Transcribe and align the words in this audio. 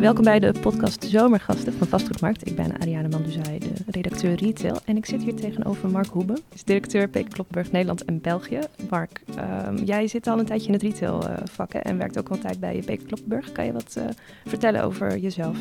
Welkom 0.00 0.24
bij 0.24 0.38
de 0.38 0.52
podcast 0.60 1.04
Zomergasten 1.04 1.72
van 1.72 1.86
Vastgoedmarkt. 1.86 2.46
Ik 2.46 2.56
ben 2.56 2.80
Ariane 2.80 3.08
Manduzai, 3.08 3.58
de 3.58 3.72
redacteur 3.86 4.34
retail. 4.34 4.80
En 4.84 4.96
ik 4.96 5.06
zit 5.06 5.22
hier 5.22 5.34
tegenover 5.34 5.90
Mark 5.90 6.06
Hoebe, 6.06 6.38
is 6.52 6.64
directeur 6.64 7.08
Peek 7.08 7.30
Kloppenburg 7.30 7.72
Nederland 7.72 8.04
en 8.04 8.20
België. 8.20 8.58
Mark, 8.90 9.22
ehm, 9.36 9.84
jij 9.84 10.06
zit 10.06 10.26
al 10.26 10.38
een 10.38 10.44
tijdje 10.44 10.66
in 10.66 10.72
het 10.72 10.82
retailvak 10.82 11.74
en 11.74 11.98
werkt 11.98 12.18
ook 12.18 12.28
al 12.28 12.36
een 12.36 12.42
tijd 12.42 12.60
bij 12.60 12.82
Peek 12.86 13.06
Kloppenburg. 13.06 13.52
Kan 13.52 13.64
je 13.64 13.72
wat 13.72 13.94
uh, 13.98 14.04
vertellen 14.46 14.82
over 14.82 15.18
jezelf? 15.18 15.58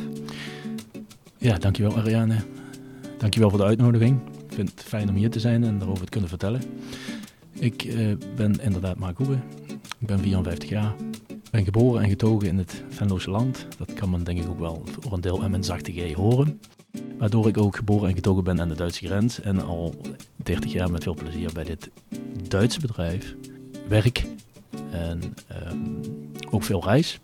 Ja, 1.38 1.58
dankjewel 1.58 1.98
Ariane. 1.98 2.36
Dankjewel 3.18 3.50
voor 3.50 3.60
de 3.60 3.66
uitnodiging. 3.66 4.20
Ik 4.48 4.54
vind 4.56 4.70
het 4.70 4.84
fijn 4.84 5.10
om 5.10 5.16
hier 5.16 5.30
te 5.30 5.40
zijn 5.40 5.64
en 5.64 5.78
daarover 5.78 6.04
te 6.04 6.12
kunnen 6.12 6.30
vertellen. 6.30 6.62
Ik 7.54 7.84
uh, 7.84 8.16
ben 8.36 8.62
inderdaad 8.62 8.98
Mark 8.98 9.18
Hoebe. 9.18 9.38
Ik 10.00 10.08
ben 10.08 10.20
54 10.20 10.70
jaar 10.70 10.94
ben 11.52 11.64
geboren 11.64 12.04
en 12.04 12.10
getogen 12.10 12.48
in 12.48 12.58
het 12.58 12.84
Venloze 12.90 13.30
land. 13.30 13.68
Dat 13.78 13.94
kan 13.94 14.10
men 14.10 14.24
denk 14.24 14.40
ik 14.40 14.50
ook 14.50 14.60
wel 14.60 14.84
voor 15.00 15.14
een 15.14 15.22
deel 15.22 15.44
aan 15.44 15.52
mijn 15.52 15.64
zachte 15.64 15.92
G 15.92 16.14
horen. 16.14 16.60
Waardoor 17.18 17.48
ik 17.48 17.58
ook 17.58 17.76
geboren 17.76 18.10
en 18.10 18.16
getogen 18.16 18.44
ben 18.44 18.62
aan 18.62 18.68
de 18.68 18.76
Duitse 18.76 19.06
grens. 19.06 19.42
En 19.42 19.64
al 19.64 19.96
30 20.36 20.72
jaar 20.72 20.92
met 20.92 21.04
veel 21.04 21.14
plezier 21.14 21.54
bij 21.54 21.64
dit 21.64 21.90
Duitse 22.48 22.80
bedrijf 22.80 23.36
werk. 23.88 24.26
En 24.92 25.22
um, 25.72 26.02
ook 26.50 26.64
veel 26.64 26.84
reis. 26.84 27.20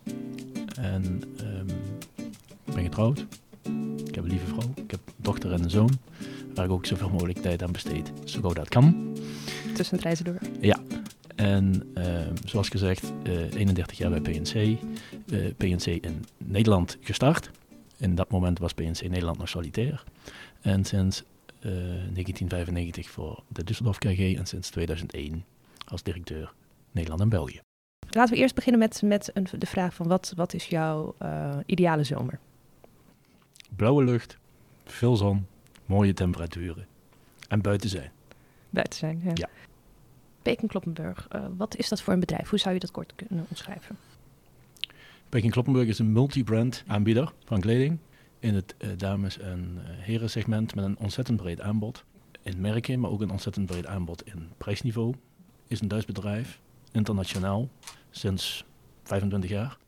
En 0.76 1.04
um, 1.40 1.66
ben 2.64 2.82
getrouwd. 2.82 3.26
Ik 4.06 4.14
heb 4.14 4.24
een 4.24 4.30
lieve 4.30 4.46
vrouw. 4.46 4.72
Ik 4.74 4.90
heb 4.90 5.00
een 5.06 5.14
dochter 5.16 5.52
en 5.52 5.62
een 5.62 5.70
zoon. 5.70 5.98
Waar 6.54 6.64
ik 6.64 6.70
ook 6.70 6.86
zoveel 6.86 7.10
mogelijk 7.10 7.38
tijd 7.38 7.62
aan 7.62 7.72
besteed. 7.72 8.12
Zo 8.24 8.40
gauw 8.40 8.52
dat 8.52 8.68
kan. 8.68 9.16
Tussen 9.74 9.96
het 9.96 10.04
reizen 10.04 10.24
door. 10.24 10.38
Ja, 10.60 10.80
en 11.36 11.92
uh, 11.94 12.20
zoals 12.44 12.68
gezegd, 12.68 13.12
uh, 13.26 13.44
eh, 13.44 13.52
31 13.54 13.98
jaar 13.98 14.10
bij 14.10 14.20
PNC. 14.20 14.54
Uh, 14.54 15.46
eh, 15.46 15.54
PNC 15.56 15.86
in 15.86 16.24
Nederland 16.38 16.98
gestart. 17.00 17.50
In 17.98 18.14
dat 18.14 18.30
moment 18.30 18.58
was 18.58 18.72
PNC 18.72 19.00
Nederland 19.02 19.38
nog 19.38 19.48
solitair. 19.48 20.04
En 20.60 20.84
sinds 20.84 21.24
1995 21.60 23.10
voor 23.10 23.42
de 23.48 23.62
Düsseldorf 23.64 23.98
KG 23.98 24.36
en 24.36 24.46
sinds 24.46 24.70
2001 24.70 25.44
als 25.88 26.02
directeur 26.02 26.52
Nederland 26.90 27.20
en 27.20 27.28
België. 27.28 27.60
Laten 28.10 28.34
we 28.34 28.40
eerst 28.40 28.54
beginnen 28.54 28.80
met, 28.80 29.02
met 29.02 29.30
een, 29.34 29.46
de 29.58 29.66
vraag 29.66 29.94
van 29.94 30.08
wat, 30.08 30.32
wat 30.36 30.54
is 30.54 30.66
jouw 30.66 31.14
ideale 31.66 32.04
zomer? 32.04 32.38
Blauwe 33.76 34.04
lucht, 34.04 34.38
veel 34.84 35.16
zon, 35.16 35.46
mooie 35.86 36.12
temperaturen 36.14 36.86
en 37.48 37.60
buiten 37.60 37.88
zijn. 37.88 38.10
Buiten 38.70 38.98
zijn, 38.98 39.20
ja. 39.24 39.30
ja. 39.34 39.48
Peking 40.46 40.70
Kloppenburg, 40.70 41.28
uh, 41.34 41.46
wat 41.56 41.76
is 41.76 41.88
dat 41.88 42.02
voor 42.02 42.12
een 42.12 42.20
bedrijf? 42.20 42.48
Hoe 42.48 42.58
zou 42.58 42.74
je 42.74 42.80
dat 42.80 42.90
kort 42.90 43.12
kunnen 43.14 43.46
omschrijven? 43.48 43.96
Peking 45.28 45.52
Kloppenburg 45.52 45.88
is 45.88 45.98
een 45.98 46.12
multi-brand 46.12 46.84
aanbieder 46.86 47.32
van 47.44 47.60
kleding 47.60 47.98
in 48.38 48.54
het 48.54 48.74
uh, 48.78 48.90
dames- 48.96 49.38
en 49.38 49.78
uh, 49.78 49.82
herensegment 49.84 50.74
met 50.74 50.84
een 50.84 50.98
ontzettend 50.98 51.36
breed 51.36 51.60
aanbod 51.60 52.04
in 52.42 52.60
merken, 52.60 53.00
maar 53.00 53.10
ook 53.10 53.20
een 53.20 53.30
ontzettend 53.30 53.66
breed 53.66 53.86
aanbod 53.86 54.26
in 54.26 54.48
prijsniveau. 54.56 55.14
Is 55.66 55.80
een 55.80 55.88
Duits 55.88 56.06
bedrijf, 56.06 56.60
internationaal, 56.92 57.68
sinds 58.10 58.64
25 59.02 59.50
jaar 59.50 59.78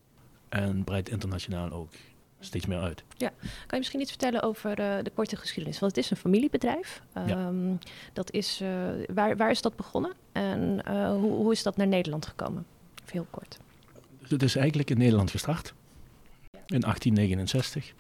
en 0.48 0.84
breidt 0.84 1.08
internationaal 1.08 1.70
ook 1.70 1.92
steeds 2.40 2.66
meer 2.66 2.78
uit. 2.78 3.04
Ja, 3.16 3.28
kan 3.38 3.48
je 3.68 3.76
misschien 3.76 4.00
iets 4.00 4.10
vertellen 4.10 4.42
over 4.42 4.70
uh, 4.70 4.96
de 5.02 5.10
korte 5.14 5.36
geschiedenis? 5.36 5.78
Want 5.78 5.96
het 5.96 6.04
is 6.04 6.10
een 6.10 6.16
familiebedrijf. 6.16 7.02
Um, 7.28 7.78
dat 8.12 8.32
is, 8.32 8.60
uh, 8.62 8.68
waar, 9.14 9.36
waar 9.36 9.50
is 9.50 9.62
dat 9.62 9.76
begonnen 9.76 10.12
en 10.32 10.80
uh, 10.88 11.10
hoe, 11.10 11.32
hoe 11.32 11.52
is 11.52 11.62
dat 11.62 11.76
naar 11.76 11.86
Nederland 11.86 12.26
gekomen? 12.26 12.66
Even 12.94 13.12
heel 13.12 13.26
kort. 13.30 13.58
Het 14.28 14.42
is 14.42 14.56
eigenlijk 14.56 14.90
in 14.90 14.98
Nederland 14.98 15.30
gestart. 15.30 15.74
In 16.50 16.80
1869. 16.80 17.92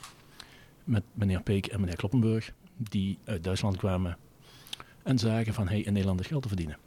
Met 0.84 1.02
meneer 1.12 1.42
Peek 1.42 1.66
en 1.66 1.80
meneer 1.80 1.96
Kloppenburg. 1.96 2.52
Die 2.76 3.18
uit 3.24 3.44
Duitsland 3.44 3.76
kwamen. 3.76 4.16
En 5.02 5.18
zagen 5.18 5.54
van, 5.54 5.68
hey, 5.68 5.80
in 5.80 5.92
Nederland 5.92 6.20
is 6.20 6.26
geld 6.26 6.42
te 6.42 6.48
verdienen. 6.48 6.78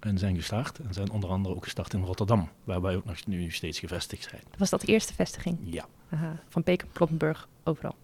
En 0.00 0.18
zijn 0.18 0.36
gestart. 0.36 0.78
En 0.78 0.94
zijn 0.94 1.10
onder 1.10 1.30
andere 1.30 1.54
ook 1.54 1.64
gestart 1.64 1.94
in 1.94 2.02
Rotterdam. 2.02 2.48
Waar 2.64 2.80
wij 2.80 2.96
ook 2.96 3.04
nog 3.04 3.26
nu 3.26 3.50
steeds 3.50 3.78
gevestigd 3.78 4.28
zijn. 4.30 4.42
Was 4.58 4.70
dat 4.70 4.80
de 4.80 4.86
eerste 4.86 5.14
vestiging? 5.14 5.58
Ja. 5.64 5.86
Aha, 6.12 6.42
van 6.48 6.62
Peek, 6.62 6.84
Kloppenburg, 6.92 7.48
overal? 7.64 7.94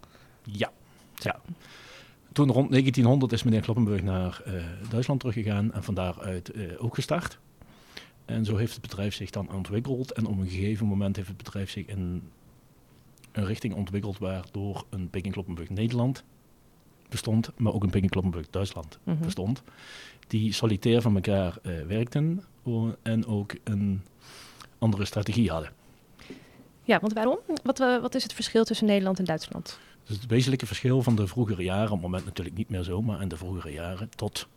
Ja. 0.42 0.72
ja. 1.14 1.41
Toen 2.32 2.52
rond 2.52 2.70
1900 2.70 3.32
is 3.32 3.42
meneer 3.42 3.60
Kloppenburg 3.60 4.02
naar 4.02 4.42
uh, 4.46 4.64
Duitsland 4.91 5.20
teruggegaan. 5.20 5.72
En 5.72 5.84
van 5.84 5.94
daaruit 5.94 6.56
uh, 6.56 6.84
ook 6.84 6.94
gestart. 6.94 7.38
En 8.24 8.44
zo 8.44 8.56
heeft 8.56 8.72
het 8.72 8.80
bedrijf 8.80 9.14
zich 9.14 9.30
dan 9.30 9.52
ontwikkeld. 9.52 10.12
En 10.12 10.26
op 10.26 10.38
een 10.38 10.48
gegeven 10.48 10.86
moment 10.86 11.16
heeft 11.16 11.28
het 11.28 11.36
bedrijf 11.36 11.70
zich 11.70 11.86
in 11.86 12.22
een 13.32 13.47
richting 13.47 13.74
ontwikkeld 13.74 14.18
waardoor 14.18 14.84
een 14.91 15.10
Peking 15.10 15.32
Kloppenburg 15.32 15.70
Nederland 15.70 16.24
bestond, 17.08 17.50
maar 17.56 17.72
ook 17.72 17.82
een 17.82 17.91
Peking 17.91 18.10
Kloppenburg 18.10 18.50
Duitsland 18.50 18.98
mm 19.04 19.14
-hmm. 19.14 19.24
bestond 19.24 19.62
die 20.26 20.52
solitair 20.52 21.02
van 21.02 21.14
elkaar 21.14 21.58
uh, 21.62 21.82
werkten 21.86 22.44
en 23.02 23.26
ook 23.26 23.54
een 23.64 24.02
andere 24.78 25.04
strategie 25.04 25.50
hadden. 25.50 25.72
Ja, 26.88 27.00
want 27.00 27.12
waarom? 27.12 27.38
Wat, 27.62 27.81
uh, 27.81 28.00
wat 28.00 28.15
is 28.15 28.22
het 28.22 28.32
verschil 28.32 28.65
tussen 28.65 28.87
Nederland 28.87 29.19
en 29.19 29.25
Duitsland? 29.25 29.78
Dus 30.04 30.16
het 30.16 30.26
wezenlijke 30.26 30.66
verschil 30.66 31.03
van 31.03 31.16
de 31.16 31.26
vroegere 31.26 31.62
jaren, 31.62 31.84
op 31.84 31.93
het 31.93 32.00
moment 32.00 32.25
natuurlijk 32.25 32.56
niet 32.56 32.69
meer 32.69 32.82
zo, 32.82 33.03
maar 33.03 33.22
in 33.22 33.28
de 33.28 33.37
vroegere 33.37 33.72
jaren 33.72 34.09
tot 34.16 34.49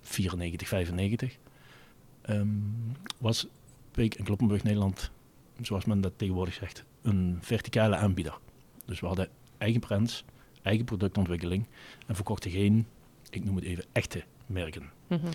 94, 0.00 0.68
95, 0.68 1.36
um, 2.28 2.96
was 3.18 3.46
Peek 3.90 4.14
en 4.14 4.24
Kloppenburg 4.24 4.62
Nederland, 4.62 5.10
zoals 5.60 5.84
men 5.84 6.00
dat 6.00 6.12
tegenwoordig 6.16 6.54
zegt, 6.54 6.84
een 7.02 7.38
verticale 7.40 7.96
aanbieder. 7.96 8.38
Dus 8.84 9.00
we 9.00 9.06
hadden 9.06 9.28
eigen 9.58 9.80
brands, 9.80 10.24
eigen 10.62 10.84
productontwikkeling 10.84 11.66
en 12.06 12.14
verkochten 12.14 12.50
geen, 12.50 12.86
ik 13.30 13.44
noem 13.44 13.56
het 13.56 13.64
even, 13.64 13.84
echte 13.92 14.24
merken. 14.46 14.90
Mm 15.06 15.18
-hmm. 15.18 15.30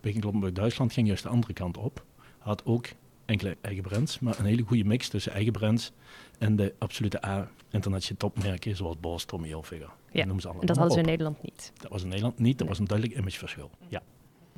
Peking 0.00 0.20
Kloppenburg 0.20 0.54
Duitsland 0.54 0.92
ging 0.92 1.06
juist 1.06 1.22
de 1.22 1.28
andere 1.28 1.52
kant 1.52 1.76
op. 1.76 2.04
Had 2.38 2.64
ook 2.64 2.86
enkele 3.30 3.56
eigen 3.60 3.82
brands, 3.82 4.18
maar 4.18 4.38
een 4.38 4.44
hele 4.44 4.62
goede 4.62 4.84
mix 4.84 5.08
tussen 5.08 5.32
eigen 5.32 5.52
brands 5.52 5.92
en 6.38 6.56
de 6.56 6.74
absolute 6.78 7.26
A-internationale 7.26 8.18
topmerken 8.18 8.76
zoals 8.76 9.00
Bosch, 9.00 9.24
Tommy 9.24 9.46
Hilfiger. 9.46 9.90
Ja, 10.12 10.24
noem 10.24 10.40
ze 10.40 10.44
allemaal 10.44 10.60
en 10.60 10.66
dat 10.66 10.76
hadden 10.76 10.94
ze 10.94 11.00
in 11.00 11.08
Nederland 11.08 11.42
niet? 11.42 11.72
Dat 11.76 11.90
was 11.90 12.02
in 12.02 12.08
Nederland 12.08 12.38
niet, 12.38 12.58
dat 12.58 12.68
was 12.68 12.78
een 12.78 12.84
duidelijk 12.84 13.18
imageverschil, 13.18 13.70
ja. 13.88 14.02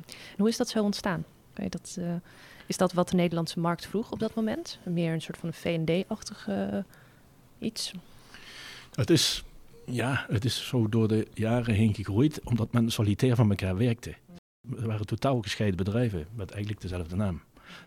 En 0.05 0.37
hoe 0.37 0.47
is 0.47 0.57
dat 0.57 0.69
zo 0.69 0.83
ontstaan? 0.83 1.25
Dat, 1.69 1.95
uh, 1.99 2.13
is 2.67 2.77
dat 2.77 2.93
wat 2.93 3.09
de 3.09 3.15
Nederlandse 3.15 3.59
markt 3.59 3.85
vroeg 3.85 4.11
op 4.11 4.19
dat 4.19 4.35
moment? 4.35 4.79
Meer 4.85 5.13
een 5.13 5.21
soort 5.21 5.37
van 5.37 5.49
een 5.49 5.85
V&D-achtig 5.85 6.47
uh, 6.47 6.77
iets? 7.59 7.93
Het 8.93 9.09
is 9.09 9.43
ja, 9.85 10.25
het 10.29 10.45
is 10.45 10.67
zo 10.67 10.89
door 10.89 11.07
de 11.07 11.27
jaren 11.33 11.73
heen 11.73 11.93
gegroeid, 11.93 12.41
omdat 12.43 12.71
men 12.71 12.91
solitair 12.91 13.35
van 13.35 13.49
elkaar 13.49 13.77
werkte. 13.77 14.15
Er 14.77 14.87
waren 14.87 15.05
totaal 15.05 15.41
gescheiden 15.41 15.77
bedrijven 15.77 16.27
met 16.35 16.51
eigenlijk 16.51 16.81
dezelfde 16.81 17.15
naam 17.15 17.41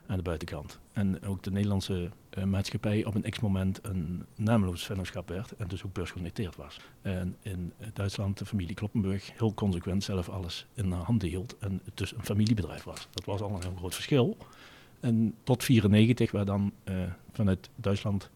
aan 0.06 0.16
de 0.16 0.22
buitenkant. 0.22 0.78
En 0.92 1.22
ook 1.22 1.42
de 1.42 1.50
Nederlandse 1.50 2.10
uh, 2.38 2.44
maatschappij 2.44 3.04
op 3.04 3.14
een 3.14 3.30
x-moment 3.30 3.78
een 3.82 4.26
naamloos 4.34 4.84
vennootschap 4.84 5.28
werd 5.28 5.56
en 5.56 5.68
dus 5.68 5.84
ook 5.84 5.92
beursgenoteerd 5.92 6.56
was. 6.56 6.80
En 7.02 7.36
in 7.42 7.72
Duitsland 7.92 8.38
de 8.38 8.46
familie 8.46 8.74
Kloppenburg 8.74 9.30
heel 9.38 9.54
consequent 9.54 10.04
zelf 10.04 10.28
alles 10.28 10.66
in 10.74 10.92
handen 10.92 11.28
hield 11.28 11.56
en 11.58 11.80
het 11.84 11.96
dus 11.96 12.12
een 12.12 12.24
familiebedrijf 12.24 12.82
was. 12.82 13.08
Dat 13.10 13.24
was 13.24 13.40
al 13.40 13.50
een 13.50 13.62
heel 13.62 13.76
groot 13.76 13.94
verschil. 13.94 14.36
En 15.00 15.34
tot 15.42 15.64
94, 15.64 16.30
waar 16.30 16.44
dan 16.44 16.72
uh, 16.84 17.02
vanuit 17.32 17.70
Duitsland 17.76 18.30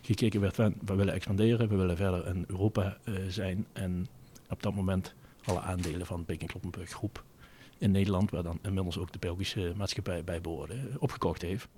gekeken 0.00 0.40
werd 0.40 0.54
van 0.54 0.74
we 0.84 0.94
willen 0.94 1.14
expanderen, 1.14 1.68
we 1.68 1.76
willen 1.76 1.96
verder 1.96 2.26
in 2.26 2.44
Europa 2.46 2.96
uh, 3.04 3.14
zijn. 3.28 3.66
En 3.72 4.06
op 4.48 4.62
dat 4.62 4.74
moment 4.74 5.14
alle 5.44 5.60
aandelen 5.60 6.06
van 6.06 6.24
Peking 6.24 6.50
Kloppenburg 6.50 6.90
groep 6.90 7.24
in 7.78 7.90
Nederland, 7.90 8.30
waar 8.30 8.42
dan 8.42 8.58
inmiddels 8.62 8.98
ook 8.98 9.12
de 9.12 9.18
Belgische 9.18 9.72
maatschappij 9.76 10.24
bij 10.24 10.40
behoorde, 10.40 10.74
opgekocht 10.98 11.42
heeft. 11.42 11.68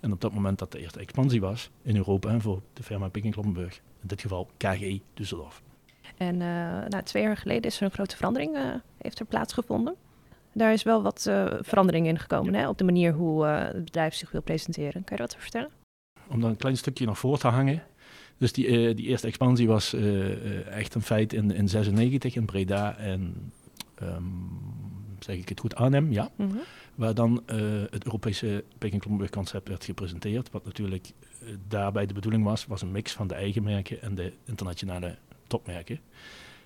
En 0.00 0.12
op 0.12 0.20
dat 0.20 0.32
moment 0.32 0.58
dat 0.58 0.72
de 0.72 0.78
eerste 0.78 0.98
expansie 0.98 1.40
was 1.40 1.70
in 1.82 1.96
Europa 1.96 2.40
voor 2.40 2.62
de 2.72 2.82
firma 2.82 3.08
Peking 3.08 3.32
Kloppenburg, 3.32 3.80
in 4.00 4.08
dit 4.08 4.20
geval 4.20 4.50
KG 4.56 4.98
Düsseldorf. 5.14 5.62
En 6.16 6.34
uh, 6.34 6.40
nou, 6.88 7.02
twee 7.02 7.22
jaar 7.22 7.36
geleden 7.36 7.62
is 7.62 7.76
er 7.76 7.82
een 7.82 7.90
grote 7.90 8.16
verandering, 8.16 8.56
uh, 8.56 8.74
heeft 8.98 9.18
er 9.18 9.26
plaatsgevonden. 9.26 9.94
Daar 10.52 10.72
is 10.72 10.82
wel 10.82 11.02
wat 11.02 11.26
uh, 11.28 11.46
verandering 11.60 12.06
in 12.06 12.18
gekomen 12.18 12.54
hè, 12.54 12.68
op 12.68 12.78
de 12.78 12.84
manier 12.84 13.12
hoe 13.12 13.44
het 13.46 13.84
bedrijf 13.84 14.14
zich 14.14 14.30
wil 14.30 14.42
presenteren. 14.42 15.04
Kan 15.04 15.16
je 15.16 15.22
wat 15.22 15.30
over 15.30 15.42
vertellen? 15.42 15.70
om 16.28 16.40
dan 16.40 16.50
een 16.50 16.56
klein 16.56 16.76
stukje 16.76 17.06
naar 17.06 17.16
voren 17.16 17.38
te 17.38 17.48
hangen. 17.48 17.82
Dus 18.38 18.52
die, 18.52 18.66
uh, 18.66 18.96
die 18.96 19.06
eerste 19.06 19.26
expansie 19.26 19.66
was 19.66 19.94
uh, 19.94 20.66
echt 20.66 20.94
een 20.94 21.02
feit 21.02 21.32
in, 21.32 21.50
in 21.50 21.68
96 21.68 22.34
in 22.34 22.44
Breda 22.44 22.96
en 22.96 23.52
um, 24.02 24.50
zeg 25.24 25.36
ik 25.36 25.48
het 25.48 25.60
goed, 25.60 25.74
Arnhem, 25.74 26.12
ja. 26.12 26.30
Mm 26.36 26.48
-hmm. 26.50 26.60
Waar 26.94 27.14
dan 27.14 27.42
uh, 27.46 27.82
het 27.90 28.04
Europese 28.04 28.64
Peking 28.78 29.00
Kloppenburg 29.00 29.30
concept 29.30 29.68
werd 29.68 29.84
gepresenteerd. 29.84 30.50
Wat 30.50 30.64
natuurlijk 30.64 31.12
daarbij 31.68 32.06
de 32.06 32.14
bedoeling 32.14 32.44
was, 32.44 32.66
was 32.66 32.82
een 32.82 32.92
mix 32.92 33.12
van 33.12 33.26
de 33.26 33.34
eigen 33.34 33.62
merken 33.62 34.02
en 34.02 34.14
de 34.14 34.32
internationale 34.44 35.16
topmerken. 35.46 36.00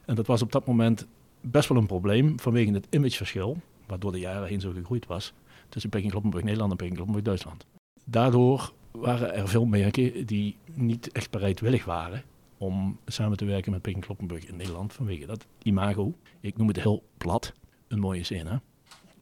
En 0.04 0.14
dat 0.14 0.26
was 0.26 0.42
op 0.42 0.52
dat 0.52 0.66
moment 0.66 1.06
best 1.40 1.68
wel 1.68 1.78
een 1.78 1.86
probleem 1.86 2.40
vanwege 2.40 2.72
het 2.72 2.86
imageverschil, 2.90 3.60
wat 3.86 4.00
door 4.00 4.12
de 4.12 4.18
jaren 4.18 4.48
heen 4.48 4.60
zo 4.60 4.72
gegroeid 4.72 5.06
was, 5.06 5.32
tussen 5.68 5.90
Peking 5.90 6.10
Kloppenburg 6.10 6.44
Nederland 6.44 6.70
en 6.70 6.76
Peking 6.76 6.96
Kloppenburg 6.96 7.26
Duitsland. 7.26 7.66
Daardoor 8.04 8.72
waren 8.90 9.34
er 9.34 9.48
veel 9.48 9.64
merken 9.64 10.26
die 10.26 10.56
niet 10.74 11.12
echt 11.12 11.30
bereidwillig 11.30 11.84
waren 11.84 12.22
om 12.58 12.98
samen 13.06 13.36
te 13.36 13.44
werken 13.44 13.72
met 13.72 13.82
Pink 13.82 14.02
Kloppenburg 14.02 14.46
in 14.46 14.56
Nederland 14.56 14.92
vanwege 14.92 15.26
dat 15.26 15.46
imago. 15.62 16.14
Ik 16.40 16.56
noem 16.56 16.68
het 16.68 16.80
heel 16.80 17.02
plat, 17.18 17.52
een 17.92 17.98
mooie 17.98 18.24
scène, 18.24 18.60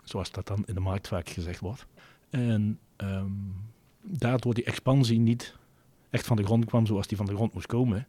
zoals 0.04 0.30
dat 0.30 0.46
dan 0.46 0.62
in 0.66 0.74
de 0.74 0.80
markt 0.80 1.08
vaak 1.08 1.28
gezegd 1.28 1.60
wordt. 1.60 1.86
En 2.30 2.78
um, 2.96 3.54
daardoor 4.02 4.54
die 4.54 4.64
expansie 4.64 5.18
niet 5.18 5.56
echt 6.10 6.26
van 6.26 6.36
de 6.36 6.44
grond 6.44 6.64
kwam 6.64 6.86
zoals 6.86 7.06
die 7.06 7.16
van 7.16 7.26
de 7.26 7.34
grond 7.34 7.54
moest 7.54 7.66
komen. 7.66 8.06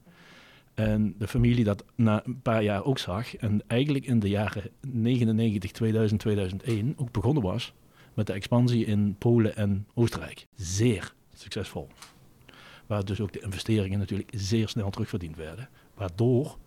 En 0.74 1.16
de 1.18 1.28
familie 1.28 1.64
dat 1.64 1.84
na 1.96 2.26
een 2.26 2.42
paar 2.42 2.64
jaar 2.64 2.84
ook 2.84 2.98
zag 2.98 3.36
en 3.36 3.62
eigenlijk 3.68 4.06
in 4.06 4.20
de 4.20 4.30
jaren 4.30 4.70
99, 4.82 5.72
2000, 5.72 6.20
2001 6.20 6.94
ook 6.98 7.12
begonnen 7.12 7.44
was 7.44 7.74
met 8.14 8.28
de 8.28 8.34
expansie 8.34 8.86
in 8.86 9.16
Polen 9.18 9.56
en 9.56 9.88
Oostenrijk. 9.94 10.48
Zeer 10.56 11.14
succesvol. 11.34 11.88
Waar 12.88 13.06
dus 13.06 13.22
ook 13.22 13.34
de 13.34 13.42
investeringen 13.42 14.00
natuurlijk 14.00 14.30
zeer 14.36 14.70
snel 14.70 14.90
terugverdiend 14.90 15.36
werden. 15.36 15.70
Waardoor 15.94 16.58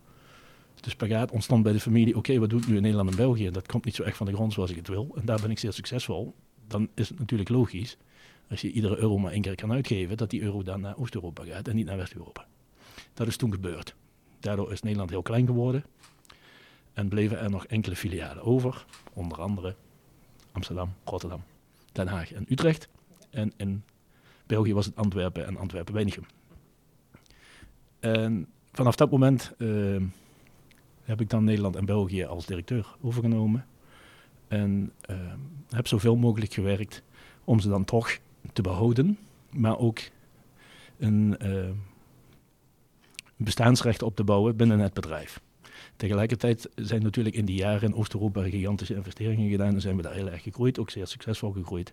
de 0.81 0.91
spagaat 0.91 1.31
ontstond 1.31 1.63
bij 1.63 1.73
de 1.73 1.81
familie, 1.81 2.17
oké, 2.17 2.39
wat 2.39 2.51
doe 2.51 2.61
ik 2.61 2.67
nu 2.67 2.77
in 2.77 2.83
Nederland 2.83 3.11
en 3.11 3.17
België? 3.17 3.51
Dat 3.51 3.67
komt 3.67 3.85
niet 3.85 3.95
zo 3.95 4.03
echt 4.03 4.17
van 4.17 4.27
de 4.27 4.33
grond 4.33 4.53
zoals 4.53 4.71
ik 4.71 4.77
het 4.77 4.89
wil. 4.89 5.13
En 5.17 5.25
daar 5.25 5.41
ben 5.41 5.51
ik 5.51 5.59
zeer 5.59 5.73
succesvol. 5.73 6.35
Dan 6.67 6.89
is 6.95 7.09
het 7.09 7.19
natuurlijk 7.19 7.51
logisch, 7.51 7.97
als 8.51 8.61
je 8.61 8.71
iedere 8.71 8.97
euro 8.97 9.19
maar 9.19 9.33
één 9.33 9.43
keer 9.43 9.55
kan 9.55 9.73
uitgeven, 9.73 10.17
dat 10.17 10.31
die 10.31 10.43
euro 10.43 10.63
dan 10.63 10.81
naar 10.81 10.97
Oost-Europa 10.97 11.45
gaat 11.45 11.69
en 11.69 11.77
niet 11.77 11.87
naar 11.87 11.97
West-Europa. 11.97 12.47
Dat 13.15 13.27
is 13.27 13.37
toen 13.37 13.53
gebeurd. 13.53 13.95
Daardoor 14.41 14.73
is 14.73 14.83
Nederland 14.83 15.11
heel 15.11 15.23
klein 15.23 15.47
geworden 15.47 15.85
en 16.93 17.09
bleven 17.09 17.39
er 17.39 17.51
nog 17.51 17.67
enkele 17.67 17.97
filialen 17.97 18.43
over, 18.43 18.85
onder 19.13 19.41
andere 19.41 19.75
Amsterdam, 20.53 20.95
Rotterdam, 21.05 21.43
Den 21.93 22.07
Haag 22.07 22.33
en 22.33 22.47
Utrecht. 22.49 22.89
En 23.31 23.53
in 23.57 23.83
België 24.47 24.75
was 24.75 24.87
het 24.87 24.97
Antwerpen 24.97 25.47
en 25.47 25.57
Antwerpen-Weinigem. 25.57 26.25
En 28.01 28.49
vanaf 28.73 28.95
dat 28.95 29.11
moment 29.11 29.53
uh, 29.59 30.03
heb 31.05 31.21
ik 31.21 31.31
dan 31.31 31.45
Nederland 31.45 31.77
en 31.77 31.85
België 31.85 32.25
als 32.25 32.47
directeur 32.47 32.97
overgenomen. 33.01 33.67
En 34.49 34.93
uh, 35.11 35.17
heb 35.69 35.87
zoveel 35.87 36.17
mogelijk 36.17 36.53
gewerkt 36.53 37.03
om 37.45 37.61
ze 37.61 37.69
dan 37.69 37.85
toch 37.85 38.19
te 38.53 38.63
behouden, 38.63 39.19
maar 39.51 39.79
ook 39.79 40.01
een 40.99 41.37
uh, 41.43 41.71
bestaansrecht 43.37 44.03
op 44.03 44.17
te 44.17 44.25
bouwen 44.25 44.57
binnen 44.57 44.79
het 44.79 44.93
bedrijf. 44.93 45.41
Tegelijkertijd 45.97 46.69
zijn 46.75 47.03
natuurlijk 47.03 47.37
in 47.37 47.45
die 47.45 47.57
jaren 47.57 47.89
in 47.89 47.95
Oost-Europa 47.95 48.43
gigantische 48.43 48.95
investeringen 48.95 49.51
gedaan 49.51 49.75
en 49.75 49.81
zijn 49.81 49.97
we 49.97 50.03
daar 50.03 50.15
heel 50.15 50.31
erg 50.31 50.43
gegroeid, 50.43 50.79
ook 50.79 50.91
zeer 50.91 51.07
succesvol 51.07 51.53
gegroeid. 51.53 51.93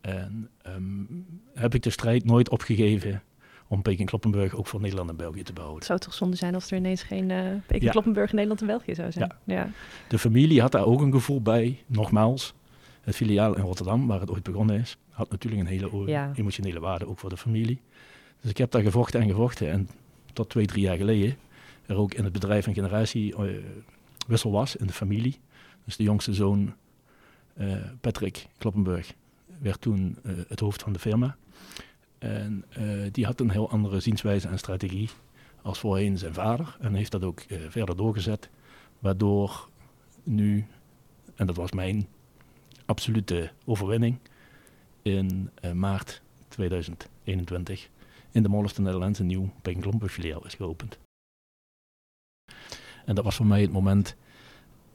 En 0.00 0.50
um, 0.66 1.26
heb 1.54 1.74
ik 1.74 1.82
de 1.82 1.90
strijd 1.90 2.24
nooit 2.24 2.48
opgegeven 2.48 3.22
om 3.72 3.82
Peking 3.82 4.08
Kloppenburg 4.08 4.54
ook 4.54 4.66
voor 4.66 4.80
Nederland 4.80 5.10
en 5.10 5.16
België 5.16 5.42
te 5.42 5.52
behouden. 5.52 5.78
Het 5.78 5.88
zou 5.88 5.98
toch 5.98 6.14
zonde 6.14 6.36
zijn 6.36 6.54
als 6.54 6.70
er 6.70 6.76
ineens 6.76 7.02
geen 7.02 7.30
uh, 7.30 7.40
Peking 7.66 7.90
Kloppenburg 7.90 8.28
in 8.28 8.34
Nederland 8.34 8.60
en 8.60 8.66
België 8.66 8.94
zou 8.94 9.12
zijn. 9.12 9.32
Ja. 9.44 9.54
ja. 9.54 9.70
De 10.08 10.18
familie 10.18 10.60
had 10.60 10.72
daar 10.72 10.84
ook 10.84 11.00
een 11.00 11.12
gevoel 11.12 11.42
bij, 11.42 11.82
nogmaals. 11.86 12.54
Het 13.00 13.16
filiaal 13.16 13.56
in 13.56 13.62
Rotterdam, 13.62 14.06
waar 14.06 14.20
het 14.20 14.30
ooit 14.30 14.42
begonnen 14.42 14.80
is, 14.80 14.96
had 15.10 15.30
natuurlijk 15.30 15.62
een 15.62 15.68
hele 15.68 16.10
ja. 16.10 16.32
emotionele 16.34 16.80
waarde, 16.80 17.08
ook 17.08 17.18
voor 17.18 17.30
de 17.30 17.36
familie. 17.36 17.80
Dus 18.40 18.50
ik 18.50 18.58
heb 18.58 18.70
daar 18.70 18.82
gevochten 18.82 19.20
en 19.20 19.28
gevochten. 19.28 19.70
En 19.70 19.88
tot 20.32 20.48
twee, 20.48 20.66
drie 20.66 20.82
jaar 20.82 20.96
geleden 20.96 21.36
er 21.86 21.96
ook 21.96 22.14
in 22.14 22.24
het 22.24 22.32
bedrijf 22.32 22.66
een 22.66 22.74
generatiewissel 22.74 24.50
uh, 24.50 24.56
was 24.56 24.76
in 24.76 24.86
de 24.86 24.92
familie. 24.92 25.38
Dus 25.84 25.96
de 25.96 26.02
jongste 26.02 26.34
zoon, 26.34 26.74
uh, 27.56 27.76
Patrick 28.00 28.46
Kloppenburg, 28.58 29.14
werd 29.58 29.80
toen 29.80 30.18
uh, 30.22 30.32
het 30.48 30.60
hoofd 30.60 30.82
van 30.82 30.92
de 30.92 30.98
firma. 30.98 31.36
En 32.22 32.64
uh, 32.78 33.06
die 33.12 33.24
had 33.24 33.40
een 33.40 33.50
heel 33.50 33.70
andere 33.70 34.00
zienswijze 34.00 34.48
en 34.48 34.58
strategie 34.58 35.10
als 35.62 35.78
voorheen 35.78 36.18
zijn 36.18 36.34
vader. 36.34 36.76
En 36.80 36.94
heeft 36.94 37.10
dat 37.10 37.24
ook 37.24 37.42
uh, 37.48 37.58
verder 37.68 37.96
doorgezet. 37.96 38.50
Waardoor 38.98 39.68
nu, 40.22 40.66
en 41.34 41.46
dat 41.46 41.56
was 41.56 41.72
mijn 41.72 42.06
absolute 42.84 43.50
overwinning, 43.64 44.18
in 45.02 45.50
maart 45.74 46.22
2021 46.48 47.88
in 48.32 48.42
de 48.42 48.48
Mall 48.48 48.64
of 48.64 48.78
een 48.78 49.26
nieuw 49.26 49.52
Peking 49.62 50.10
filiaal 50.10 50.46
is 50.46 50.54
geopend. 50.54 50.98
En 53.04 53.14
dat 53.14 53.24
was 53.24 53.36
voor 53.36 53.46
mij 53.46 53.60
het 53.60 53.72
moment 53.72 54.16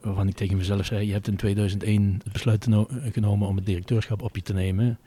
waarvan 0.00 0.28
ik 0.28 0.34
tegen 0.34 0.56
mezelf 0.56 0.86
zei: 0.86 1.06
Je 1.06 1.12
hebt 1.12 1.28
in 1.28 1.36
2001 1.36 2.20
het 2.24 2.32
besluit 2.32 2.66
genomen 3.12 3.48
om 3.48 3.56
het 3.56 3.66
directeurschap 3.66 4.22
op 4.22 4.36
je 4.36 4.42
te 4.42 4.52
nemen 4.52 4.98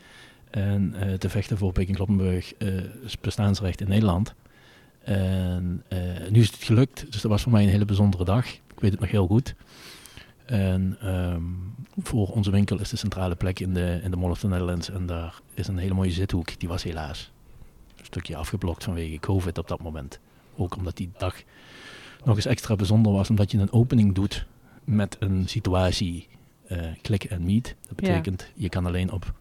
en 0.52 0.96
uh, 0.96 1.14
te 1.14 1.30
vechten 1.30 1.58
voor 1.58 1.72
Peking 1.72 1.96
Kloppenburg 1.96 2.54
uh, 2.58 2.82
bestaansrecht 3.22 3.82
in 3.82 3.88
Nederland. 3.88 4.34
En 5.04 5.84
uh, 5.90 6.00
nu 6.30 6.40
is 6.40 6.52
het 6.52 6.64
gelukt, 6.64 7.12
dus 7.12 7.22
dat 7.22 7.32
was 7.32 7.42
voor 7.42 7.52
mij 7.52 7.64
een 7.64 7.70
hele 7.70 7.86
bijzondere 7.86 8.26
dag. 8.26 8.46
Ik 8.54 8.80
weet 8.80 8.92
het 8.92 9.00
nog 9.00 9.12
heel 9.12 9.28
goed. 9.28 9.56
En 10.46 10.98
um, 11.10 11.76
voor 11.98 12.28
onze 12.28 12.52
winkel 12.52 12.80
is 12.80 12.90
de 12.90 12.98
centrale 12.98 13.36
plek 13.36 13.60
in 13.60 13.74
de, 13.74 14.00
in 14.04 14.12
de 14.12 14.18
Mall 14.18 14.30
of 14.30 14.40
the 14.40 14.48
Netherlands. 14.48 14.90
En 14.90 15.06
daar 15.06 15.40
is 15.54 15.68
een 15.68 15.78
hele 15.78 15.94
mooie 15.94 16.12
zithoek. 16.12 16.60
Die 16.60 16.70
was 16.70 16.84
helaas 16.84 17.32
een 17.98 18.06
stukje 18.06 18.36
afgeblokt 18.36 18.84
vanwege 18.84 19.20
COVID 19.20 19.58
op 19.58 19.68
dat 19.68 19.82
moment. 19.82 20.20
Ook 20.56 20.76
omdat 20.76 20.98
die 20.98 21.12
dag 21.18 21.36
nog 22.24 22.36
eens 22.36 22.46
extra 22.46 22.76
bijzonder 22.76 23.12
was, 23.12 23.30
omdat 23.30 23.52
je 23.52 23.58
een 23.58 23.72
opening 23.72 24.16
doet 24.16 24.46
met 24.84 25.18
een 25.20 25.48
situatie 25.48 26.28
click 27.02 27.24
en 27.24 27.44
meet. 27.44 27.76
Dat 27.88 27.96
betekent, 27.96 28.42
ja. 28.42 28.62
je 28.62 28.70
kan 28.70 28.86
alleen 28.86 29.12
op 29.12 29.34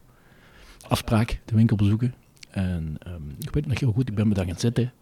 afspraak 0.91 1.41
de 1.45 1.55
winkel 1.55 1.77
bezoeken. 1.77 2.15
En 2.51 2.97
um, 3.07 3.37
ik 3.39 3.45
weet 3.45 3.55
het 3.55 3.67
nog 3.67 3.81
heel 3.81 3.93
goed, 3.93 4.09
ik 4.09 4.15
ben 4.15 4.29
me 4.29 4.35
daar 4.35 4.47
gaan 4.47 4.59
zitten. 4.59 4.93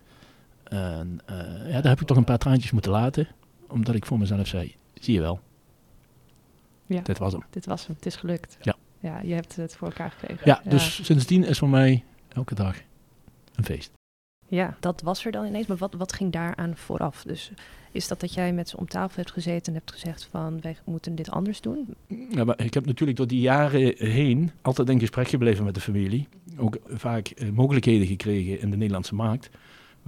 En 0.65 1.21
uh, 1.31 1.37
ja, 1.73 1.81
daar 1.81 1.91
heb 1.91 2.01
ik 2.01 2.07
toch 2.07 2.17
een 2.17 2.25
paar 2.25 2.39
traantjes 2.39 2.71
moeten 2.71 2.91
laten. 2.91 3.29
Omdat 3.69 3.95
ik 3.95 4.07
voor 4.07 4.19
mezelf 4.19 4.47
zei, 4.47 4.75
zie 4.95 5.15
je 5.15 5.21
wel. 5.21 5.41
Ja, 6.87 7.01
dit 7.01 7.19
was 7.19 7.33
hem. 7.33 7.43
Dit 7.51 7.67
was 7.67 7.87
hem, 7.87 7.97
het 7.97 8.07
is 8.07 8.17
gelukt. 8.17 8.59
Ja. 8.61 8.77
Ja, 9.01 9.21
je 9.21 9.35
hebt 9.35 9.57
het 9.57 9.77
voor 9.77 9.89
elkaar 9.89 10.11
gekregen. 10.11 10.43
Ja, 10.45 10.61
ja. 10.65 10.71
dus 10.71 11.05
sindsdien 11.05 11.45
is 11.45 11.59
voor 11.59 11.69
mij 11.69 12.05
elke 12.29 12.55
dag 12.55 12.77
een 13.55 13.65
feest. 13.65 13.98
Ja, 14.49 14.77
dat 14.81 15.01
was 15.03 15.25
er 15.25 15.33
dan 15.33 15.47
ineens. 15.47 15.67
Maar 15.67 15.77
wat, 15.77 15.95
wat 15.95 16.13
ging 16.13 16.33
daaraan 16.33 16.77
vooraf? 16.77 17.23
Dus 17.23 17.51
is 17.93 18.09
dat 18.09 18.21
dat 18.21 18.35
jij 18.35 18.53
met 18.53 18.69
ze 18.69 18.77
om 18.77 18.89
tafel 18.89 19.17
hebt 19.17 19.31
gezeten 19.31 19.67
en 19.67 19.79
hebt 19.79 19.93
gezegd 19.93 20.29
van 20.31 20.61
wij 20.61 20.77
moeten 20.85 21.15
dit 21.15 21.31
anders 21.31 21.61
doen? 21.61 21.95
Ja, 22.31 22.45
maar 22.45 22.61
ik 22.61 22.75
heb 22.75 22.87
natuurlijk 22.87 23.19
door 23.19 23.27
die 23.27 23.41
jaren 23.41 23.95
heen 23.97 24.51
altijd 24.63 24.89
in 24.89 25.01
gesprek 25.01 25.29
gebleven 25.29 25.65
met 25.65 25.75
de 25.75 25.81
familie. 25.81 26.29
Ook 26.57 26.79
vaak 26.87 27.33
uh, 27.37 27.51
mogelijkheden 27.51 28.07
gekregen 28.07 28.61
in 28.61 28.71
de 28.71 28.77
Nederlandse 28.77 29.15
markt. 29.15 29.51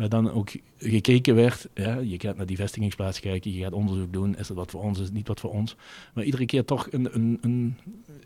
Waar 0.01 0.09
dan 0.09 0.31
ook 0.31 0.51
gekeken 0.79 1.35
werd, 1.35 1.69
ja, 1.75 1.99
je 1.99 2.21
gaat 2.21 2.37
naar 2.37 2.47
die 2.47 2.57
vestigingsplaats 2.57 3.21
kijken, 3.21 3.53
je 3.53 3.63
gaat 3.63 3.73
onderzoek 3.73 4.13
doen, 4.13 4.37
is 4.37 4.47
dat 4.47 4.57
wat 4.57 4.71
voor 4.71 4.83
ons, 4.83 4.99
is 4.99 5.05
het 5.05 5.15
niet 5.15 5.29
wat 5.29 5.41
voor 5.41 5.51
ons. 5.51 5.77
Maar 6.15 6.25
iedere 6.25 6.47
keer 6.47 6.65
toch 6.65 6.89
een, 6.91 7.15
een, 7.15 7.39
een 7.41 7.77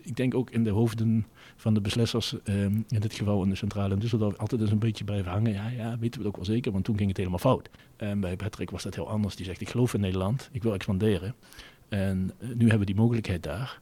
ik 0.03 0.17
denk 0.17 0.35
ook 0.35 0.51
in 0.51 0.65
de 0.65 0.71
hoofden 0.71 1.27
van 1.57 1.75
de 1.75 1.81
beslissers, 1.81 2.33
um, 2.45 2.85
in 2.89 3.01
dit 3.01 3.15
geval 3.15 3.43
in 3.43 3.49
de 3.49 3.55
centrale 3.55 3.95
in 3.95 4.01
Düsseldorf, 4.01 4.37
altijd 4.37 4.61
eens 4.61 4.71
een 4.71 4.79
beetje 4.79 5.05
blijven 5.05 5.31
hangen. 5.31 5.53
Ja, 5.53 5.69
ja, 5.69 5.99
weten 5.99 6.21
we 6.21 6.27
het 6.27 6.27
ook 6.27 6.37
wel 6.37 6.45
zeker, 6.45 6.73
want 6.73 6.85
toen 6.85 6.97
ging 6.97 7.09
het 7.09 7.17
helemaal 7.17 7.39
fout. 7.39 7.71
En 7.97 8.21
bij 8.21 8.37
Patrick 8.37 8.71
was 8.71 8.83
dat 8.83 8.95
heel 8.95 9.09
anders. 9.09 9.37
Die 9.37 9.47
zegt, 9.47 9.61
ik 9.61 9.69
geloof 9.69 9.95
in 9.95 10.01
Nederland, 10.01 10.49
ik 10.53 10.63
wil 10.63 10.75
expanderen. 10.75 11.35
En 11.89 12.31
uh, 12.39 12.49
nu 12.49 12.61
hebben 12.61 12.79
we 12.79 12.85
die 12.85 12.95
mogelijkheid 12.95 13.43
daar. 13.43 13.81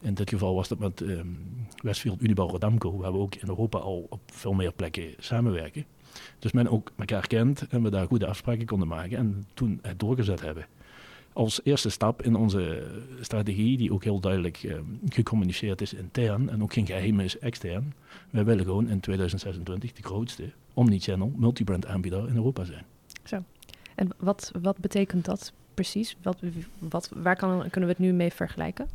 In 0.00 0.14
dit 0.14 0.30
geval 0.30 0.54
was 0.54 0.68
dat 0.68 0.78
met 0.78 1.00
um, 1.00 1.38
Westfield 1.82 2.22
Unibouw 2.22 2.48
Rodamco, 2.48 2.96
waar 2.96 3.12
we 3.12 3.18
ook 3.18 3.34
in 3.34 3.48
Europa 3.48 3.78
al 3.78 4.06
op 4.08 4.20
veel 4.26 4.52
meer 4.52 4.72
plekken 4.72 5.14
samenwerken. 5.18 5.84
Dus 6.38 6.52
men 6.52 6.68
ook 6.68 6.92
elkaar 6.96 7.26
kent 7.26 7.66
en 7.68 7.82
we 7.82 7.90
daar 7.90 8.06
goede 8.06 8.26
afspraken 8.26 8.66
konden 8.66 8.88
maken 8.88 9.18
en 9.18 9.46
toen 9.54 9.78
het 9.82 10.00
doorgezet 10.00 10.40
hebben. 10.40 10.66
Als 11.32 11.60
eerste 11.64 11.88
stap 11.88 12.22
in 12.22 12.34
onze 12.34 12.86
strategie, 13.20 13.76
die 13.76 13.92
ook 13.92 14.04
heel 14.04 14.20
duidelijk 14.20 14.62
uh, 14.62 14.74
gecommuniceerd 15.08 15.80
is 15.80 15.94
intern 15.94 16.50
en 16.50 16.62
ook 16.62 16.72
geen 16.72 16.86
geheim 16.86 17.20
is 17.20 17.38
extern. 17.38 17.94
Wij 18.30 18.44
willen 18.44 18.64
gewoon 18.64 18.88
in 18.88 19.00
2026 19.00 19.92
de 19.92 20.02
grootste 20.02 20.52
omnichannel 20.74 21.32
multibrand 21.36 21.86
aanbieder 21.86 22.28
in 22.28 22.36
Europa 22.36 22.64
zijn. 22.64 22.84
Zo. 23.24 23.42
En 23.94 24.10
wat, 24.16 24.52
wat 24.62 24.78
betekent 24.78 25.24
dat 25.24 25.52
precies? 25.74 26.16
Wat, 26.22 26.36
wat, 26.78 27.10
waar 27.14 27.36
kan, 27.36 27.58
kunnen 27.58 27.90
we 27.90 27.96
het 27.96 27.98
nu 27.98 28.12
mee 28.12 28.32
vergelijken? 28.32 28.88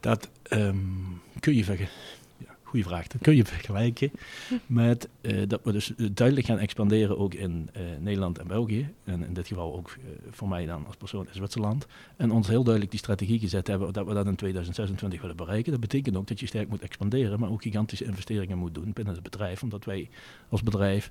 Dat 0.00 0.30
um, 0.50 1.20
kun 1.40 1.54
je 1.54 1.64
Goeie 2.70 2.84
vraag. 2.84 3.06
Dat 3.06 3.20
kun 3.20 3.36
je 3.36 3.44
vergelijken 3.54 4.10
met 4.66 5.08
uh, 5.20 5.48
dat 5.48 5.60
we 5.64 5.72
dus 5.72 5.92
duidelijk 6.12 6.46
gaan 6.46 6.58
expanderen 6.58 7.18
ook 7.18 7.34
in 7.34 7.70
uh, 7.76 7.82
Nederland 8.00 8.38
en 8.38 8.46
België. 8.46 8.88
En 9.04 9.24
in 9.24 9.34
dit 9.34 9.46
geval 9.46 9.76
ook 9.76 9.96
voor 10.30 10.48
mij 10.48 10.66
dan 10.66 10.86
als 10.86 10.96
persoon 10.96 11.26
in 11.26 11.34
Zwitserland. 11.34 11.86
En 12.16 12.30
ons 12.30 12.48
heel 12.48 12.62
duidelijk 12.62 12.90
die 12.90 13.00
strategie 13.00 13.38
gezet 13.38 13.66
hebben 13.66 13.92
dat 13.92 14.06
we 14.06 14.14
dat 14.14 14.26
in 14.26 14.36
2026 14.36 15.20
willen 15.20 15.36
bereiken. 15.36 15.72
Dat 15.72 15.80
betekent 15.80 16.16
ook 16.16 16.26
dat 16.26 16.40
je 16.40 16.46
sterk 16.46 16.68
moet 16.68 16.82
expanderen, 16.82 17.40
maar 17.40 17.50
ook 17.50 17.62
gigantische 17.62 18.04
investeringen 18.04 18.58
moet 18.58 18.74
doen 18.74 18.92
binnen 18.92 19.14
het 19.14 19.22
bedrijf. 19.22 19.62
Omdat 19.62 19.84
wij 19.84 20.08
als 20.48 20.62
bedrijf 20.62 21.10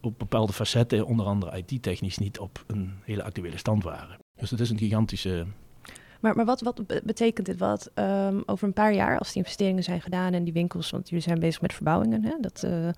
op 0.00 0.18
bepaalde 0.18 0.52
facetten, 0.52 1.06
onder 1.06 1.26
andere 1.26 1.62
IT-technisch, 1.66 2.18
niet 2.18 2.38
op 2.38 2.64
een 2.66 2.92
hele 3.02 3.22
actuele 3.22 3.58
stand 3.58 3.82
waren. 3.82 4.18
Dus 4.36 4.50
het 4.50 4.60
is 4.60 4.70
een 4.70 4.78
gigantische 4.78 5.46
Maar, 6.20 6.36
maar 6.36 6.44
wat, 6.44 6.60
wat 6.60 6.82
betekent 7.04 7.46
dit? 7.46 7.58
Wat 7.58 7.90
um, 7.94 8.42
over 8.46 8.66
een 8.66 8.72
paar 8.72 8.94
jaar, 8.94 9.18
als 9.18 9.28
die 9.28 9.42
investeringen 9.42 9.82
zijn 9.82 10.00
gedaan 10.00 10.32
en 10.32 10.44
die 10.44 10.52
winkels, 10.52 10.90
want 10.90 11.08
jullie 11.08 11.24
zijn 11.24 11.38
bezig 11.38 11.60
met 11.60 11.74
verbouwingen, 11.74 12.24
hè, 12.24 12.34
dat, 12.40 12.62
uh, 12.64 12.88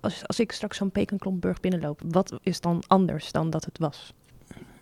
als, 0.00 0.26
als 0.26 0.40
ik 0.40 0.52
straks 0.52 0.76
zo'n 0.76 0.90
Pekenklomburg 0.90 1.60
binnenloop, 1.60 2.00
wat 2.08 2.38
is 2.42 2.60
dan 2.60 2.82
anders 2.86 3.32
dan 3.32 3.50
dat 3.50 3.64
het 3.64 3.78
was? 3.78 4.12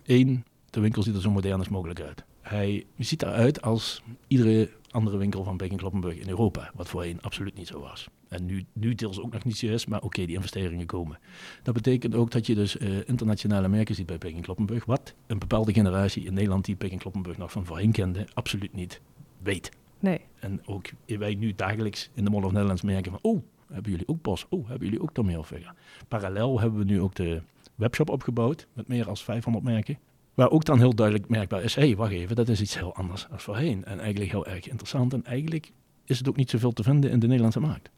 Eén, 0.05 0.45
de 0.69 0.79
winkel 0.79 1.03
ziet 1.03 1.15
er 1.15 1.21
zo 1.21 1.31
modern 1.31 1.59
als 1.59 1.69
mogelijk 1.69 2.01
uit. 2.01 2.23
Hij 2.41 2.85
ziet 2.97 3.21
eruit 3.21 3.61
als 3.61 4.03
iedere 4.27 4.69
andere 4.91 5.17
winkel 5.17 5.43
van 5.43 5.57
Peking 5.57 5.79
Kloppenburg 5.79 6.15
in 6.15 6.29
Europa, 6.29 6.71
wat 6.75 6.87
voorheen 6.87 7.21
absoluut 7.21 7.55
niet 7.55 7.67
zo 7.67 7.79
was. 7.79 8.09
En 8.31 8.45
nu, 8.45 8.65
nu 8.73 8.95
deels 8.95 9.19
ook 9.19 9.33
nog 9.33 9.43
niet 9.43 9.57
zo 9.57 9.67
is, 9.67 9.85
maar 9.85 10.01
oké, 10.01 10.25
die 10.25 10.35
investeringen 10.35 10.85
komen. 10.85 11.19
Dat 11.63 11.73
betekent 11.73 12.15
ook 12.15 12.31
dat 12.31 12.45
je 12.45 12.55
dus 12.55 12.77
uh, 12.77 12.97
internationale 13.05 13.67
merken 13.67 13.95
ziet 13.95 14.05
bij 14.05 14.17
Peking 14.17 14.43
Kloppenburg, 14.43 14.85
wat 14.85 15.13
een 15.27 15.39
bepaalde 15.39 15.73
generatie 15.73 16.25
in 16.25 16.33
Nederland 16.33 16.65
die 16.65 16.75
Peking 16.75 17.01
Kloppenburg 17.01 17.37
nog 17.37 17.51
van 17.51 17.65
voorheen 17.65 17.91
kende, 17.91 18.27
absoluut 18.33 18.73
niet 18.73 19.01
weet. 19.41 19.71
Nee. 19.99 20.21
En 20.39 20.67
ook 20.67 20.85
wij 21.05 21.35
nu 21.35 21.53
dagelijks 21.55 22.09
in 22.13 22.23
de 22.23 22.29
Mall 22.29 22.43
of 22.43 22.51
Netherlands 22.51 22.81
merken 22.81 23.11
van, 23.11 23.19
oh, 23.21 23.41
hebben 23.71 23.91
jullie 23.91 24.07
ook 24.07 24.21
Bos? 24.21 24.45
Oh, 24.49 24.67
hebben 24.67 24.87
jullie 24.87 25.01
ook 25.01 25.13
Tommy 25.13 25.31
Hilfiger? 25.31 25.73
Parallel 26.07 26.59
hebben 26.59 26.79
we 26.79 26.85
nu 26.85 27.01
ook 27.01 27.15
de 27.15 27.41
webshop 27.75 28.09
opgebouwd 28.09 28.67
met 28.73 28.87
meer 28.87 29.05
dan 29.05 29.17
500 29.17 29.65
merken. 29.65 29.99
Waar 30.33 30.49
ook 30.49 30.65
dan 30.65 30.79
heel 30.79 30.95
duidelijk 30.95 31.29
merkbaar 31.29 31.63
is, 31.63 31.75
hé, 31.75 31.81
hey, 31.81 31.95
wacht 31.95 32.11
even, 32.11 32.35
dat 32.35 32.49
is 32.49 32.61
iets 32.61 32.75
heel 32.75 32.95
anders 32.95 33.27
dan 33.29 33.39
voorheen. 33.39 33.85
En 33.85 33.99
eigenlijk 33.99 34.31
heel 34.31 34.45
erg 34.45 34.67
interessant. 34.67 35.13
En 35.13 35.25
eigenlijk 35.25 35.71
is 36.05 36.17
het 36.17 36.29
ook 36.29 36.35
niet 36.35 36.49
zoveel 36.49 36.71
te 36.71 36.83
vinden 36.83 37.11
in 37.11 37.19
de 37.19 37.27
Nederlandse 37.27 37.59
markt. 37.59 37.89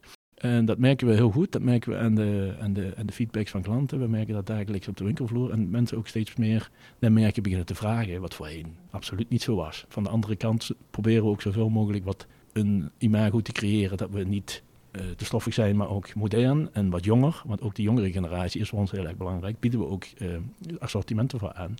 En 0.44 0.64
dat 0.64 0.78
merken 0.78 1.06
we 1.06 1.14
heel 1.14 1.30
goed. 1.30 1.52
Dat 1.52 1.62
merken 1.62 1.92
we 1.92 1.98
aan 1.98 2.14
de, 2.14 2.54
de, 2.72 2.94
de 3.04 3.12
feedbacks 3.12 3.50
van 3.50 3.62
klanten. 3.62 4.00
We 4.00 4.06
merken 4.06 4.34
dat 4.34 4.46
dagelijks 4.46 4.88
op 4.88 4.96
de 4.96 5.04
winkelvloer. 5.04 5.50
En 5.50 5.70
mensen 5.70 5.98
ook 5.98 6.06
steeds 6.06 6.36
meer 6.36 6.70
naar 6.98 7.12
merken 7.12 7.42
beginnen 7.42 7.66
te 7.66 7.74
vragen. 7.74 8.20
Wat 8.20 8.34
voorheen 8.34 8.76
absoluut 8.90 9.28
niet 9.28 9.42
zo 9.42 9.54
was. 9.54 9.84
Van 9.88 10.02
de 10.02 10.08
andere 10.08 10.36
kant 10.36 10.70
proberen 10.90 11.22
we 11.24 11.30
ook 11.30 11.42
zoveel 11.42 11.68
mogelijk 11.68 12.04
wat 12.04 12.26
een 12.52 12.90
imago 12.98 13.40
te 13.40 13.52
creëren. 13.52 13.96
Dat 13.96 14.10
we 14.10 14.24
niet 14.24 14.62
uh, 14.92 15.02
te 15.16 15.24
stoffig 15.24 15.54
zijn, 15.54 15.76
maar 15.76 15.88
ook 15.88 16.14
modern 16.14 16.68
en 16.72 16.90
wat 16.90 17.04
jonger. 17.04 17.42
Want 17.46 17.60
ook 17.60 17.74
de 17.74 17.82
jongere 17.82 18.12
generatie 18.12 18.60
is 18.60 18.68
voor 18.68 18.78
ons 18.78 18.90
heel 18.90 19.06
erg 19.06 19.16
belangrijk. 19.16 19.60
Bieden 19.60 19.80
we 19.80 19.86
ook 19.86 20.04
uh, 20.18 20.36
assortimenten 20.78 21.38
voor 21.38 21.52
aan. 21.52 21.74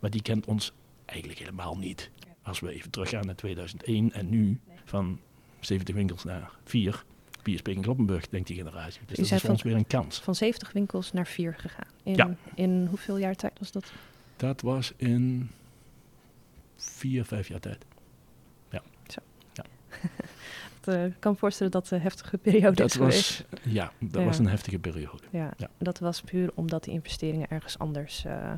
Maar 0.00 0.10
die 0.10 0.22
kent 0.22 0.46
ons 0.46 0.72
eigenlijk 1.04 1.38
helemaal 1.38 1.76
niet. 1.76 2.10
Als 2.42 2.60
we 2.60 2.72
even 2.72 2.90
teruggaan 2.90 3.26
naar 3.26 3.34
2001 3.34 4.12
en 4.12 4.28
nu 4.28 4.60
van 4.84 5.18
70 5.60 5.94
winkels 5.94 6.24
naar 6.24 6.50
4. 6.64 7.04
Is 7.42 7.62
Peking 7.62 7.84
Kloppenburg, 7.84 8.28
denkt 8.28 8.46
die 8.46 8.56
generatie. 8.56 9.00
Dus 9.06 9.16
dat 9.16 9.30
is 9.30 9.40
voor 9.40 9.50
ons 9.50 9.62
weer 9.62 9.74
een 9.74 9.86
kans. 9.86 10.20
Van 10.20 10.34
70 10.34 10.72
winkels 10.72 11.12
naar 11.12 11.26
4 11.26 11.54
gegaan. 11.58 11.86
In, 12.02 12.14
ja. 12.14 12.36
in 12.54 12.86
hoeveel 12.88 13.16
jaar 13.16 13.34
tijd 13.34 13.58
was 13.58 13.72
dat? 13.72 13.92
Dat 14.36 14.60
was 14.60 14.92
in 14.96 15.50
4, 16.76 17.24
5 17.24 17.48
jaar 17.48 17.60
tijd. 17.60 17.84
Ja. 18.70 18.82
Zo. 19.06 19.20
Ja. 19.52 19.64
uh, 21.06 21.12
kan 21.18 21.32
me 21.32 21.38
voorstellen 21.38 21.72
dat 21.72 21.90
een 21.90 22.00
heftige 22.00 22.38
periode 22.38 22.76
dat 22.76 22.90
is 22.90 22.96
was. 22.96 23.44
Ja, 23.62 23.92
dat 23.98 24.24
was 24.24 24.38
een 24.38 24.48
heftige 24.48 24.78
periode. 24.78 25.22
Ja, 25.30 25.52
ja, 25.56 25.68
dat 25.78 25.98
was 25.98 26.20
puur 26.20 26.50
omdat 26.54 26.84
die 26.84 26.92
investeringen 26.92 27.50
ergens 27.50 27.78
anders... 27.78 28.24
Uh, 28.24 28.52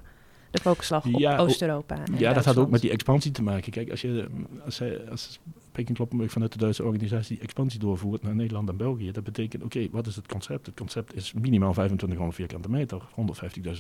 de 0.51 0.61
focus 0.61 0.89
lag 0.89 1.05
op 1.05 1.19
ja, 1.19 1.37
Oost-Europa. 1.37 2.03
Ja, 2.17 2.33
dat 2.33 2.45
had 2.45 2.57
ook 2.57 2.71
met 2.71 2.81
die 2.81 2.91
expansie 2.91 3.31
te 3.31 3.43
maken. 3.43 3.73
Kijk, 3.73 3.91
als 3.91 4.01
je 4.01 4.27
als, 4.65 4.79
hij, 4.79 5.11
als 5.11 5.39
Peking 5.73 5.97
Kloppenburg 5.97 6.33
vanuit 6.33 6.53
de 6.53 6.59
Duitse 6.59 6.85
organisatie 6.85 7.35
die 7.35 7.45
expansie 7.45 7.81
doorvoert 7.81 8.23
naar 8.23 8.35
Nederland 8.35 8.69
en 8.69 8.77
België, 8.77 9.11
dat 9.11 9.25
betekent, 9.25 9.63
oké, 9.63 9.77
okay, 9.77 9.91
wat 9.93 10.07
is 10.07 10.17
het 10.17 10.27
concept? 10.27 10.67
Het 10.67 10.77
concept 10.77 11.15
is 11.15 11.33
minimaal 11.33 11.73
2500 11.73 12.35
vierkante 12.35 12.71
meter, 12.71 13.03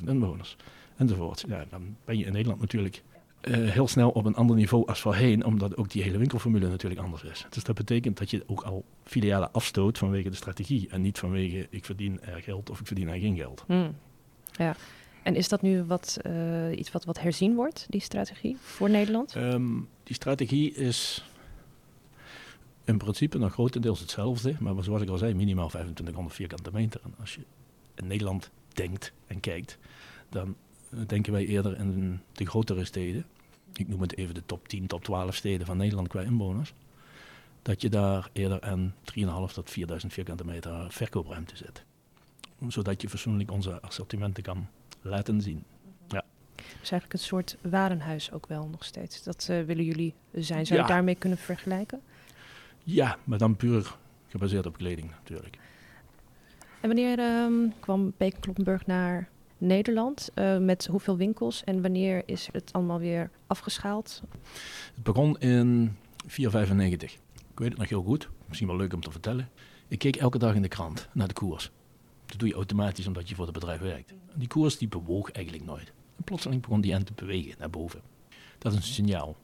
150.000 0.00 0.04
inwoners 0.09 0.56
enzovoort. 0.97 1.44
Ja, 1.49 1.64
dan 1.70 1.97
ben 2.04 2.18
je 2.18 2.25
in 2.25 2.32
Nederland 2.32 2.61
natuurlijk 2.61 3.02
uh, 3.44 3.70
heel 3.70 3.88
snel 3.88 4.11
op 4.11 4.25
een 4.25 4.35
ander 4.35 4.56
niveau 4.56 4.87
als 4.87 5.00
voorheen, 5.00 5.44
omdat 5.44 5.76
ook 5.76 5.90
die 5.90 6.02
hele 6.02 6.18
winkelformule 6.18 6.68
natuurlijk 6.68 7.00
anders 7.00 7.23
is. 7.23 7.47
Dus 7.50 7.64
dat 7.64 7.75
betekent 7.75 8.18
dat 8.18 8.30
je 8.30 8.42
ook 8.47 8.62
al 8.62 8.85
filialen 9.04 9.52
afstoot 9.52 9.99
vanwege 9.99 10.30
de 10.30 10.37
strategie 10.37 10.88
en 10.90 11.00
niet 11.00 11.18
vanwege 11.18 11.66
ik 11.70 11.85
verdien 11.85 12.20
er 12.23 12.42
geld 12.42 12.70
of 12.70 12.80
ik 12.80 12.87
verdien 12.87 13.09
er 13.09 13.18
geen 13.18 13.37
geld. 13.37 13.64
Hmm. 13.66 13.94
Ja. 14.52 14.76
En 15.23 15.35
is 15.35 15.49
dat 15.49 15.62
nu 15.62 15.82
wat, 15.82 16.18
uh, 16.26 16.78
iets 16.78 16.92
wat, 16.92 17.04
wat 17.04 17.20
herzien 17.20 17.54
wordt, 17.54 17.87
die 17.88 18.00
strategie 18.00 18.56
voor 18.61 18.90
Nederland? 18.90 19.35
Um, 19.35 19.88
die 20.02 20.14
strategie 20.14 20.75
is 20.75 21.25
in 22.90 22.99
principe 22.99 23.38
nog 23.38 23.52
grotendeels 23.52 24.00
hetzelfde, 24.00 24.54
maar 24.59 24.85
zoals 24.85 25.02
ik 25.02 25.09
al 25.09 25.18
zei, 25.18 25.35
minimaal 25.35 25.68
2500 25.68 26.37
vierkante 26.37 26.70
meter. 26.73 27.00
En 27.04 27.14
als 27.20 27.35
je 27.35 27.40
in 27.94 28.06
Nederland 28.06 28.50
denkt 28.68 29.12
en 29.26 29.40
kijkt, 29.40 29.78
dan 30.28 30.56
denken 31.06 31.32
wij 31.32 31.47
eerder 31.47 31.78
in 31.78 32.20
de 32.32 32.47
grotere 32.47 32.85
steden. 32.85 33.25
Ik 33.73 33.88
noem 33.88 34.00
het 34.00 34.16
even 34.16 34.35
de 34.35 34.42
top 34.47 34.68
10, 34.68 34.87
top 34.87 35.04
12 35.04 35.35
steden 35.35 35.66
van 35.66 35.76
Nederland 35.76 36.09
qua 36.09 36.20
inwoners. 36.20 36.75
Dat 37.62 37.82
je 37.82 37.88
daar 37.88 38.30
eerder 38.32 38.61
aan 38.62 38.94
3.500 39.14 39.52
tot 39.54 39.76
4.000 39.78 40.06
vierkante 40.06 40.44
meter 40.44 40.87
verkoopruimte 40.92 41.56
zit. 41.56 41.85
Zodat 42.68 43.02
je 43.02 43.09
fatsoenlijk 43.09 43.50
onze 43.50 43.80
assortimenten 43.80 44.42
kan 44.42 44.68
laten 45.02 45.42
zien. 45.42 45.64
Ja. 46.09 46.25
Dus 46.56 46.90
eigenlijk 46.90 47.12
een 47.12 47.18
soort 47.18 47.56
warenhuis 47.61 48.32
ook 48.32 48.47
wel 48.47 48.66
nog 48.66 48.85
steeds. 48.85 49.23
Dat 49.23 49.49
uh, 49.50 49.62
willen 49.62 49.85
jullie 49.85 50.14
zijn. 50.32 50.66
Zou 50.66 50.80
je 50.80 50.87
daarmee 50.87 51.14
kunnen 51.14 51.38
vergelijken? 51.38 52.00
Ja, 52.84 53.18
maar 53.25 53.38
dan 53.38 53.56
puur 53.56 53.96
gebaseerd 54.28 54.66
op 54.66 54.76
kleding 54.76 55.10
natuurlijk. 55.10 55.58
En 56.80 56.88
wanneer 56.88 57.18
um, 57.18 57.72
kwam 57.80 58.12
Beken 58.16 58.40
Kloppenburg 58.40 58.87
naar 58.87 59.28
Nederland? 59.58 60.30
Uh, 60.34 60.58
met 60.58 60.87
hoeveel 60.87 61.16
winkels 61.16 61.64
en 61.64 61.82
wanneer 61.82 62.22
is 62.26 62.49
het 62.52 62.72
allemaal 62.72 62.99
weer 62.99 63.30
afgeschaald? 63.46 64.22
Het 64.94 65.02
begon 65.02 65.38
in 65.38 65.96
495. 66.26 67.12
Ik 67.12 67.18
weet 67.54 67.68
het 67.68 67.78
nog 67.78 67.88
heel 67.88 68.02
goed, 68.02 68.28
misschien 68.46 68.68
wel 68.68 68.76
leuk 68.76 68.92
om 68.92 69.00
te 69.00 69.10
vertellen. 69.10 69.49
Ik 69.88 69.99
keek 69.99 70.16
elke 70.16 70.38
dag 70.38 70.54
in 70.54 70.62
de 70.62 70.68
krant 70.68 71.08
naar 71.12 71.28
de 71.28 71.34
koers. 71.34 71.70
Dat 72.26 72.38
doe 72.38 72.49
je 72.49 72.54
automatisch 72.54 73.06
omdat 73.06 73.28
je 73.28 73.34
voor 73.34 73.44
het 73.44 73.54
bedrijf 73.54 73.80
werkt. 73.80 74.14
Die 74.34 74.49
koers 74.49 74.78
die 74.78 74.88
bewoog 74.88 75.30
eigenlijk 75.30 75.64
nooit. 75.64 75.92
En 76.16 76.25
plotseling 76.25 76.62
begon 76.62 76.80
die 76.80 76.92
end 76.92 77.06
te 77.06 77.12
bewegen 77.14 77.54
naar 77.58 77.70
boven. 77.70 78.00
Dat 78.58 78.72
is 78.72 78.78
een 78.78 78.84
signaal. 78.84 79.37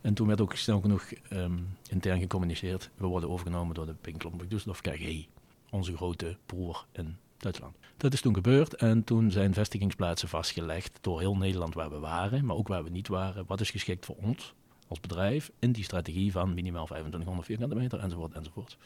En 0.00 0.14
toen 0.14 0.26
werd 0.26 0.40
ook 0.40 0.54
snel 0.54 0.80
genoeg 0.80 1.12
um, 1.30 1.76
intern 1.90 2.20
gecommuniceerd. 2.20 2.90
We 2.96 3.06
worden 3.06 3.30
overgenomen 3.30 3.74
door 3.74 3.86
de 3.86 3.94
Pink 3.94 4.18
Klomburg 4.18 4.48
Düsseldorf 4.48 4.80
KG, 4.80 5.26
onze 5.70 5.96
grote 5.96 6.36
broer 6.46 6.86
in 6.92 7.16
Duitsland. 7.36 7.76
Dat 7.96 8.12
is 8.12 8.20
toen 8.20 8.34
gebeurd 8.34 8.74
en 8.74 9.04
toen 9.04 9.30
zijn 9.30 9.54
vestigingsplaatsen 9.54 10.28
vastgelegd 10.28 10.98
door 11.00 11.20
heel 11.20 11.36
Nederland 11.36 11.74
waar 11.74 11.90
we 11.90 11.98
waren, 11.98 12.44
maar 12.44 12.56
ook 12.56 12.68
waar 12.68 12.84
we 12.84 12.90
niet 12.90 13.08
waren. 13.08 13.44
Wat 13.46 13.60
is 13.60 13.70
geschikt 13.70 14.06
voor 14.06 14.16
ons 14.16 14.54
als 14.88 15.00
bedrijf 15.00 15.50
in 15.58 15.72
die 15.72 15.84
strategie 15.84 16.32
van 16.32 16.54
minimaal 16.54 16.86
2500 16.86 17.46
vierkante 17.46 17.74
meter 17.74 17.98
enzovoort 17.98 18.32
enzovoort. 18.32 18.76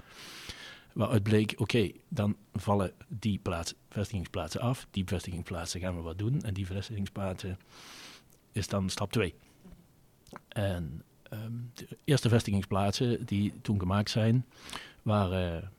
Waaruit 0.92 1.23
bleek, 1.23 1.54
oké, 1.57 1.90
dan 2.09 2.37
vallen 2.52 2.92
die 3.09 3.38
plaats, 3.38 3.75
vestigingsplaatsen 3.88 4.61
af. 4.61 4.87
Die 4.90 5.04
vestigingsplaatsen 5.07 5.81
gaan 5.81 5.97
we 5.97 6.02
wat 6.02 6.19
doen. 6.19 6.42
En 6.42 6.54
die 6.54 6.66
vestigingsplaatsen 6.66 7.59
is 8.52 8.69
dan 8.69 8.90
stap 8.90 9.12
2. 9.12 9.35
En 10.49 11.03
um, 11.33 11.71
de 11.75 11.99
eerste 12.05 12.29
vestigingsplaatsen 12.29 13.27
die 13.27 13.53
toen 13.62 13.79
gemaakt 13.79 14.11
zijn, 14.11 14.47
waren 15.03 15.73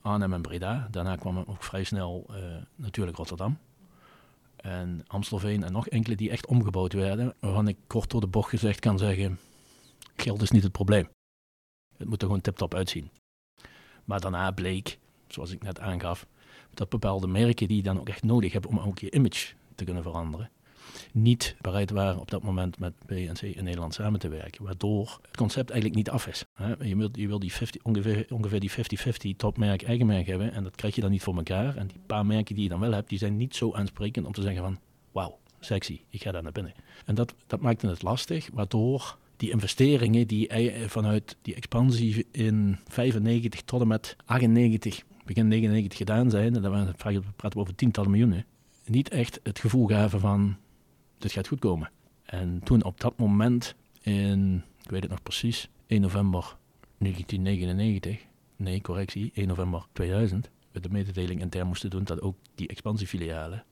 Arnhem 0.00 0.32
en 0.32 0.42
Breda. 0.42 0.88
Daarna 0.90 1.16
kwam 1.16 1.38
ook 1.38 1.62
vrij 1.62 1.84
snel 1.84 2.26
uh, 2.30 2.36
natuurlijk 2.74 3.16
Rotterdam. 3.16 3.58
En 4.56 5.04
Amstelveen 5.06 5.62
en 5.64 5.72
nog 5.72 5.88
enkele 5.88 6.16
die 6.16 6.30
echt 6.30 6.46
omgebouwd 6.46 6.92
werden. 6.92 7.34
Waarvan 7.38 7.68
ik 7.68 7.76
kort 7.86 8.10
door 8.10 8.20
de 8.20 8.26
bocht 8.26 8.50
gezegd 8.50 8.80
kan 8.80 8.98
zeggen, 8.98 9.38
geld 10.16 10.42
is 10.42 10.50
niet 10.50 10.62
het 10.62 10.72
probleem. 10.72 11.08
Het 11.96 12.08
moet 12.08 12.20
er 12.20 12.26
gewoon 12.26 12.40
tip-top 12.42 12.74
uitzien. 12.74 13.10
Maar 14.04 14.20
daarna 14.20 14.50
bleek, 14.50 14.98
zoals 15.28 15.50
ik 15.50 15.62
net 15.62 15.80
aangaf, 15.80 16.26
dat 16.74 16.88
bepaalde 16.88 17.26
merken 17.26 17.68
die 17.68 17.76
je 17.76 17.82
dan 17.82 18.00
ook 18.00 18.08
echt 18.08 18.22
nodig 18.22 18.52
hebben 18.52 18.70
om 18.70 18.78
ook 18.78 18.98
je 18.98 19.10
image 19.10 19.54
te 19.74 19.84
kunnen 19.84 20.02
veranderen, 20.02 20.50
niet 21.12 21.56
bereid 21.60 21.90
waren 21.90 22.20
op 22.20 22.30
dat 22.30 22.42
moment 22.42 22.78
met 22.78 22.92
BNC 23.06 23.40
in 23.40 23.64
Nederland 23.64 23.94
samen 23.94 24.20
te 24.20 24.28
werken. 24.28 24.64
Waardoor 24.64 25.18
het 25.22 25.36
concept 25.36 25.70
eigenlijk 25.70 25.98
niet 25.98 26.10
af 26.10 26.26
is. 26.26 26.44
Je 26.82 26.96
wil, 26.96 27.08
je 27.12 27.26
wil 27.26 27.38
die 27.38 27.52
50, 27.52 27.82
ongeveer, 27.82 28.26
ongeveer 28.28 28.60
die 28.60 28.70
50-50 28.70 29.36
topmerk, 29.36 29.82
eigenmerk 29.82 30.26
hebben 30.26 30.52
en 30.52 30.62
dat 30.62 30.76
krijg 30.76 30.94
je 30.94 31.00
dan 31.00 31.10
niet 31.10 31.22
voor 31.22 31.36
elkaar. 31.36 31.76
En 31.76 31.86
die 31.86 32.00
paar 32.06 32.26
merken 32.26 32.54
die 32.54 32.64
je 32.64 32.70
dan 32.70 32.80
wel 32.80 32.92
hebt, 32.92 33.08
die 33.08 33.18
zijn 33.18 33.36
niet 33.36 33.56
zo 33.56 33.72
aansprekend 33.72 34.26
om 34.26 34.32
te 34.32 34.42
zeggen 34.42 34.62
van 34.62 34.78
wauw, 35.12 35.38
sexy, 35.60 36.00
ik 36.08 36.22
ga 36.22 36.30
daar 36.30 36.42
naar 36.42 36.52
binnen. 36.52 36.74
En 37.04 37.14
dat, 37.14 37.34
dat 37.46 37.60
maakte 37.60 37.86
het 37.86 38.02
lastig, 38.02 38.48
waardoor 38.52 39.18
die 39.36 39.50
investeringen 39.50 40.26
die 40.26 40.48
vanuit 40.86 41.36
die 41.42 41.54
expansie 41.54 42.26
in 42.32 42.78
95 42.88 43.62
tot 43.62 43.80
en 43.80 43.88
met 43.88 44.16
98, 44.24 45.02
begin 45.24 45.48
99 45.48 45.98
gedaan 45.98 46.30
zijn, 46.30 46.54
en 46.56 46.62
dan 46.62 46.94
praten 46.96 47.22
we 47.36 47.58
over 47.58 47.74
tientallen 47.74 48.10
miljoenen, 48.10 48.46
niet 48.84 49.08
echt 49.08 49.40
het 49.42 49.58
gevoel 49.58 49.86
gaven 49.86 50.20
van 50.20 50.56
dit 51.20 51.32
gaat 51.32 51.48
goed 51.48 51.58
komen. 51.58 51.90
En 52.22 52.60
toen 52.64 52.84
op 52.84 53.00
dat 53.00 53.18
moment, 53.18 53.74
in, 54.00 54.64
ik 54.82 54.90
weet 54.90 55.02
het 55.02 55.10
nog 55.10 55.22
precies, 55.22 55.68
1 55.86 56.00
november 56.00 56.56
1999, 56.98 58.26
nee 58.56 58.80
correctie, 58.80 59.30
1 59.34 59.48
november 59.48 59.86
2000, 59.92 60.50
we 60.72 60.80
de 60.80 60.90
mededeling 60.90 61.40
intern 61.40 61.66
moesten 61.66 61.90
doen 61.90 62.04
dat 62.04 62.20
ook 62.20 62.36
die 62.54 62.68
expansiefilialen 62.68 63.64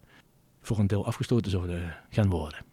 voor 0.60 0.78
een 0.78 0.86
deel 0.86 1.06
afgestoten 1.06 1.50
zouden 1.50 1.96
gaan 2.10 2.28
worden. 2.28 2.64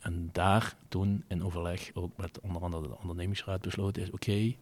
En 0.00 0.28
daar 0.32 0.76
toen 0.88 1.24
in 1.28 1.44
overleg 1.44 1.90
ook 1.94 2.16
met 2.16 2.40
onder 2.40 2.62
andere 2.62 2.88
de 2.88 2.98
ondernemingsraad 2.98 3.60
besloten 3.60 4.02
is, 4.02 4.10
oké, 4.10 4.54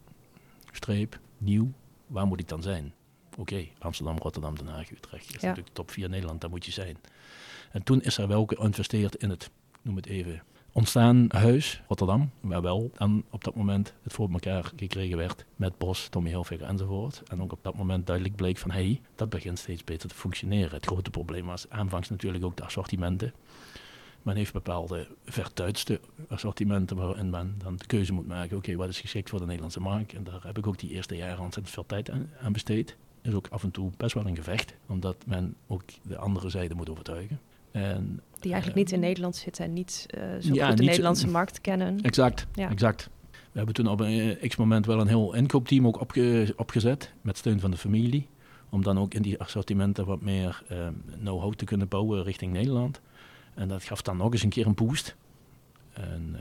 streep, 0.73 1.21
nieuw, 1.39 1.73
waar 2.07 2.27
moet 2.27 2.41
ik 2.41 2.49
dan 2.49 2.63
zijn? 2.63 2.95
Oké, 3.37 3.67
Amsterdam, 3.79 4.19
Rotterdam, 4.19 4.57
Den 4.57 4.67
Haag, 4.67 4.91
Utrecht. 4.91 5.27
Dat 5.27 5.37
is 5.37 5.43
natuurlijk 5.43 5.75
top 5.75 5.91
4 5.91 6.09
Nederland, 6.09 6.41
daar 6.41 6.51
moet 6.51 6.65
je 6.65 6.73
zijn. 6.73 6.97
En 7.73 7.83
toen 7.83 8.03
is 8.03 8.19
er 8.19 8.29
wel 8.29 8.47
geïnvesteerd 8.47 9.15
in 9.15 9.31
het, 9.31 9.51
noem 9.83 9.97
het 9.97 10.07
even, 10.07 10.43
ontstaan 10.73 11.27
huis, 11.29 11.83
Rotterdam, 11.89 12.31
waar 12.41 12.63
wel 12.63 12.91
dan 12.95 13.25
op 13.31 13.45
dat 13.45 13.55
moment 13.55 13.95
het 14.03 14.13
voor 14.13 14.31
elkaar 14.31 14.73
gekregen 14.77 15.17
werd 15.17 15.45
met 15.57 15.79
Bos, 15.79 16.09
Tommy 16.09 16.29
Hilfiger 16.29 16.67
enzovoort. 16.67 17.23
En 17.27 17.43
ook 17.43 17.53
op 17.53 17.63
dat 17.63 17.77
moment 17.77 18.07
duidelijk 18.07 18.37
bleek 18.37 18.59
van, 18.59 18.71
hé, 18.71 18.85
hey, 18.85 19.01
dat 19.15 19.31
begint 19.31 19.59
steeds 19.59 19.85
beter 19.85 20.09
te 20.09 20.15
functioneren. 20.15 20.75
Het 20.75 20.87
grote 20.87 21.11
probleem 21.11 21.47
was 21.47 21.71
aanvangs 21.71 22.11
natuurlijk 22.11 22.45
ook 22.45 22.57
de 22.57 22.65
assortimenten. 22.65 23.33
Men 24.23 24.37
heeft 24.37 24.53
bepaalde 24.53 25.09
vertuitste 25.25 26.01
assortimenten 26.29 26.97
waarin 26.97 27.31
men 27.31 27.55
dan 27.59 27.77
de 27.77 27.87
keuze 27.87 28.13
moet 28.13 28.27
maken, 28.27 28.57
oké, 28.57 28.77
wat 28.77 28.89
is 28.89 29.01
geschikt 29.01 29.31
voor 29.31 29.39
de 29.39 29.45
Nederlandse 29.45 29.81
markt? 29.81 30.15
En 30.15 30.25
daar 30.25 30.41
heb 30.43 30.59
ik 30.59 30.67
ook 30.67 30.79
die 30.79 30.91
eerste 30.91 31.17
jaren 31.17 31.45
ontzettend 31.45 31.75
veel 31.75 31.87
tijd 31.87 32.11
aan, 32.11 32.31
aan 32.41 32.53
besteed. 32.53 32.97
Is 33.23 33.33
ook 33.33 33.49
af 33.49 33.63
en 33.63 33.71
toe 33.71 33.91
best 33.97 34.15
wel 34.15 34.27
een 34.27 34.37
gevecht, 34.37 34.75
omdat 34.87 35.17
men 35.27 35.57
ook 35.67 35.83
de 36.03 36.17
andere 36.17 36.49
zijde 36.49 36.75
moet 36.75 36.91
overtuigen. 36.91 37.41
En, 37.73 38.21
die 38.43 38.53
eigenlijk 38.53 38.83
niet 38.83 38.93
in 38.93 39.01
eh, 39.03 39.07
Nederland 39.07 39.37
zitten 39.37 39.65
en 39.65 39.73
niet 39.73 40.07
uh, 40.19 40.23
zo 40.41 40.55
ja, 40.55 40.69
goed 40.69 40.77
de 40.77 40.85
Nederlandse 40.85 41.29
markt 41.29 41.61
kennen. 41.61 42.01
Exact, 42.01 42.47
ja. 42.55 42.71
exact. 42.71 43.09
We 43.31 43.59
hebben 43.59 43.75
toen 43.75 43.87
op 43.87 44.01
een 44.01 44.39
eh, 44.39 44.49
x-moment 44.49 44.87
wel 44.87 45.01
een 45.01 45.07
heel 45.07 45.35
inkoopteam 45.35 45.87
ook 45.87 46.01
opge 46.01 46.55
opgezet, 46.57 47.13
met 47.21 47.37
steun 47.37 47.61
van 47.61 47.71
de 47.71 47.77
familie. 47.77 48.29
Om 48.71 48.83
dan 48.83 48.99
ook 48.99 49.15
in 49.15 49.23
die 49.23 49.41
assortimenten 49.41 50.07
wat 50.07 50.21
meer 50.21 50.63
uh, 50.73 50.89
know-how 51.21 51.55
te 51.55 51.65
kunnen 51.65 51.89
bouwen 51.89 52.23
richting 52.23 52.53
Nederland. 52.53 53.01
En 53.55 53.69
dat 53.69 53.85
gaf 53.85 54.03
dan 54.03 54.17
nog 54.17 54.33
eens 54.33 54.43
een 54.43 54.49
keer 54.49 54.67
een 54.67 54.75
boost. 54.75 55.17
En 55.93 56.37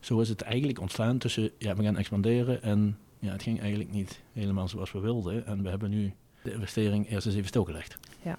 zo 0.00 0.20
is 0.20 0.28
het 0.28 0.42
eigenlijk 0.42 0.80
ontstaan 0.80 1.18
tussen, 1.18 1.50
ja, 1.58 1.74
we 1.74 1.82
gaan 1.82 1.96
expanderen 1.96 2.62
en 2.62 2.98
ja, 3.18 3.32
het 3.32 3.42
ging 3.42 3.60
eigenlijk 3.60 3.90
niet 3.90 4.22
helemaal 4.32 4.68
zoals 4.68 4.92
we 4.92 5.00
wilden. 5.00 5.46
En 5.46 5.62
we 5.62 5.68
hebben 5.68 5.90
nu 5.90 6.12
de 6.42 6.52
investering 6.52 7.10
eerst 7.10 7.26
eens 7.26 7.34
even 7.34 7.48
stilgelegd. 7.48 7.98
Ja 8.22 8.38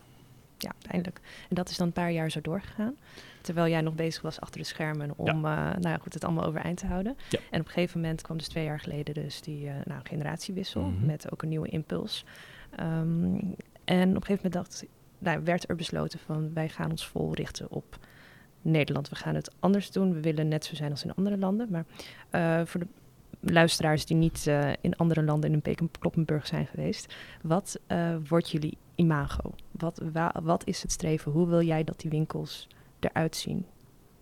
ja, 0.61 0.71
uiteindelijk. 0.71 1.19
En 1.49 1.55
dat 1.55 1.69
is 1.69 1.77
dan 1.77 1.87
een 1.87 1.93
paar 1.93 2.11
jaar 2.11 2.31
zo 2.31 2.41
doorgegaan. 2.41 2.95
Terwijl 3.41 3.67
jij 3.67 3.81
nog 3.81 3.95
bezig 3.95 4.21
was 4.21 4.39
achter 4.39 4.59
de 4.61 4.67
schermen 4.67 5.11
om 5.15 5.45
ja. 5.45 5.73
Uh, 5.73 5.79
nou 5.79 5.99
goed, 5.99 6.13
het 6.13 6.23
allemaal 6.23 6.45
overeind 6.45 6.77
te 6.77 6.85
houden. 6.85 7.17
En 7.29 7.59
op 7.59 7.65
een 7.65 7.71
gegeven 7.71 8.01
moment 8.01 8.21
kwam 8.21 8.37
dus 8.37 8.47
twee 8.47 8.63
jaar 8.63 8.79
geleden 8.79 9.13
dus 9.13 9.41
die 9.41 9.65
uh, 9.65 9.73
nou, 9.85 10.01
generatiewissel 10.03 10.81
mhm. 10.81 11.05
met 11.05 11.31
ook 11.31 11.41
een 11.41 11.49
nieuwe 11.49 11.67
impuls. 11.67 12.25
Um, 12.79 13.55
en 13.83 14.09
op 14.09 14.15
een 14.15 14.25
gegeven 14.25 14.35
moment 14.35 14.53
dacht, 14.53 14.85
nou, 15.19 15.43
werd 15.43 15.69
er 15.69 15.75
besloten 15.75 16.19
van 16.19 16.53
wij 16.53 16.69
gaan 16.69 16.89
ons 16.89 17.07
vol 17.07 17.33
richten 17.33 17.71
op 17.71 17.97
Nederland. 18.61 19.09
We 19.09 19.15
gaan 19.15 19.35
het 19.35 19.51
anders 19.59 19.91
doen. 19.91 20.13
We 20.13 20.19
willen 20.19 20.47
net 20.47 20.65
zo 20.65 20.75
zijn 20.75 20.91
als 20.91 21.03
in 21.03 21.13
andere 21.15 21.37
landen. 21.37 21.67
Maar 21.71 21.85
uh, 22.31 22.65
voor 22.65 22.79
de 22.79 22.87
luisteraars 23.39 24.05
die 24.05 24.17
niet 24.17 24.45
uh, 24.47 24.71
in 24.81 24.95
andere 24.95 25.23
landen 25.23 25.53
in 25.53 25.61
een 25.63 25.89
Kloppenburg 25.99 26.47
zijn 26.47 26.67
geweest. 26.67 27.15
Wat 27.41 27.79
uh, 27.87 28.15
wordt 28.27 28.49
jullie 28.49 28.77
imago? 28.95 29.53
Wat, 29.71 30.01
wat 30.43 30.67
is 30.67 30.81
het 30.81 30.91
streven? 30.91 31.31
Hoe 31.31 31.47
wil 31.47 31.61
jij 31.61 31.83
dat 31.83 31.99
die 31.99 32.09
winkels 32.09 32.67
eruit 32.99 33.35
zien? 33.35 33.65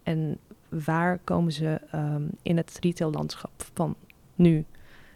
En 0.03 0.37
waar 0.69 1.19
komen 1.23 1.51
ze 1.51 1.81
um, 1.95 2.29
in 2.41 2.57
het 2.57 2.77
retaillandschap 2.81 3.65
van 3.73 3.95
nu? 4.35 4.65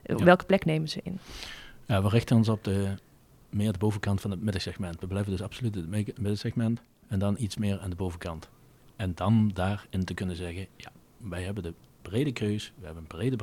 Ja. 0.03 0.15
Welke 0.15 0.45
plek 0.45 0.65
nemen 0.65 0.89
ze 0.89 0.99
in? 1.03 1.19
Ja, 1.85 2.01
we 2.01 2.09
richten 2.09 2.35
ons 2.35 2.49
op 2.49 2.63
de, 2.63 2.95
meer 3.49 3.71
de 3.71 3.77
bovenkant 3.79 4.21
van 4.21 4.31
het 4.31 4.41
middensegment. 4.41 4.99
We 4.99 5.07
blijven 5.07 5.31
dus 5.31 5.41
absoluut 5.41 5.75
het 5.75 5.89
middensegment 5.89 6.81
en 7.07 7.19
dan 7.19 7.35
iets 7.39 7.57
meer 7.57 7.79
aan 7.79 7.89
de 7.89 7.95
bovenkant. 7.95 8.49
En 8.95 9.11
dan 9.15 9.51
daarin 9.53 10.05
te 10.05 10.13
kunnen 10.13 10.35
zeggen, 10.35 10.67
ja, 10.75 10.91
wij 11.17 11.43
hebben 11.43 11.63
de 11.63 11.73
brede 12.01 12.31
keus, 12.31 12.73
we 12.79 12.85
hebben 12.85 13.03
een 13.03 13.17
brede 13.17 13.35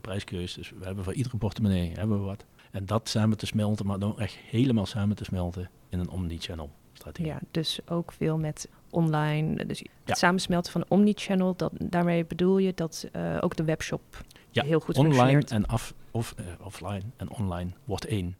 prijskeus, 0.00 0.54
dus 0.54 0.70
we 0.78 0.84
hebben 0.84 1.04
voor 1.04 1.12
iedere 1.14 1.36
portemonnee 1.36 1.92
hebben 1.92 2.18
we 2.18 2.24
wat. 2.24 2.44
En 2.70 2.86
dat 2.86 3.08
samen 3.08 3.36
te 3.36 3.46
smelten, 3.46 3.86
maar 3.86 3.98
dan 3.98 4.18
echt 4.18 4.34
helemaal 4.34 4.86
samen 4.86 5.16
te 5.16 5.24
smelten 5.24 5.70
in 5.88 5.98
een 5.98 6.10
omni-channel 6.10 6.70
strategie. 6.92 7.30
Ja, 7.30 7.40
dus 7.50 7.80
ook 7.86 8.12
veel 8.12 8.38
met 8.38 8.68
online, 8.90 9.66
dus 9.66 9.82
het 10.04 10.18
samensmelten 10.18 10.72
van 10.72 10.84
omni-channel, 10.88 11.56
dat, 11.56 11.72
daarmee 11.78 12.24
bedoel 12.24 12.58
je 12.58 12.72
dat 12.74 13.08
uh, 13.12 13.38
ook 13.40 13.56
de 13.56 13.64
webshop 13.64 14.24
ja, 14.50 14.64
heel 14.64 14.80
goed 14.80 14.98
online 14.98 15.44
en 15.44 15.66
af, 15.66 15.94
of, 16.10 16.34
uh, 16.40 16.46
offline 16.66 17.02
en 17.16 17.30
online 17.30 17.70
wordt 17.84 18.04
één. 18.04 18.36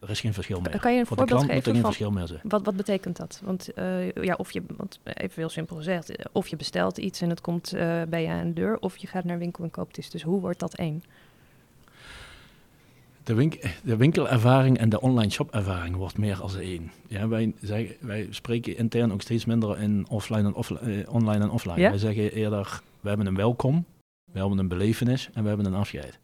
Er 0.00 0.10
is 0.10 0.20
geen 0.20 0.34
verschil 0.34 0.60
meer. 0.60 0.80
Kan 0.80 0.92
je 0.92 0.98
een 0.98 1.06
Voor 1.06 1.16
voorbeeld 1.16 1.40
de 1.40 1.46
geven 1.46 1.56
moet 1.56 1.66
er 1.66 1.72
geen 1.72 1.82
verschil 1.82 2.10
meer 2.10 2.26
zijn. 2.26 2.40
Wat, 2.42 2.64
wat 2.64 2.76
betekent 2.76 3.16
dat? 3.16 3.40
Want 3.44 3.68
uh, 3.74 4.12
ja, 4.12 4.34
of 4.34 4.52
je, 4.52 4.62
want 4.76 5.00
even 5.04 5.34
heel 5.34 5.48
simpel 5.48 5.76
gezegd, 5.76 6.12
of 6.32 6.48
je 6.48 6.56
bestelt 6.56 6.98
iets 6.98 7.20
en 7.20 7.30
het 7.30 7.40
komt 7.40 7.74
uh, 7.74 8.02
bij 8.08 8.22
je 8.22 8.28
aan 8.28 8.46
de 8.46 8.52
deur, 8.52 8.78
of 8.78 8.96
je 8.96 9.06
gaat 9.06 9.24
naar 9.24 9.38
winkel 9.38 9.64
en 9.64 9.70
koopt 9.70 9.98
iets. 9.98 10.10
Dus 10.10 10.22
hoe 10.22 10.40
wordt 10.40 10.58
dat 10.58 10.74
één? 10.74 11.02
de, 13.34 13.58
de 13.82 13.96
winkelervaring 13.96 14.78
en 14.78 14.88
de 14.88 15.00
online 15.00 15.30
shopervaring 15.30 15.96
wordt 15.96 16.18
meer 16.18 16.42
als 16.42 16.56
één. 16.56 16.90
Ja, 17.06 17.28
wij, 17.28 17.54
zeg, 17.60 17.96
wij 18.00 18.26
spreken 18.30 18.76
intern 18.76 19.12
ook 19.12 19.22
steeds 19.22 19.44
minder 19.44 19.80
in 19.80 20.06
offline 20.08 20.52
en 20.54 20.54
eh, 20.80 21.12
online 21.14 21.44
en 21.44 21.50
offline. 21.50 21.88
Wij 21.88 21.98
zeggen 21.98 22.32
eerder, 22.32 22.82
we 23.00 23.08
hebben 23.08 23.26
een 23.26 23.36
welkom, 23.36 23.84
we 24.32 24.38
hebben 24.38 24.58
een 24.58 24.68
belevenis 24.68 25.30
en 25.32 25.42
we 25.42 25.48
hebben 25.48 25.66
een 25.66 25.74
afscheid. 25.74 26.18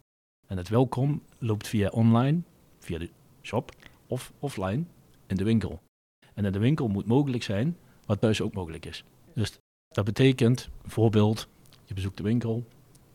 En 0.47 0.57
het 0.57 0.69
welkom 0.69 1.21
loopt 1.37 1.67
via 1.67 1.89
online, 1.89 2.39
via 2.79 2.97
de 2.97 3.09
shop, 3.45 3.71
of 4.07 4.33
offline 4.39 4.83
in 5.27 5.35
de 5.35 5.43
winkel. 5.43 5.81
En 6.33 6.45
in 6.45 6.51
de 6.51 6.59
winkel 6.59 6.87
moet 6.87 7.05
mogelijk 7.05 7.43
zijn 7.43 7.77
wat 8.05 8.21
thuis 8.21 8.41
ook 8.41 8.53
mogelijk 8.53 8.85
is. 8.85 9.03
Dus 9.33 9.57
dat 9.87 10.05
betekent, 10.05 10.69
bijvoorbeeld, 10.81 11.47
je 11.83 11.93
bezoekt 11.93 12.17
de 12.17 12.23
winkel, 12.23 12.65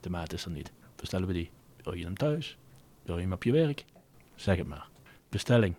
de 0.00 0.10
maat 0.10 0.32
is 0.32 0.44
er 0.44 0.50
niet. 0.50 0.72
Bestellen 0.96 1.26
we 1.26 1.32
die? 1.32 1.50
Wil 1.82 1.94
je 1.94 2.04
hem 2.04 2.16
thuis? 2.16 2.58
Wil 3.02 3.16
je 3.16 3.22
hem 3.22 3.32
op 3.32 3.42
je 3.42 3.52
werk? 3.52 3.84
Zeg 4.34 4.56
het 4.56 4.66
maar. 4.66 4.88
Bestelling, 5.28 5.74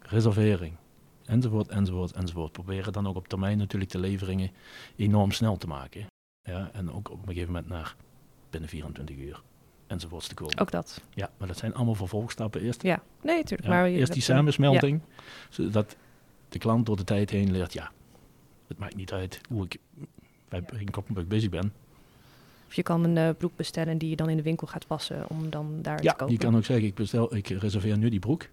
reservering, 0.00 0.76
enzovoort, 1.24 1.68
enzovoort, 1.68 2.12
enzovoort. 2.12 2.52
Proberen 2.52 2.92
dan 2.92 3.06
ook 3.06 3.16
op 3.16 3.28
termijn 3.28 3.58
natuurlijk 3.58 3.90
de 3.90 3.98
leveringen 3.98 4.50
enorm 4.96 5.30
snel 5.30 5.56
te 5.56 5.66
maken. 5.66 6.06
Ja, 6.42 6.70
en 6.72 6.92
ook 6.92 7.10
op 7.10 7.18
een 7.18 7.28
gegeven 7.28 7.52
moment 7.52 7.68
naar 7.68 7.96
binnen 8.50 8.68
24 8.68 9.16
uur 9.16 9.42
enzovoorts 9.92 10.28
te 10.28 10.34
komen. 10.34 10.58
Ook 10.58 10.70
dat. 10.70 11.00
Ja, 11.14 11.30
maar 11.36 11.48
dat 11.48 11.56
zijn 11.56 11.74
allemaal 11.74 11.94
vervolgstappen 11.94 12.60
eerst. 12.60 12.82
Ja, 12.82 13.02
nee, 13.22 13.36
natuurlijk. 13.36 13.68
maar 13.68 13.86
eerst 13.86 14.12
die 14.12 14.22
samensmelting, 14.22 15.00
zodat 15.48 15.96
de 16.48 16.58
klant 16.58 16.86
door 16.86 16.96
de 16.96 17.04
tijd 17.04 17.30
heen 17.30 17.50
leert, 17.50 17.72
ja, 17.72 17.90
het 18.66 18.78
maakt 18.78 18.96
niet 18.96 19.12
uit 19.12 19.40
hoe 19.48 19.64
ik 19.64 19.78
bij 20.48 20.62
ja. 20.78 20.90
Koppenburg 20.90 21.26
bezig 21.26 21.50
ben. 21.50 21.72
Of 22.66 22.74
je 22.74 22.82
kan 22.82 23.04
een 23.04 23.16
uh, 23.16 23.36
broek 23.38 23.56
bestellen 23.56 23.98
die 23.98 24.08
je 24.08 24.16
dan 24.16 24.28
in 24.28 24.36
de 24.36 24.42
winkel 24.42 24.66
gaat 24.66 24.86
wassen 24.86 25.28
om 25.28 25.50
dan 25.50 25.78
daar 25.82 26.02
ja, 26.02 26.10
te 26.10 26.16
kopen. 26.16 26.34
je 26.34 26.40
kan 26.40 26.56
ook 26.56 26.64
zeggen, 26.64 26.86
ik, 26.86 26.94
bestel, 26.94 27.34
ik 27.34 27.48
reserveer 27.48 27.98
nu 27.98 28.08
die 28.08 28.18
broek. 28.18 28.48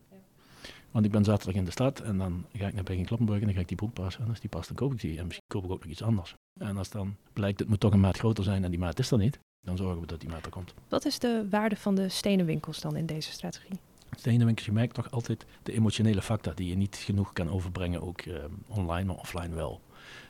Want 0.91 1.05
ik 1.05 1.11
ben 1.11 1.23
zaterdag 1.23 1.55
in 1.55 1.65
de 1.65 1.71
stad 1.71 1.99
en 1.99 2.17
dan 2.17 2.45
ga 2.53 2.67
ik 2.67 2.73
naar 2.73 2.83
Bergen 2.83 3.05
Kloppenburg 3.05 3.39
en 3.39 3.45
dan 3.45 3.55
ga 3.55 3.61
ik 3.61 3.67
die 3.67 3.77
broek 3.77 3.93
passen. 3.93 4.23
En 4.23 4.29
als 4.29 4.39
die 4.39 4.49
past, 4.49 4.67
dan 4.67 4.75
koop 4.75 4.93
ik 4.93 4.99
die. 4.99 5.17
En 5.17 5.25
misschien 5.25 5.47
koop 5.47 5.63
ik 5.63 5.71
ook 5.71 5.83
nog 5.83 5.91
iets 5.91 6.03
anders. 6.03 6.33
En 6.59 6.77
als 6.77 6.89
dan 6.89 7.15
blijkt, 7.33 7.59
het 7.59 7.69
moet 7.69 7.79
toch 7.79 7.93
een 7.93 7.99
maat 7.99 8.17
groter 8.17 8.43
zijn 8.43 8.63
en 8.63 8.69
die 8.69 8.79
maat 8.79 8.99
is 8.99 9.11
er 9.11 9.17
niet, 9.17 9.39
dan 9.61 9.77
zorgen 9.77 10.01
we 10.01 10.07
dat 10.07 10.19
die 10.19 10.29
maat 10.29 10.45
er 10.45 10.51
komt. 10.51 10.73
Wat 10.87 11.05
is 11.05 11.19
de 11.19 11.47
waarde 11.49 11.75
van 11.75 11.95
de 11.95 12.09
stenenwinkels 12.09 12.79
dan 12.79 12.95
in 12.95 13.05
deze 13.05 13.31
strategie? 13.31 13.79
Stenenwinkels, 14.17 14.65
je 14.65 14.71
merkt 14.71 14.93
toch 14.93 15.11
altijd 15.11 15.45
de 15.63 15.73
emotionele 15.73 16.21
factor 16.21 16.55
die 16.55 16.69
je 16.69 16.75
niet 16.75 16.95
genoeg 16.95 17.33
kan 17.33 17.49
overbrengen, 17.49 18.01
ook 18.01 18.25
uh, 18.25 18.35
online, 18.67 19.05
maar 19.05 19.15
offline 19.15 19.55
wel. 19.55 19.81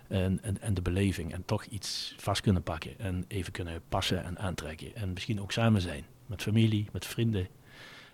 En, 0.07 0.39
en, 0.41 0.61
en 0.61 0.73
de 0.73 0.81
beleving. 0.81 1.33
En 1.33 1.45
toch 1.45 1.65
iets 1.65 2.15
vast 2.17 2.41
kunnen 2.41 2.63
pakken. 2.63 2.99
En 2.99 3.25
even 3.27 3.51
kunnen 3.51 3.81
passen 3.89 4.23
en 4.23 4.39
aantrekken. 4.39 4.95
En 4.95 5.13
misschien 5.13 5.41
ook 5.41 5.51
samen 5.51 5.81
zijn. 5.81 6.05
Met 6.25 6.41
familie, 6.41 6.87
met 6.91 7.05
vrienden. 7.05 7.47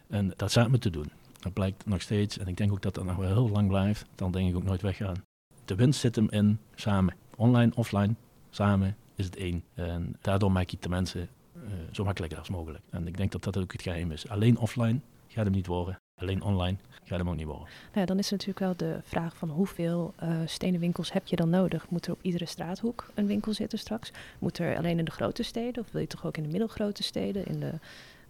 En 0.08 0.34
dat 0.36 0.52
samen 0.52 0.80
te 0.80 0.90
doen. 0.90 1.12
Dat 1.40 1.54
blijkt 1.54 1.86
nog 1.86 2.02
steeds. 2.02 2.38
En 2.38 2.48
ik 2.48 2.58
denk 2.58 2.72
ook 2.72 2.82
dat 2.82 2.96
dat 2.96 3.04
nog 3.04 3.16
wel 3.16 3.34
heel 3.34 3.50
lang 3.50 3.68
blijft. 3.68 4.06
Dan 4.16 4.32
denk 4.32 4.50
ik 4.50 4.56
ook 4.56 4.64
nooit 4.64 4.82
weggaan. 4.82 5.24
De 5.66 5.76
winst 5.76 6.00
zit 6.00 6.16
hem 6.16 6.28
in 6.30 6.60
samen. 6.76 7.16
Online, 7.36 7.72
offline, 7.76 8.16
samen 8.50 8.98
is 9.16 9.26
het 9.26 9.36
één. 9.36 9.64
En 9.74 10.16
daardoor 10.22 10.52
maak 10.52 10.70
je 10.70 10.78
de 10.80 10.90
mensen 10.90 11.30
uh, 11.56 11.62
zo 11.92 12.04
makkelijker 12.04 12.40
als 12.40 12.50
mogelijk. 12.50 12.84
En 12.90 13.08
ik 13.08 13.18
denk 13.18 13.32
dat 13.32 13.44
dat 13.44 13.58
ook 13.58 13.72
het 13.72 13.82
geheim 13.82 14.12
is. 14.12 14.30
Alleen 14.30 14.58
offline 14.58 15.00
gaat 15.28 15.44
hem 15.44 15.54
niet 15.54 15.68
worden. 15.68 16.00
Alleen 16.22 16.42
online 16.42 16.78
gaat 17.04 17.18
hem 17.18 17.30
ook 17.30 17.36
niet 17.36 17.46
worden. 17.46 17.68
Nou 17.68 18.00
ja, 18.00 18.06
dan 18.06 18.20
is 18.20 18.30
natuurlijk 18.30 18.60
wel 18.60 18.76
de 18.76 19.00
vraag 19.04 19.38
van 19.38 19.50
hoeveel 19.50 20.14
uh, 20.24 20.40
stenen 20.46 20.80
winkels 20.80 21.14
heb 21.14 21.28
je 21.28 21.36
dan 21.36 21.50
nodig? 21.50 21.90
Moet 21.90 22.06
er 22.06 22.14
op 22.14 22.20
iedere 22.22 22.46
straathoek 22.46 23.10
een 23.14 23.28
winkel 23.28 23.54
zitten 23.54 23.80
straks? 23.80 24.12
Moet 24.40 24.58
er 24.58 24.78
alleen 24.78 25.00
in 25.00 25.06
de 25.06 25.12
grote 25.12 25.44
steden? 25.44 25.84
Of 25.84 25.92
wil 25.92 26.02
je 26.02 26.08
toch 26.08 26.26
ook 26.26 26.38
in 26.38 26.44
de 26.44 26.50
middelgrote 26.50 27.04
steden? 27.04 27.46
In 27.46 27.60
de, 27.60 27.72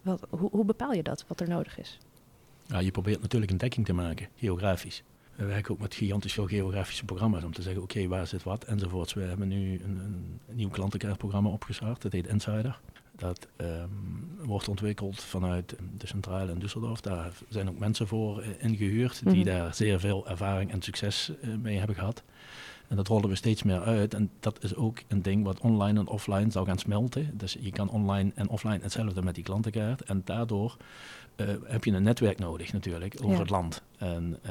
wat, 0.02 0.26
hoe, 0.30 0.50
hoe 0.50 0.64
bepaal 0.64 0.92
je 0.92 1.02
dat, 1.02 1.24
wat 1.28 1.40
er 1.40 1.48
nodig 1.48 1.78
is? 1.78 1.98
Ja, 2.66 2.78
je 2.78 2.90
probeert 2.90 3.20
natuurlijk 3.20 3.52
een 3.52 3.58
dekking 3.58 3.86
te 3.86 3.92
maken, 3.92 4.28
geografisch. 4.36 5.02
We 5.36 5.44
werken 5.44 5.72
ook 5.72 5.80
met 5.80 5.94
gigantisch 5.94 6.32
veel 6.32 6.46
geografische 6.46 7.04
programma's 7.04 7.44
om 7.44 7.52
te 7.52 7.62
zeggen, 7.62 7.82
oké, 7.82 8.06
waar 8.06 8.26
zit 8.26 8.42
wat 8.42 8.64
enzovoorts. 8.64 9.14
We 9.14 9.22
hebben 9.22 9.48
nu 9.48 9.80
een, 9.84 9.98
een 9.98 10.40
nieuw 10.56 10.68
klantenkaartprogramma 10.68 11.50
opgestart, 11.50 12.02
dat 12.02 12.12
heet 12.12 12.26
Insider. 12.26 12.80
Dat 13.16 13.46
um, 13.56 14.30
wordt 14.38 14.68
ontwikkeld 14.68 15.20
vanuit 15.20 15.76
de 15.98 16.06
centrale 16.06 16.52
in 16.52 16.58
Düsseldorf. 16.60 17.00
Daar 17.00 17.32
zijn 17.48 17.68
ook 17.68 17.78
mensen 17.78 18.06
voor 18.06 18.42
uh, 18.42 18.48
ingehuurd 18.58 19.18
die 19.24 19.28
mm 19.28 19.34
-hmm. 19.34 19.44
daar 19.44 19.74
zeer 19.74 20.00
veel 20.00 20.28
ervaring 20.28 20.72
en 20.72 20.82
succes 20.82 21.32
uh, 21.42 21.54
mee 21.62 21.78
hebben 21.78 21.96
gehad. 21.96 22.22
En 22.88 22.96
dat 22.96 23.08
rollen 23.08 23.28
we 23.28 23.34
steeds 23.34 23.62
meer 23.62 23.80
uit. 23.80 24.14
En 24.14 24.30
dat 24.40 24.64
is 24.64 24.74
ook 24.74 24.98
een 25.08 25.22
ding 25.22 25.44
wat 25.44 25.60
online 25.60 25.98
en 25.98 26.06
offline 26.06 26.50
zou 26.50 26.66
gaan 26.66 26.78
smelten. 26.78 27.30
Dus 27.38 27.56
je 27.60 27.70
kan 27.70 27.90
online 27.90 28.32
en 28.34 28.48
offline 28.48 28.78
hetzelfde 28.82 29.22
met 29.22 29.34
die 29.34 29.44
klantenkaart. 29.44 30.02
En 30.02 30.22
daardoor 30.24 30.76
uh, 31.36 31.46
heb 31.64 31.84
je 31.84 31.92
een 31.92 32.02
netwerk 32.02 32.38
nodig 32.38 32.72
natuurlijk 32.72 33.14
over 33.18 33.32
Ja. 33.34 33.38
het 33.40 33.50
land. 33.50 33.82
En 33.98 34.38
uh, 34.46 34.50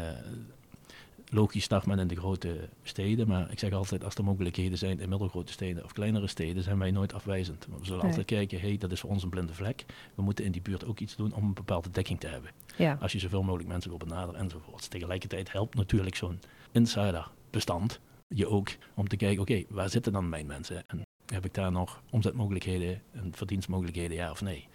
logisch 1.30 1.64
start 1.64 1.86
men 1.86 2.00
in 2.00 2.08
de 2.08 2.16
grote 2.16 2.70
steden. 2.84 3.28
Maar 3.28 3.52
ik 3.52 3.60
zeg 3.60 3.72
altijd, 3.72 4.04
als 4.04 4.16
er 4.16 4.24
mogelijkheden 4.24 4.78
zijn 4.78 5.00
in 5.00 5.10
middelgrote 5.10 5.52
steden 5.52 5.84
of 5.84 5.94
kleinere 5.94 6.28
steden, 6.28 6.64
zijn 6.64 6.80
wij 6.80 6.92
nooit 6.92 7.14
afwijzend. 7.14 7.68
We 7.80 7.86
zullen 7.86 8.00
Nee. 8.00 8.08
altijd 8.10 8.26
kijken, 8.26 8.60
hey, 8.60 8.78
dat 8.78 8.92
is 8.92 9.00
voor 9.00 9.10
ons 9.10 9.24
een 9.24 9.30
blinde 9.30 9.54
vlek. 9.54 9.86
We 10.16 10.22
moeten 10.22 10.46
in 10.46 10.52
die 10.52 10.62
buurt 10.62 10.86
ook 10.86 11.00
iets 11.00 11.16
doen 11.16 11.34
om 11.34 11.44
een 11.44 11.54
bepaalde 11.54 11.90
dekking 11.92 12.20
te 12.20 12.28
hebben 12.28 12.52
Ja, 12.78 12.98
als 13.02 13.12
je 13.12 13.20
zoveel 13.20 13.44
mogelijk 13.44 13.70
mensen 13.70 13.90
wil 13.90 14.00
benaderen 14.00 14.40
enzovoorts. 14.40 14.88
Tegelijkertijd 14.88 15.52
helpt 15.52 15.76
natuurlijk 15.76 16.16
zo'n 16.16 16.40
insiderbestand 16.72 18.00
je 18.28 18.48
ook 18.48 18.70
om 18.94 19.08
te 19.08 19.16
kijken, 19.18 19.42
oké, 19.42 19.64
waar 19.70 19.90
zitten 19.90 20.12
dan 20.14 20.30
mijn 20.30 20.46
mensen? 20.46 20.84
En 20.88 21.02
heb 21.26 21.46
ik 21.46 21.54
daar 21.54 21.72
nog 21.72 22.02
omzetmogelijkheden 22.10 23.02
en 23.12 23.32
verdienstmogelijkheden, 23.36 24.18
ja 24.18 24.32
of 24.32 24.42
nee? 24.42 24.68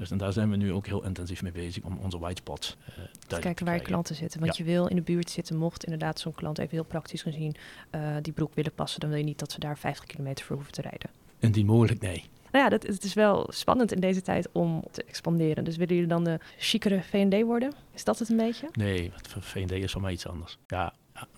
Dus 0.00 0.10
en 0.10 0.18
daar 0.18 0.32
zijn 0.32 0.50
we 0.50 0.56
nu 0.56 0.72
ook 0.72 0.86
heel 0.86 1.04
intensief 1.04 1.42
mee 1.42 1.52
bezig 1.52 1.82
om 1.84 1.98
onze 1.98 2.18
white 2.18 2.40
spots 2.40 2.76
uh, 2.88 3.04
te 3.26 3.38
kijken 3.38 3.64
waar 3.66 3.74
je 3.74 3.80
klanten 3.80 4.14
zitten. 4.14 4.40
Want 4.40 4.56
Ja. 4.56 4.64
je 4.64 4.70
wil 4.70 4.86
in 4.86 4.96
de 4.96 5.02
buurt 5.02 5.30
zitten, 5.30 5.56
mocht 5.56 5.84
inderdaad 5.84 6.20
zo'n 6.20 6.34
klant 6.34 6.58
even 6.58 6.70
heel 6.70 6.84
praktisch 6.84 7.22
gezien 7.22 7.54
eh, 7.90 8.16
die 8.22 8.32
broek 8.32 8.54
willen 8.54 8.72
passen, 8.72 9.00
dan 9.00 9.08
wil 9.08 9.18
je 9.18 9.24
niet 9.24 9.38
dat 9.38 9.52
ze 9.52 9.60
daar 9.60 9.78
50 9.78 10.04
kilometer 10.06 10.44
voor 10.44 10.56
hoeven 10.56 10.72
te 10.72 10.80
rijden. 10.82 11.10
Indien 11.38 11.66
mogelijk, 11.66 12.00
nee. 12.00 12.24
Nou 12.52 12.64
ja, 12.64 12.70
dat, 12.70 12.82
het 12.82 13.04
is 13.04 13.14
wel 13.14 13.46
spannend 13.52 13.92
in 13.92 14.00
deze 14.00 14.22
tijd 14.22 14.48
om 14.52 14.84
te 14.90 15.04
expanderen. 15.04 15.64
Dus 15.64 15.76
willen 15.76 15.94
jullie 15.94 16.10
dan 16.10 16.24
de 16.24 16.38
chicere 16.58 17.02
V&D 17.02 17.42
worden? 17.42 17.72
Is 17.94 18.04
dat 18.04 18.18
het 18.18 18.28
een 18.28 18.36
beetje? 18.36 18.68
Nee, 18.72 19.12
V&D 19.40 19.70
is 19.72 19.92
voor 19.92 20.00
mij 20.00 20.12
iets 20.12 20.26
anders. 20.26 20.58
Ja, 20.66 20.92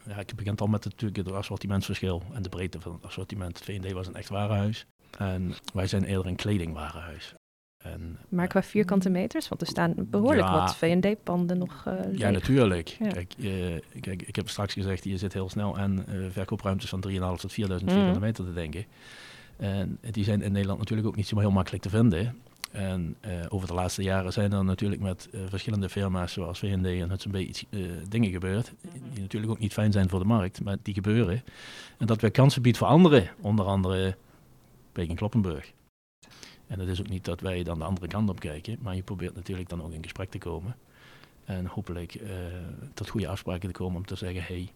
ja, 0.06 0.18
ik 0.18 0.34
begin 0.36 0.56
al 0.56 0.66
met 0.66 0.84
natuurlijk 0.84 1.16
het 1.16 1.32
assortimentsverschil 1.32 2.22
en 2.32 2.42
de 2.42 2.48
breedte 2.48 2.80
van 2.80 2.92
het 2.92 3.04
assortiment. 3.04 3.58
V&D 3.58 3.92
was 3.92 4.06
een 4.06 4.16
echt 4.16 4.28
warenhuis 4.28 4.86
en 5.18 5.54
wij 5.74 5.86
zijn 5.86 6.04
eerder 6.04 6.26
een 6.26 6.36
kledingwarenhuis. 6.36 7.34
En, 7.82 8.18
Maar 8.28 8.44
eh, 8.44 8.50
qua 8.50 8.62
vierkante 8.62 9.10
meters, 9.10 9.48
want 9.48 9.60
er 9.60 9.66
staan 9.66 9.94
behoorlijk 9.96 10.46
Ja. 10.46 10.58
wat 10.60 10.76
V&D-panden 10.76 11.58
nog 11.58 11.82
eh 11.86 11.94
Ja, 12.18 12.30
natuurlijk. 12.30 12.88
Ja. 12.88 13.08
Kijk, 13.08 13.34
kijk, 14.00 14.22
ik 14.22 14.36
heb 14.36 14.48
straks 14.48 14.72
gezegd, 14.72 15.04
je 15.04 15.18
zit 15.18 15.32
heel 15.32 15.48
snel 15.48 15.78
aan 15.78 16.04
eh, 16.06 16.14
verkoopruimtes 16.30 16.88
van 16.90 17.00
3.500 17.00 17.40
tot 17.40 17.52
4.000 17.52 17.90
Mhm. 17.90 17.94
vierkante 17.94 18.20
meter 18.20 18.44
te 18.44 18.52
denken. 18.52 18.84
En 19.56 19.98
die 20.10 20.24
zijn 20.24 20.42
in 20.42 20.52
Nederland 20.52 20.78
natuurlijk 20.78 21.08
ook 21.08 21.16
niet 21.16 21.26
zo 21.26 21.38
heel 21.38 21.50
makkelijk 21.50 21.82
te 21.82 21.88
vinden. 21.90 22.36
En 22.72 23.16
over 23.48 23.68
de 23.68 23.74
laatste 23.74 24.02
jaren 24.02 24.32
zijn 24.32 24.52
er 24.52 24.64
natuurlijk 24.64 25.02
met 25.02 25.28
verschillende 25.48 25.88
firma's 25.88 26.32
zoals 26.32 26.58
V&D 26.58 26.86
en 26.86 27.10
Hudson 27.10 27.32
Bay 27.32 27.42
iets, 27.42 27.64
dingen 28.08 28.30
gebeurd. 28.30 28.72
Die 29.12 29.20
natuurlijk 29.22 29.52
ook 29.52 29.58
niet 29.58 29.72
fijn 29.72 29.92
zijn 29.92 30.08
voor 30.08 30.18
de 30.18 30.24
markt, 30.24 30.62
maar 30.64 30.76
die 30.82 30.94
gebeuren. 30.94 31.42
En 31.98 32.06
dat 32.06 32.20
weer 32.20 32.30
kansen 32.30 32.62
biedt 32.62 32.76
voor 32.78 32.86
anderen, 32.86 33.30
onder 33.40 33.64
andere 33.64 34.16
Peking 34.92 35.18
Kloppenburg. 35.18 35.72
En 36.72 36.78
het 36.78 36.88
is 36.88 37.00
ook 37.00 37.08
niet 37.08 37.24
dat 37.24 37.40
wij 37.40 37.62
dan 37.62 37.78
de 37.78 37.84
andere 37.84 38.06
kant 38.06 38.28
op 38.30 38.40
kijken, 38.40 38.78
maar 38.80 38.94
je 38.96 39.02
probeert 39.02 39.34
natuurlijk 39.34 39.68
dan 39.68 39.82
ook 39.82 39.92
in 39.92 40.02
gesprek 40.02 40.30
te 40.30 40.38
komen. 40.38 40.76
En 41.44 41.66
hopelijk 41.66 42.14
eh, 42.14 42.30
tot 42.94 43.08
goede 43.08 43.28
afspraken 43.28 43.68
te 43.68 43.74
komen 43.78 43.96
om 43.96 44.06
te 44.06 44.16
zeggen, 44.16 44.42
hey, 44.42 44.70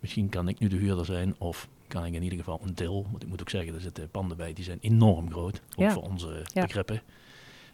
misschien 0.00 0.28
kan 0.28 0.48
ik 0.48 0.58
nu 0.58 0.68
de 0.68 0.76
huurder 0.76 1.04
zijn 1.04 1.34
of 1.38 1.68
kan 1.86 2.04
ik 2.04 2.12
in 2.14 2.22
ieder 2.22 2.38
geval 2.38 2.60
een 2.64 2.74
deel, 2.74 3.06
want 3.10 3.22
ik 3.22 3.28
moet 3.28 3.40
ook 3.40 3.50
zeggen, 3.50 3.74
er 3.74 3.80
zitten 3.80 4.10
panden 4.10 4.36
bij 4.36 4.52
die 4.52 4.64
zijn 4.64 4.78
enorm 4.80 5.30
groot, 5.30 5.60
ook 5.76 5.84
Ja. 5.84 5.92
voor 5.92 6.02
onze 6.02 6.42
Ja. 6.54 6.62
begrippen. 6.62 7.02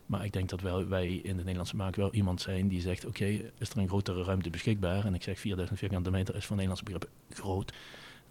Maar 0.07 0.25
ik 0.25 0.33
denk 0.33 0.49
dat 0.49 0.61
wel, 0.61 0.87
wij 0.89 1.09
in 1.15 1.37
de 1.37 1.43
Nederlandse 1.43 1.77
markt 1.77 1.97
wel 1.97 2.13
iemand 2.15 2.41
zijn 2.41 2.69
die 2.69 2.81
zegt, 2.81 3.07
oké, 3.07 3.25
is 3.59 3.71
er 3.71 3.79
een 3.79 3.89
grotere 3.89 4.23
ruimte 4.25 4.51
beschikbaar? 4.51 5.05
En 5.05 5.15
ik 5.15 5.23
zeg 5.23 5.39
4000 5.39 5.79
vierkante 5.79 6.11
meter 6.11 6.35
is 6.37 6.45
voor 6.45 6.57
Nederlandse 6.57 6.85
begrippen 6.85 7.11
groot. 7.31 7.73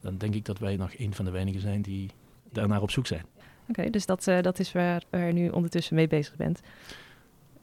Dan 0.01 0.17
denk 0.17 0.34
ik 0.36 0.45
dat 0.45 0.60
wij 0.60 0.75
nog 0.75 0.91
een 0.97 1.13
van 1.13 1.25
de 1.25 1.32
weinigen 1.32 1.62
zijn 1.62 1.82
die 1.82 2.10
daarnaar 2.51 2.82
op 2.82 2.91
zoek 2.91 3.08
zijn. 3.08 3.25
Oké, 3.69 3.89
dus 3.89 4.06
dat, 4.06 4.28
eh, 4.28 4.41
dat 4.41 4.60
is 4.60 4.71
waar, 4.71 5.04
waar 5.10 5.28
je 5.28 5.34
nu 5.34 5.49
ondertussen 5.49 5.95
mee 5.95 6.08
bezig 6.08 6.36
bent. 6.36 6.60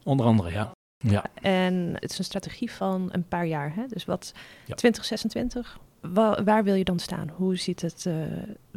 Onder 0.04 0.26
andere, 0.26 0.50
ja. 0.50 0.70
Ja, 0.96 1.24
En 1.34 1.74
het 1.94 2.10
is 2.10 2.18
een 2.18 2.24
strategie 2.24 2.70
van 2.70 3.08
een 3.12 3.28
paar 3.28 3.46
jaar. 3.46 3.74
Hè? 3.74 3.86
Dus 3.86 4.04
wat 4.04 4.32
Ja. 4.66 4.74
2026, 4.74 5.78
wa- 6.00 6.42
waar 6.44 6.64
wil 6.64 6.74
je 6.74 6.84
dan 6.84 6.98
staan? 6.98 7.28
Hoe 7.28 7.56
ziet 7.56 7.80
het, 7.82 8.06
eh 8.06 8.14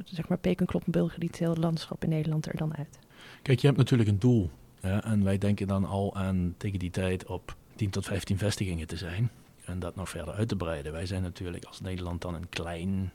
zeg 0.05 0.27
maar, 0.27 0.37
Peking 0.37 0.69
Kloppenburg 0.69 1.17
retail 1.17 1.55
landschap 1.55 2.03
in 2.03 2.09
Nederland 2.09 2.45
er 2.45 2.55
dan 2.57 2.75
uit? 2.77 2.99
Kijk, 3.41 3.59
je 3.59 3.67
hebt 3.67 3.79
natuurlijk 3.79 4.09
een 4.09 4.19
doel. 4.19 4.49
En 4.81 5.23
wij 5.23 5.37
denken 5.37 5.67
dan 5.67 5.85
al 5.85 6.15
aan 6.15 6.53
tegen 6.57 6.79
die 6.79 6.89
tijd 6.91 7.25
op 7.25 7.55
10 7.75 7.89
tot 7.89 8.05
15 8.05 8.37
vestigingen 8.37 8.87
te 8.87 8.97
zijn. 8.97 9.29
En 9.65 9.79
dat 9.79 9.95
nog 9.95 10.09
verder 10.09 10.33
uit 10.33 10.47
te 10.47 10.55
breiden. 10.55 10.91
Wij 10.91 11.05
zijn 11.05 11.21
natuurlijk 11.21 11.65
als 11.65 11.81
Nederland 11.81 12.21
dan 12.21 12.35
een 12.35 12.49
klein 12.49 13.11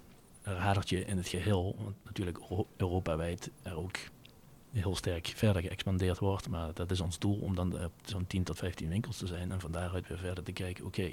radertje 0.57 1.05
in 1.05 1.17
het 1.17 1.29
geheel. 1.29 1.75
Want 1.79 1.97
natuurlijk 2.05 2.39
Euro- 2.39 2.67
Europawijd 2.77 3.51
er 3.63 3.77
ook 3.77 3.97
heel 4.73 4.97
sterk 4.97 5.27
verder 5.27 5.63
geëxpandeerd 5.63 6.19
wordt. 6.19 6.49
Maar 6.49 6.75
dat 6.75 6.91
is 6.91 7.01
ons 7.01 7.19
doel 7.19 7.39
om 7.39 7.55
dan 7.55 7.79
zo'n 8.05 8.27
10 8.27 8.43
tot 8.43 8.59
15 8.59 8.89
winkels 8.89 9.17
te 9.17 9.27
zijn. 9.27 9.53
En 9.53 9.61
van 9.61 9.73
daaruit 9.73 10.09
weer 10.09 10.19
verder 10.19 10.45
te 10.45 10.53
kijken, 10.53 10.85
oké. 10.85 11.11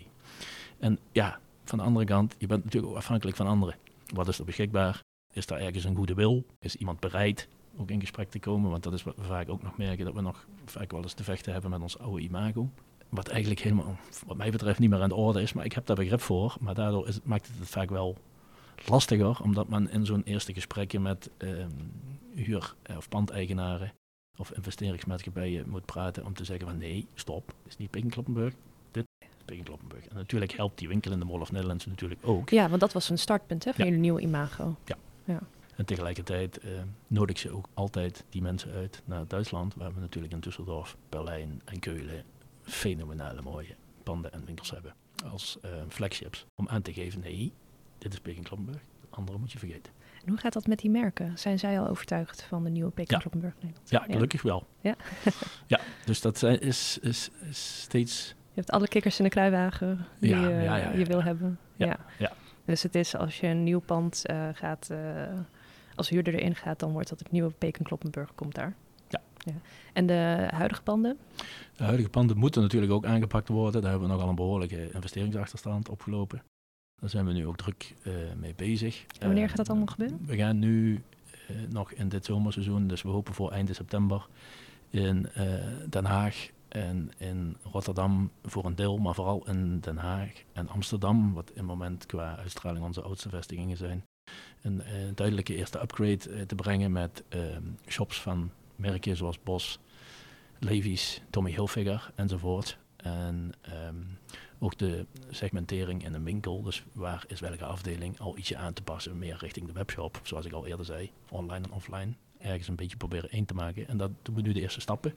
En 0.80 1.00
ja, 1.12 1.40
van 1.64 1.78
de 1.78 1.84
andere 1.84 2.06
kant, 2.06 2.36
je 2.38 2.48
bent 2.48 2.64
natuurlijk 2.64 2.92
ook 2.94 2.98
afhankelijk 3.00 3.38
van 3.38 3.48
anderen. 3.48 3.76
Wat 4.14 4.28
is 4.28 4.40
er 4.40 4.46
beschikbaar? 4.46 5.00
Is 5.34 5.46
daar 5.46 5.60
ergens 5.60 5.84
een 5.84 5.96
goede 5.96 6.14
wil? 6.14 6.46
Is 6.60 6.76
iemand 6.76 7.00
bereid 7.00 7.48
ook 7.78 7.90
in 7.90 8.00
gesprek 8.00 8.30
te 8.30 8.40
komen. 8.40 8.70
Want 8.72 8.84
dat 8.84 8.94
is 8.94 9.04
wat 9.04 9.16
we 9.16 9.24
vaak 9.24 9.50
ook 9.50 9.64
nog 9.64 9.78
merken, 9.78 10.06
dat 10.06 10.14
we 10.14 10.22
nog 10.22 10.46
vaak 10.66 10.92
wel 10.92 11.02
eens 11.02 11.14
te 11.14 11.24
vechten 11.24 11.54
hebben 11.54 11.72
met 11.72 11.82
ons 11.82 12.00
oude 12.00 12.22
imago. 12.22 12.70
Wat 13.10 13.28
eigenlijk 13.28 13.62
helemaal, 13.62 13.98
wat 14.26 14.38
mij 14.38 14.52
betreft, 14.52 14.80
niet 14.80 14.90
meer 14.90 15.02
aan 15.02 15.10
de 15.10 15.16
orde 15.16 15.42
is. 15.42 15.54
Maar 15.54 15.66
ik 15.66 15.74
heb 15.74 15.86
daar 15.86 15.96
begrip 15.96 16.22
voor. 16.22 16.56
Maar 16.60 16.74
daardoor 16.74 17.08
is, 17.08 17.20
maakt 17.24 17.48
het 17.48 17.58
het 17.60 17.70
vaak 17.70 17.90
wel 17.90 18.18
lastiger, 18.86 19.40
omdat 19.42 19.68
men 19.68 19.90
in 19.90 20.06
zo'n 20.06 20.24
eerste 20.24 20.54
gesprekken 20.54 21.02
met 21.02 21.30
ehm, 21.38 21.70
huur- 22.34 22.76
of 22.98 23.10
pandeigenaren 23.10 23.94
of 24.38 24.52
investeringsmaatschappijen 24.52 25.70
moet 25.70 25.86
praten 25.86 26.26
om 26.26 26.34
te 26.34 26.46
zeggen 26.46 26.68
van 26.68 26.78
nee, 26.78 27.08
stop, 27.14 27.48
dit 27.48 27.72
is 27.72 27.78
niet 27.78 27.90
Peking 27.90 28.12
Kloppenburg, 28.12 28.54
dit 28.92 29.06
is 29.20 29.28
Peking 29.46 29.66
Kloppenburg. 29.66 30.08
En 30.08 30.16
natuurlijk 30.16 30.52
helpt 30.52 30.78
die 30.80 30.88
winkel 30.88 31.12
in 31.12 31.20
de 31.20 31.26
Mall 31.26 31.40
of 31.40 31.52
Netherlands 31.52 31.86
natuurlijk 31.86 32.22
ook. 32.28 32.50
Ja, 32.50 32.70
want 32.70 32.82
dat 32.82 32.94
was 32.94 33.10
een 33.10 33.18
startpunt 33.20 33.64
hè, 33.64 33.72
van 33.74 33.80
Ja. 33.84 33.86
jullie 33.90 34.04
nieuwe 34.04 34.22
imago. 34.22 34.76
En 35.76 35.86
tegelijkertijd 35.86 36.58
eh, 36.58 36.70
nodig 37.08 37.40
ze 37.40 37.52
ook 37.52 37.68
altijd 37.74 38.24
die 38.30 38.42
mensen 38.42 38.72
uit 38.72 39.02
naar 39.06 39.28
Duitsland, 39.28 39.74
waar 39.74 39.94
we 39.94 40.00
natuurlijk 40.00 40.34
in 40.34 40.40
Düsseldorf, 40.40 40.96
Berlijn 41.10 41.62
en 41.66 41.80
Keulen 41.80 42.24
fenomenale 42.62 43.42
mooie 43.42 43.76
panden 44.04 44.34
en 44.34 44.46
winkels 44.46 44.72
hebben. 44.72 44.96
Als 45.32 45.58
eh, 45.62 45.70
flagships. 45.88 46.46
Om 46.56 46.68
aan 46.68 46.82
te 46.82 46.94
geven, 46.94 47.20
nee, 47.20 47.54
dit 47.98 48.14
is 48.14 48.20
Peking 48.20 48.46
Kloppenburg. 48.46 48.82
De 49.02 49.08
andere 49.10 49.38
moet 49.38 49.52
je 49.52 49.60
vergeten. 49.60 49.94
En 50.24 50.30
hoe 50.32 50.38
gaat 50.40 50.54
dat 50.54 50.68
met 50.68 50.80
die 50.80 50.90
merken? 50.90 51.38
Zijn 51.38 51.60
zij 51.60 51.80
al 51.80 51.88
overtuigd 51.88 52.44
van 52.44 52.64
de 52.64 52.70
nieuwe 52.70 52.90
Peking 52.90 53.10
Ja. 53.10 53.18
Kloppenburg 53.18 53.54
Nederland? 53.54 53.90
Ja, 53.90 54.06
gelukkig 54.10 54.42
wel. 54.42 54.68
Ja. 54.82 54.96
ja, 55.68 55.80
dus 56.06 56.22
dat 56.22 56.38
zijn, 56.38 56.60
is, 56.62 56.98
is, 57.02 57.30
is 57.50 57.82
steeds... 57.82 58.28
Je 58.28 58.62
hebt 58.62 58.72
alle 58.72 58.88
kikkers 58.88 59.18
in 59.18 59.24
de 59.24 59.30
kruiwagen 59.30 60.06
die 60.20 60.30
Ja, 60.30 60.48
je, 60.48 60.50
ja, 60.50 60.62
ja, 60.62 60.76
ja, 60.76 60.92
je 60.92 61.06
wil 61.06 61.18
ja. 61.18 61.24
hebben. 61.24 61.60
Ja, 61.76 61.86
Ja. 61.86 61.98
ja. 62.20 62.34
Dus 62.66 62.84
het 62.84 62.96
is 62.96 63.16
als 63.16 63.40
je 63.40 63.48
een 63.48 63.64
nieuw 63.64 63.80
pand 63.80 64.26
eh, 64.26 64.50
gaat, 64.54 64.90
eh, 64.90 65.24
als 65.96 66.10
huurder 66.10 66.34
erin 66.34 66.56
gaat, 66.56 66.80
dan 66.80 66.92
wordt 66.92 67.10
dat 67.10 67.20
het 67.20 67.32
nieuwe 67.32 67.52
Peking 67.52 67.88
Kloppenburg 67.88 68.36
komt 68.36 68.56
daar. 68.56 68.76
Ja. 69.08 69.54
En 69.94 70.06
de 70.06 70.48
huidige 70.50 70.82
panden? 70.82 71.18
De 71.78 71.84
huidige 71.84 72.10
panden 72.10 72.38
moeten 72.38 72.62
natuurlijk 72.62 72.92
ook 72.92 73.06
aangepakt 73.06 73.48
worden. 73.48 73.82
Daar 73.82 73.92
hebben 73.92 74.08
we 74.08 74.14
nogal 74.14 74.30
een 74.30 74.36
behoorlijke 74.36 74.92
investeringsachterstand 74.92 75.90
opgelopen. 75.90 76.42
Daar 77.06 77.14
zijn 77.14 77.26
we 77.26 77.34
nu 77.34 77.48
ook 77.48 77.58
druk 77.58 77.94
eh, 78.04 78.14
mee 78.38 78.54
bezig. 78.56 79.06
En 79.20 79.26
wanneer 79.28 79.44
Eh, 79.44 79.48
gaat 79.50 79.58
dat 79.58 79.70
allemaal 79.70 79.88
gebeuren? 79.88 80.20
We 80.26 80.36
gaan 80.36 80.60
nu 80.60 81.04
eh, 81.48 81.56
nog 81.70 81.92
in 81.92 82.10
dit 82.10 82.26
zomerseizoen, 82.26 82.88
dus 82.88 83.02
we 83.02 83.10
hopen 83.10 83.34
voor 83.34 83.52
eind 83.52 83.76
september 83.76 84.28
in 84.90 85.30
eh, 85.34 85.46
Den 85.90 86.06
Haag 86.06 86.50
en 86.68 87.12
in 87.18 87.58
Rotterdam 87.72 88.32
voor 88.44 88.66
een 88.66 88.76
deel, 88.76 88.98
maar 88.98 89.14
vooral 89.14 89.48
in 89.48 89.80
Den 89.80 89.98
Haag 89.98 90.32
en 90.54 90.70
Amsterdam, 90.70 91.34
wat 91.34 91.50
in 91.50 91.58
het 91.58 91.66
moment 91.66 92.06
qua 92.06 92.38
uitstraling 92.38 92.86
onze 92.86 93.02
oudste 93.02 93.30
vestigingen 93.30 93.78
zijn, 93.78 94.04
een 94.62 94.82
eh, 94.82 94.94
duidelijke 95.16 95.56
eerste 95.56 95.82
upgrade 95.82 96.30
eh, 96.30 96.42
te 96.42 96.56
brengen 96.56 96.92
met 96.92 97.24
ehm, 97.30 97.64
shops 97.88 98.22
van 98.22 98.52
merken 98.76 99.16
zoals 99.18 99.44
Bos, 99.44 99.80
Levi's, 100.60 101.22
Tommy 101.30 101.52
Hilfiger 101.52 102.12
enzovoort. 102.16 102.78
En 102.96 103.52
ehm, 103.62 103.96
ook 104.60 104.78
de 104.78 105.06
segmentering 105.30 106.06
in 106.06 106.14
een 106.14 106.24
winkel, 106.24 106.62
dus 106.62 106.84
waar 106.92 107.24
is 107.28 107.40
welke 107.40 107.66
afdeling, 107.66 108.20
al 108.20 108.38
ietsje 108.38 108.58
aan 108.58 108.74
te 108.74 108.82
passen, 108.82 109.18
meer 109.18 109.38
richting 109.40 109.68
de 109.68 109.74
webshop, 109.74 110.20
zoals 110.24 110.46
ik 110.46 110.54
al 110.54 110.66
eerder 110.66 110.86
zei, 110.86 111.12
online 111.30 111.66
en 111.66 111.72
offline. 111.72 112.14
Ergens 112.38 112.68
een 112.68 112.76
beetje 112.76 112.98
proberen 112.98 113.30
één 113.30 113.46
te 113.46 113.54
maken. 113.54 113.88
En 113.88 113.98
dat 113.98 114.12
doen 114.22 114.36
we 114.36 114.42
nu 114.42 114.54
de 114.54 114.62
eerste 114.62 114.82
stappen. 114.82 115.14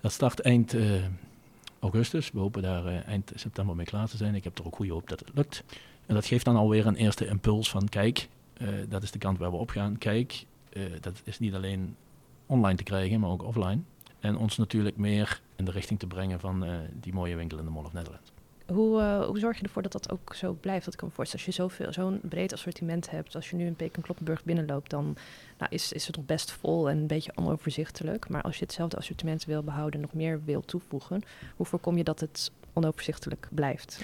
Dat 0.00 0.12
start 0.12 0.40
eind 0.40 0.74
eh, 0.74 1.04
augustus. 1.78 2.30
We 2.30 2.38
hopen 2.38 2.62
daar 2.62 2.86
eh, 2.86 3.06
eind 3.06 3.32
september 3.34 3.76
mee 3.76 3.86
klaar 3.86 4.08
te 4.08 4.16
zijn. 4.16 4.34
Ik 4.34 4.44
heb 4.44 4.58
er 4.58 4.66
ook 4.66 4.76
goede 4.76 4.92
hoop 4.92 5.08
dat 5.08 5.20
het 5.20 5.30
lukt. 5.34 5.64
En 6.06 6.14
dat 6.14 6.26
geeft 6.26 6.44
dan 6.44 6.56
alweer 6.56 6.86
een 6.86 6.96
eerste 6.96 7.26
impuls 7.26 7.70
van 7.70 7.88
kijk, 7.88 8.28
eh, 8.56 8.68
dat 8.88 9.02
is 9.02 9.10
de 9.10 9.18
kant 9.18 9.38
waar 9.38 9.50
we 9.50 9.56
op 9.56 9.70
gaan. 9.70 9.98
Kijk, 9.98 10.44
dat 11.00 11.22
is 11.24 11.38
niet 11.38 11.54
alleen 11.54 11.96
online 12.46 12.76
te 12.76 12.82
krijgen, 12.82 13.20
maar 13.20 13.30
ook 13.30 13.42
offline. 13.42 13.80
En 14.20 14.36
ons 14.36 14.56
natuurlijk 14.56 14.96
meer 14.96 15.40
in 15.56 15.64
de 15.64 15.70
richting 15.70 15.98
te 15.98 16.06
brengen 16.06 16.40
van 16.40 16.64
die 17.00 17.12
mooie 17.12 17.36
winkel 17.36 17.58
in 17.58 17.64
de 17.64 17.70
Mall 17.70 17.84
of 17.84 17.92
Netherlands. 17.92 18.33
Hoe, 18.66 19.00
uh, 19.00 19.24
hoe 19.24 19.38
zorg 19.38 19.56
je 19.56 19.62
ervoor 19.62 19.82
dat 19.82 19.92
dat 19.92 20.10
ook 20.10 20.34
zo 20.34 20.56
blijft? 20.60 20.84
Dat 20.84 20.94
ik 20.94 21.02
me 21.02 21.10
voorstel, 21.10 21.38
als 21.38 21.46
je 21.46 21.62
zoveel, 21.62 21.92
zo'n 21.92 22.20
breed 22.22 22.52
assortiment 22.52 23.10
hebt, 23.10 23.34
als 23.34 23.50
je 23.50 23.56
nu 23.56 23.66
in 23.66 23.74
Peking 23.74 24.04
Kloppenburg 24.04 24.44
binnenloopt, 24.44 24.90
dan 24.90 25.16
nou, 25.58 25.70
is, 25.72 25.92
is 25.92 26.06
het 26.06 26.16
nog 26.16 26.24
best 26.24 26.50
vol 26.52 26.90
en 26.90 26.98
een 26.98 27.06
beetje 27.06 27.32
onoverzichtelijk. 27.34 28.28
Maar 28.28 28.42
als 28.42 28.58
je 28.58 28.64
hetzelfde 28.64 28.96
assortiment 28.96 29.44
wil 29.44 29.62
behouden 29.62 30.00
en 30.00 30.00
nog 30.00 30.14
meer 30.14 30.40
wil 30.44 30.60
toevoegen, 30.60 31.22
hoe 31.56 31.66
voorkom 31.66 31.96
je 31.96 32.04
dat 32.04 32.20
het 32.20 32.50
onoverzichtelijk 32.72 33.48
blijft? 33.50 34.00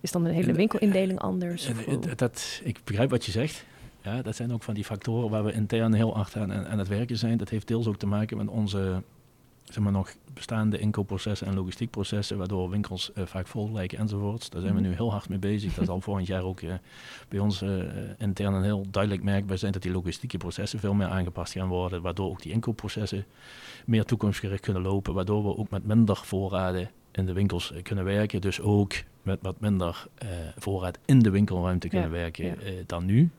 Is 0.00 0.12
dan 0.12 0.24
een 0.24 0.34
hele 0.34 0.52
winkelindeling 0.52 1.18
anders? 1.18 1.70
dat, 2.16 2.60
ik 2.64 2.80
begrijp 2.84 3.10
wat 3.10 3.24
je 3.24 3.30
zegt. 3.30 3.64
Ja, 4.02 4.22
dat 4.22 4.36
zijn 4.36 4.52
ook 4.52 4.62
van 4.62 4.74
die 4.74 4.84
factoren 4.84 5.30
waar 5.30 5.44
we 5.44 5.52
intern 5.52 5.92
heel 5.92 6.14
hard 6.14 6.36
aan, 6.36 6.52
aan 6.52 6.78
het 6.78 6.88
werken 6.88 7.16
zijn. 7.16 7.38
Dat 7.38 7.48
heeft 7.48 7.68
deels 7.68 7.86
ook 7.86 7.96
te 7.96 8.06
maken 8.06 8.36
met 8.36 8.48
onze 8.48 9.02
zeg 9.72 9.82
maar, 9.82 9.92
nog 9.92 10.14
bestaande 10.34 10.78
inkoopprocessen 10.78 11.46
en 11.46 11.54
logistiekprocessen, 11.54 12.38
waardoor 12.38 12.70
winkels 12.70 13.10
uh, 13.14 13.26
vaak 13.26 13.46
vol 13.46 13.72
lijken 13.72 13.98
enzovoorts. 13.98 14.50
Daar 14.50 14.60
zijn 14.60 14.74
we 14.74 14.80
mhm. 14.80 14.88
nu 14.88 14.96
heel 14.96 15.10
hard 15.10 15.28
mee 15.28 15.38
bezig. 15.38 15.74
Dat 15.74 15.84
zal 15.84 16.00
volgend 16.00 16.26
jaar 16.26 16.42
ook 16.42 16.60
uh, 16.60 16.74
bij 17.28 17.38
ons 17.38 17.62
uh, 17.62 17.82
intern 18.18 18.54
een 18.54 18.62
heel 18.62 18.86
duidelijk 18.90 19.24
merkbaar 19.24 19.58
zijn 19.58 19.72
dat 19.72 19.82
die 19.82 19.92
logistieke 19.92 20.36
processen 20.36 20.78
veel 20.78 20.94
meer 20.94 21.06
aangepast 21.06 21.52
gaan 21.52 21.68
worden, 21.68 22.02
waardoor 22.02 22.30
ook 22.30 22.42
die 22.42 22.52
inkoopprocessen 22.52 23.24
meer 23.86 24.04
toekomstgericht 24.04 24.62
kunnen 24.62 24.82
lopen, 24.82 25.14
waardoor 25.14 25.44
we 25.44 25.56
ook 25.56 25.70
met 25.70 25.86
minder 25.86 26.16
voorraden 26.16 26.90
in 27.12 27.26
de 27.26 27.32
winkels 27.32 27.72
kunnen 27.82 28.04
werken. 28.04 28.40
Dus 28.40 28.60
ook 28.60 28.92
met 29.22 29.38
wat 29.42 29.60
minder 29.60 30.06
voorraad 30.56 30.98
in 31.04 31.18
de 31.18 31.30
winkelruimte 31.30 31.88
kunnen 31.88 32.10
werken 32.10 32.58
dan 32.86 33.04
nu. 33.04 33.30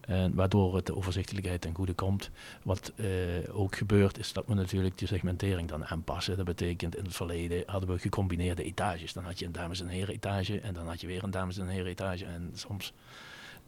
En 0.00 0.34
waardoor 0.34 0.76
het 0.76 0.86
de 0.86 0.96
overzichtelijkheid 0.96 1.60
ten 1.60 1.74
goede 1.74 1.92
komt. 1.92 2.30
Wat 2.62 2.92
uh, 2.96 3.06
ook 3.52 3.76
gebeurt 3.76 4.18
is 4.18 4.32
dat 4.32 4.46
we 4.46 4.54
natuurlijk 4.54 4.98
die 4.98 5.08
segmentering 5.08 5.68
dan 5.68 5.86
aanpassen. 5.86 6.36
Dat 6.36 6.44
betekent 6.44 6.96
in 6.96 7.04
het 7.04 7.16
verleden 7.16 7.62
hadden 7.66 7.90
we 7.90 7.98
gecombineerde 7.98 8.62
etages. 8.62 9.12
Dan 9.12 9.24
had 9.24 9.38
je 9.38 9.46
een 9.46 9.52
dames- 9.52 9.80
en 9.80 9.88
heren 9.88 10.14
etage 10.14 10.60
en 10.60 10.74
dan 10.74 10.86
had 10.86 11.00
je 11.00 11.06
weer 11.06 11.24
een 11.24 11.30
dames- 11.30 11.58
en 11.58 11.68
heren 11.68 11.86
etage. 11.86 12.24
En 12.24 12.50
soms 12.54 12.92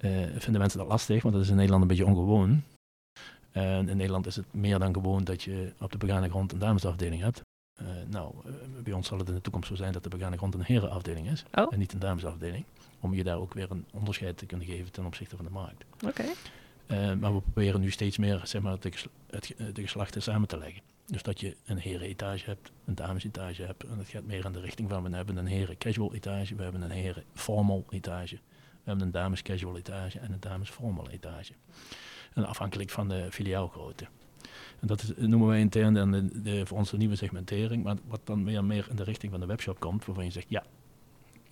uh, 0.00 0.10
vinden 0.36 0.60
mensen 0.60 0.78
dat 0.78 0.88
lastig, 0.88 1.22
want 1.22 1.34
dat 1.34 1.44
is 1.44 1.50
in 1.50 1.56
Nederland 1.56 1.82
een 1.82 1.88
beetje 1.88 2.06
ongewoon. 2.06 2.62
En 3.52 3.88
in 3.88 3.96
Nederland 3.96 4.26
is 4.26 4.36
het 4.36 4.46
meer 4.50 4.78
dan 4.78 4.94
gewoon 4.94 5.24
dat 5.24 5.42
je 5.42 5.72
op 5.80 5.92
de 5.92 5.98
begane 5.98 6.28
grond 6.28 6.52
een 6.52 6.58
damesafdeling 6.58 7.22
hebt. 7.22 7.40
Uh, 7.82 7.88
nou, 8.06 8.34
bij 8.82 8.92
ons 8.92 9.08
zal 9.08 9.18
het 9.18 9.28
in 9.28 9.34
de 9.34 9.40
toekomst 9.40 9.68
zo 9.68 9.74
zijn 9.74 9.92
dat 9.92 10.02
de 10.02 10.08
begane 10.08 10.36
grond 10.36 10.54
een 10.54 10.64
herenafdeling 10.64 11.30
is 11.30 11.44
oh. 11.54 11.72
en 11.72 11.78
niet 11.78 11.92
een 11.92 11.98
damesafdeling 11.98 12.64
om 13.02 13.14
je 13.14 13.24
daar 13.24 13.38
ook 13.38 13.54
weer 13.54 13.70
een 13.70 13.84
onderscheid 13.92 14.38
te 14.38 14.46
kunnen 14.46 14.66
geven 14.66 14.92
ten 14.92 15.04
opzichte 15.04 15.36
van 15.36 15.44
de 15.44 15.50
markt. 15.50 15.84
Oké. 16.06 16.24
Uh, 16.86 17.14
maar 17.14 17.34
we 17.34 17.40
proberen 17.40 17.80
nu 17.80 17.90
steeds 17.90 18.18
meer 18.18 18.40
zeg 18.44 18.62
maar, 18.62 18.80
de, 18.80 18.92
het, 19.30 19.54
de 19.72 19.82
geslachten 19.82 20.22
samen 20.22 20.48
te 20.48 20.58
leggen. 20.58 20.82
Dus 21.06 21.22
dat 21.22 21.40
je 21.40 21.56
een 21.64 21.78
herenetage 21.78 22.44
hebt, 22.44 22.70
een 22.84 22.94
damesetage 22.94 23.62
hebt. 23.62 23.84
En 23.84 23.96
dat 23.96 24.08
gaat 24.08 24.24
meer 24.24 24.44
in 24.44 24.52
de 24.52 24.60
richting 24.60 24.88
van 24.88 25.02
we 25.02 25.16
hebben 25.16 25.36
een 25.36 25.46
heren 25.46 25.78
casual 25.78 26.14
etage, 26.14 26.54
we 26.54 26.62
hebben 26.62 26.82
een 26.82 26.90
heren 26.90 27.24
formal 27.34 27.84
etage. 27.90 28.34
We 28.34 28.88
hebben 28.88 29.06
een 29.06 29.12
dames 29.12 29.42
casual 29.42 29.76
etage 29.76 30.18
en 30.18 30.32
een 30.32 30.40
dames 30.40 30.70
formal 30.70 31.10
etage. 31.10 31.52
En 32.34 32.44
afhankelijk 32.44 32.90
van 32.90 33.08
de 33.08 33.26
filiaalgrootte. 33.30 34.06
En 34.80 34.86
dat 34.86 35.02
is, 35.02 35.12
noemen 35.16 35.48
wij 35.48 35.60
intern 35.60 35.94
dan 35.94 36.10
de, 36.10 36.42
de, 36.42 36.66
voor 36.66 36.78
onze 36.78 36.96
nieuwe 36.96 37.16
segmentering. 37.16 37.84
Maar 37.84 37.96
wat 38.06 38.20
dan 38.24 38.44
weer 38.44 38.64
meer 38.64 38.86
in 38.90 38.96
de 38.96 39.04
richting 39.04 39.32
van 39.32 39.40
de 39.40 39.46
webshop 39.46 39.80
komt, 39.80 40.04
waarvan 40.04 40.24
je 40.24 40.30
zegt, 40.30 40.46
ja, 40.48 40.64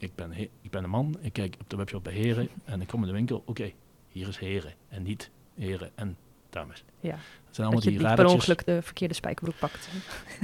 ik 0.02 0.14
ben, 0.14 0.32
ik 0.38 0.70
ben 0.70 0.84
een 0.84 0.90
man, 0.90 1.16
ik 1.20 1.32
kijk 1.32 1.56
op 1.60 1.70
de 1.70 1.76
webshop 1.76 2.04
bij 2.04 2.12
heren 2.12 2.48
en 2.64 2.80
ik 2.80 2.88
kom 2.88 3.00
in 3.00 3.06
de 3.06 3.12
winkel, 3.12 3.42
oké, 3.46 3.72
hier 4.08 4.28
is 4.28 4.38
heren 4.38 4.72
en 4.88 5.02
niet 5.02 5.30
heren 5.54 5.90
en 5.94 6.16
dames. 6.50 6.84
Ja, 7.00 7.10
dat 7.10 7.20
zijn 7.54 7.66
allemaal 7.66 7.84
dat 7.84 7.92
die 7.92 8.08
je 8.08 8.14
per 8.14 8.26
ongeluk 8.26 8.64
de 8.66 8.82
verkeerde 8.82 9.14
spijkerbroek 9.14 9.58
pakt. 9.58 9.88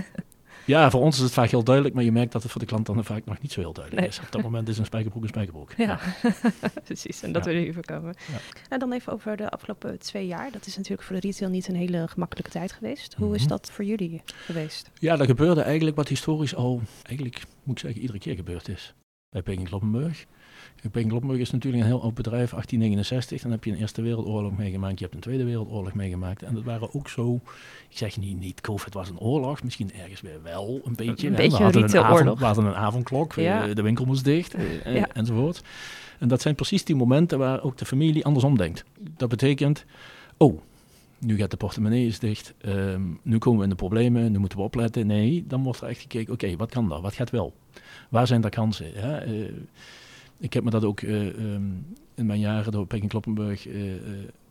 ja, 0.65 0.91
voor 0.91 1.01
ons 1.01 1.17
is 1.17 1.23
het 1.23 1.33
vaak 1.33 1.51
heel 1.51 1.65
duidelijk, 1.65 1.95
maar 1.95 2.05
je 2.05 2.13
merkt 2.13 2.33
dat 2.33 2.43
het 2.43 2.51
voor 2.51 2.61
de 2.61 2.67
klant 2.67 2.87
dan 2.87 3.05
vaak 3.05 3.25
nog 3.25 3.41
niet 3.41 3.53
zo 3.53 3.61
heel 3.61 3.73
duidelijk 3.73 4.07
is. 4.07 4.21
Op 4.21 4.33
dat 4.33 4.43
moment 4.43 4.69
is 4.69 4.79
een 4.79 4.85
spijkerbroek 4.85 5.23
een 5.23 5.29
spijkerbroek. 5.29 5.73
Ja, 5.77 5.99
precies. 6.85 7.23
En 7.23 7.33
dat 7.33 7.45
ja. 7.45 7.51
wil 7.51 7.61
je 7.61 7.73
voorkomen. 7.73 8.15
Ja. 8.33 8.39
En 8.69 8.79
dan 8.79 8.93
even 8.93 9.13
over 9.13 9.37
de 9.37 9.51
afgelopen 9.51 9.99
twee 9.99 10.27
jaar. 10.27 10.53
Dat 10.53 10.67
is 10.67 10.77
natuurlijk 10.77 11.03
voor 11.03 11.21
de 11.21 11.27
retail 11.27 11.51
niet 11.51 11.69
een 11.69 11.77
hele 11.77 12.09
gemakkelijke 12.09 12.51
tijd 12.51 12.73
geweest. 12.73 13.15
Hoe 13.15 13.35
is 13.35 13.41
mhm. 13.41 13.49
dat 13.49 13.71
voor 13.71 13.85
jullie 13.85 14.23
geweest? 14.27 14.91
Ja, 14.99 15.17
dat 15.17 15.27
gebeurde 15.27 15.61
eigenlijk 15.61 15.97
wat 15.97 16.09
historisch 16.09 16.55
al, 16.55 16.81
eigenlijk 17.03 17.43
moet 17.63 17.77
ik 17.77 17.83
zeggen, 17.83 18.01
iedere 18.01 18.19
keer 18.19 18.35
gebeurd 18.35 18.69
is 18.69 18.95
bij 19.37 19.45
Peking 19.45 19.69
Kloppenburg. 19.69 20.27
Kloppenburg 20.93 21.41
is 21.41 21.51
natuurlijk 21.51 21.83
een 21.83 21.89
heel 21.89 22.03
oud 22.03 22.15
bedrijf, 22.15 22.51
1869. 22.51 23.43
Dan 23.43 23.51
heb 23.51 23.65
je 23.65 23.71
een 23.71 23.79
Eerste 23.79 24.03
Wereldoorlog 24.03 24.57
meegemaakt, 24.57 24.99
je 24.99 25.05
hebt 25.05 25.15
een 25.15 25.21
Tweede 25.21 25.45
Wereldoorlog 25.45 25.95
meegemaakt. 25.95 26.43
En 26.43 26.55
dat 26.55 26.63
waren 26.63 26.95
ook 26.95 27.09
zo, 27.09 27.41
ik 27.89 27.97
zeg 27.97 28.17
niet, 28.17 28.41
niet 28.41 28.61
COVID 28.61 28.95
was 28.95 29.09
een 29.09 29.19
oorlog, 29.19 29.63
misschien 29.63 29.93
ergens 29.93 30.21
weer 30.21 30.43
wel 30.43 30.81
een 30.85 30.95
beetje. 30.97 31.27
Een 31.27 31.35
beetje 31.35 31.57
we, 31.57 31.63
hadden 31.63 31.83
een 31.83 31.99
avond, 31.99 32.39
we 32.39 32.45
hadden 32.45 32.65
een 32.65 32.75
avondklok, 32.75 33.33
ja. 33.33 33.67
de 33.67 33.83
winkel 33.83 34.05
moest 34.05 34.25
dicht 34.25 34.55
eh, 34.55 34.95
ja. 34.95 35.09
enzovoort. 35.13 35.63
En 36.19 36.29
dat 36.29 36.43
zijn 36.43 36.55
precies 36.55 36.85
die 36.85 36.97
momenten 36.97 37.39
waar 37.39 37.63
ook 37.63 37.79
de 37.79 37.85
familie 37.85 38.25
andersom 38.25 38.57
denkt. 38.57 38.85
Dat 39.17 39.29
betekent, 39.29 39.85
oh, 40.37 40.61
nu 41.19 41.37
gaat 41.37 41.51
de 41.51 41.57
portemonnee 41.57 42.07
is 42.07 42.19
dicht, 42.19 42.55
ehm, 42.61 43.03
nu 43.23 43.39
komen 43.39 43.59
we 43.59 43.65
in 43.65 43.71
de 43.71 43.77
problemen, 43.77 44.33
nu 44.33 44.39
moeten 44.39 44.59
we 44.59 44.65
opletten. 44.65 45.07
Nee, 45.07 45.45
dan 45.47 45.63
wordt 45.63 45.81
er 45.81 45.89
echt 45.89 46.01
gekeken, 46.01 46.33
oké, 46.33 46.57
wat 46.57 46.71
kan 46.71 46.89
dat, 46.89 47.01
wat 47.01 47.15
gaat 47.15 47.31
wel? 47.31 47.55
Waar 48.09 48.27
zijn 48.27 48.41
daar 48.41 48.51
kansen? 48.51 48.95
Ja? 48.95 49.27
Uh, 49.27 49.49
ik 50.39 50.53
heb 50.53 50.65
me 50.65 50.71
dat 50.71 50.85
ook 50.85 51.01
uh, 51.01 51.27
um, 51.27 51.87
in 52.15 52.27
mijn 52.27 52.41
jaren 52.41 52.73
door 52.73 52.87
Peking 52.87 53.11
Kloppenburg 53.11 53.67
uh, 53.67 53.93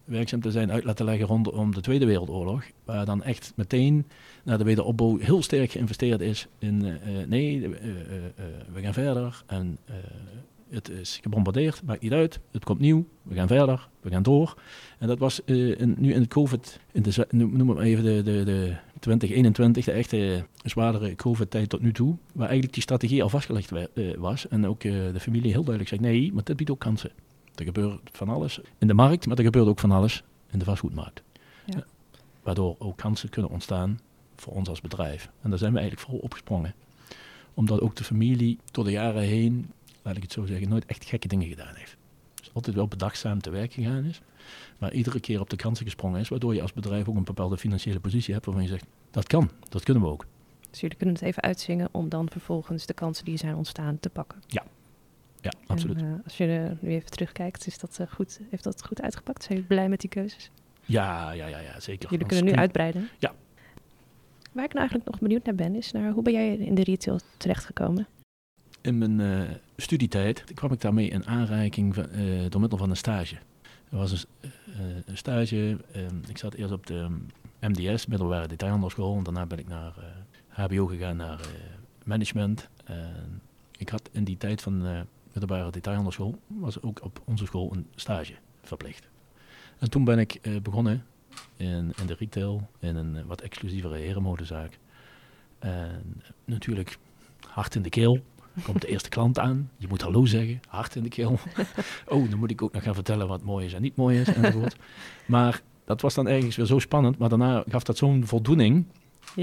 werkzaam 0.04 0.42
te 0.42 0.52
zijn 0.52 0.72
uit 0.72 0.84
laten 0.84 1.06
leggen 1.06 1.28
rondom 1.28 1.74
de 1.74 1.82
Tweede 1.82 2.06
Wereldoorlog. 2.06 2.64
Waar 2.86 3.06
dan 3.06 3.24
echt 3.24 3.54
meteen 3.56 4.06
naar 4.44 4.58
de 4.58 4.64
wederopbouw 4.64 5.18
heel 5.18 5.42
sterk 5.42 5.72
geïnvesteerd 5.72 6.22
is 6.22 6.48
in 6.60 6.98
nee, 7.28 7.70
we 8.74 8.82
gaan 8.82 8.94
verder 8.94 9.44
en 9.46 9.78
het 10.76 10.90
is 10.90 11.20
gebombardeerd, 11.22 11.84
maakt 11.84 12.02
niet 12.02 12.12
uit. 12.12 12.40
Het 12.52 12.64
komt 12.64 12.80
nieuw, 12.80 13.06
we 13.22 13.36
gaan 13.36 13.48
verder, 13.48 13.88
we 14.02 14.10
gaan 14.10 14.24
door. 14.24 14.58
En 15.00 15.08
dat 15.08 15.20
was 15.20 15.42
uh, 15.46 15.80
in, 15.80 15.96
nu 15.98 16.14
in 16.14 16.22
het 16.22 16.30
COVID, 16.30 16.80
in 16.92 17.02
de, 17.02 17.28
noem 17.30 17.70
het 17.70 17.78
maar 17.78 17.86
even 17.86 18.04
de, 18.04 18.22
de, 18.24 18.44
de 18.44 18.76
2021, 19.00 19.86
de 19.86 19.92
echte 19.92 20.46
zwaardere 20.64 21.16
COVID-tijd 21.16 21.70
tot 21.70 21.82
nu 21.82 21.94
toe, 21.94 22.16
waar 22.32 22.46
eigenlijk 22.46 22.74
die 22.74 22.84
strategie 22.84 23.24
al 23.24 23.30
vastgelegd 23.30 23.72
uh, 23.72 24.16
was. 24.18 24.48
En 24.48 24.68
ook 24.68 24.84
uh, 24.84 25.14
de 25.14 25.20
familie 25.20 25.52
heel 25.52 25.64
duidelijk 25.64 25.90
zegt, 25.90 26.02
nee, 26.02 26.34
maar 26.34 26.44
dit 26.44 26.58
biedt 26.58 26.72
ook 26.72 26.80
kansen. 26.80 27.12
Er 27.56 27.66
gebeurt 27.66 28.10
van 28.12 28.30
alles 28.30 28.60
in 28.78 28.88
de 28.88 28.94
markt, 28.94 29.28
maar 29.28 29.38
er 29.38 29.44
gebeurt 29.44 29.68
ook 29.68 29.80
van 29.80 29.92
alles 29.92 30.24
in 30.52 30.60
de 30.60 30.66
vastgoedmarkt. 30.66 31.24
Ja. 31.66 31.84
Waardoor 32.44 32.76
ook 32.80 32.98
kansen 32.98 33.30
kunnen 33.30 33.52
ontstaan 33.52 34.00
voor 34.36 34.54
ons 34.54 34.70
als 34.70 34.82
bedrijf. 34.82 35.30
En 35.42 35.50
daar 35.50 35.60
zijn 35.60 35.74
we 35.74 35.80
eigenlijk 35.80 36.08
vooral 36.08 36.24
opgesprongen. 36.24 36.74
Omdat 37.54 37.82
ook 37.82 37.96
de 37.96 38.04
familie 38.04 38.60
door 38.72 38.84
de 38.84 38.92
jaren 38.92 39.22
heen 39.22 39.72
laat 40.06 40.16
ik 40.16 40.22
het 40.22 40.32
zo 40.32 40.46
zeggen, 40.46 40.70
nooit 40.70 40.86
echt 40.86 41.06
gekke 41.06 41.28
dingen 41.28 41.48
gedaan 41.48 41.76
heeft. 41.76 41.98
Dus 42.36 42.50
altijd 42.54 42.76
wel 42.76 42.88
bedachtzaam 42.88 43.42
te 43.42 43.50
werk 43.50 43.74
gegaan 43.74 44.04
is. 44.04 44.22
Maar 44.78 44.94
iedere 44.94 45.20
keer 45.20 45.40
op 45.40 45.50
de 45.50 45.56
kansen 45.56 45.86
gesprongen 45.86 46.20
is, 46.20 46.30
waardoor 46.30 46.56
je 46.56 46.62
als 46.62 46.74
bedrijf 46.74 47.08
ook 47.08 47.16
een 47.16 47.24
bepaalde 47.24 47.58
financiële 47.58 48.00
positie 48.00 48.34
hebt 48.34 48.46
waarvan 48.46 48.64
je 48.64 48.70
zegt, 48.70 48.86
dat 49.12 49.28
kan, 49.28 49.50
dat 49.70 49.84
kunnen 49.84 50.04
we 50.04 50.10
ook. 50.10 50.26
Dus 50.70 50.80
jullie 50.80 50.98
kunnen 50.98 51.16
het 51.16 51.24
even 51.24 51.42
uitzingen 51.42 51.90
om 51.92 52.10
dan 52.10 52.30
vervolgens 52.30 52.86
de 52.86 52.94
kansen 52.94 53.26
die 53.26 53.38
zijn 53.38 53.56
ontstaan 53.56 54.00
te 54.00 54.10
pakken. 54.10 54.42
Ja, 54.48 54.64
ja 55.42 55.52
absoluut. 55.68 55.98
En, 55.98 56.06
uh, 56.06 56.14
als 56.24 56.38
je 56.38 56.78
nu 56.82 56.90
even 56.90 57.10
terugkijkt, 57.10 57.68
is 57.68 57.80
dat, 57.80 57.98
uh, 58.02 58.08
goed, 58.08 58.40
heeft 58.50 58.64
dat 58.64 58.86
goed 58.86 59.02
uitgepakt? 59.02 59.44
Zijn 59.44 59.54
jullie 59.54 59.70
blij 59.70 59.90
met 59.90 60.00
die 60.02 60.10
keuzes? 60.10 60.52
Ja, 60.82 61.32
ja, 61.32 61.48
ja, 61.48 61.60
ja 61.60 61.80
zeker. 61.80 62.10
Jullie 62.12 62.26
kunnen 62.26 62.46
nu 62.46 62.54
uitbreiden? 62.54 63.10
Ja. 63.18 63.34
Waar 64.52 64.64
ik 64.64 64.74
nou 64.74 64.80
eigenlijk 64.80 65.10
nog 65.10 65.20
benieuwd 65.20 65.46
naar 65.46 65.56
ben, 65.56 65.76
is 65.76 65.92
naar 65.92 66.12
hoe 66.12 66.24
ben 66.24 66.34
jij 66.34 66.56
in 66.56 66.76
de 66.76 66.84
retail 66.84 67.20
terechtgekomen? 67.38 68.08
in 68.86 68.98
mijn 68.98 69.20
uh, 69.20 69.56
studietijd 69.78 70.44
kwam 70.54 70.72
ik 70.72 70.82
daarmee 70.82 71.10
in 71.10 71.26
aanreiking 71.26 71.96
van, 71.96 72.06
uh, 72.12 72.50
door 72.50 72.62
middel 72.62 72.78
van 72.78 72.90
een 72.90 72.98
stage. 72.98 73.36
Er 73.90 73.98
was 73.98 74.12
een, 74.12 75.04
een 75.06 75.18
stage, 75.18 75.78
ehm, 75.92 76.16
ik 76.28 76.38
zat 76.38 76.54
eerst 76.54 76.72
op 76.72 76.88
de 76.88 77.08
MDS, 77.60 78.06
middelbare 78.06 78.48
detailhandelschool, 78.48 79.18
en 79.18 79.24
daarna 79.24 79.46
ben 79.46 79.60
ik 79.60 79.68
naar 79.68 79.94
HBO 80.48 80.86
gegaan, 80.86 81.18
naar 81.18 81.40
management. 82.04 82.70
ik 83.78 83.90
had 83.90 84.10
in 84.12 84.24
die 84.24 84.38
tijd 84.38 84.62
van 84.62 84.80
de 84.80 85.06
middelbare 85.32 85.72
detailhandelschool, 85.72 86.40
was 86.48 86.82
ook 86.82 87.04
op 87.04 87.22
onze 87.26 87.46
school 87.46 87.72
een 87.74 87.88
stage 87.96 88.34
verplicht. 88.62 89.08
En 89.78 89.90
toen 89.90 90.04
ben 90.04 90.20
ik 90.20 90.40
begonnen 90.64 91.06
in, 91.58 91.94
in 92.00 92.06
de 92.06 92.16
retail, 92.20 92.70
in 92.80 92.96
een 92.96 93.26
wat 93.26 93.42
exclusievere 93.42 93.98
herenmodezaak. 93.98 94.80
En 95.60 96.22
natuurlijk 96.46 96.98
hard 97.48 97.76
in 97.76 97.82
de 97.82 97.90
keel. 97.90 98.22
Komt 98.64 98.82
de 98.82 98.88
eerste 98.88 99.10
klant 99.10 99.40
aan, 99.40 99.70
je 99.78 99.88
moet 99.88 100.02
hallo 100.02 100.26
zeggen, 100.26 100.60
hart 100.68 100.96
in 100.96 101.04
de 101.04 101.10
keel. 101.10 101.40
oh, 102.08 102.30
dan 102.30 102.40
moet 102.40 102.52
ik 102.52 102.62
ook 102.62 102.74
nog 102.74 102.84
gaan 102.84 102.94
vertellen 102.94 103.28
wat 103.28 103.44
mooi 103.44 103.66
is 103.66 103.74
en 103.74 103.82
niet 103.82 103.96
mooi 103.96 104.20
is 104.20 104.28
enzovoort. 104.28 104.76
maar 105.26 105.62
dat 105.86 106.02
was 106.02 106.14
dan 106.14 106.28
ergens 106.28 106.56
weer 106.56 106.66
zo 106.66 106.80
spannend, 106.80 107.18
maar 107.18 107.30
daarna 107.30 107.64
gaf 107.68 107.84
dat 107.84 107.98
zo'n 107.98 108.26
voldoening. 108.26 108.86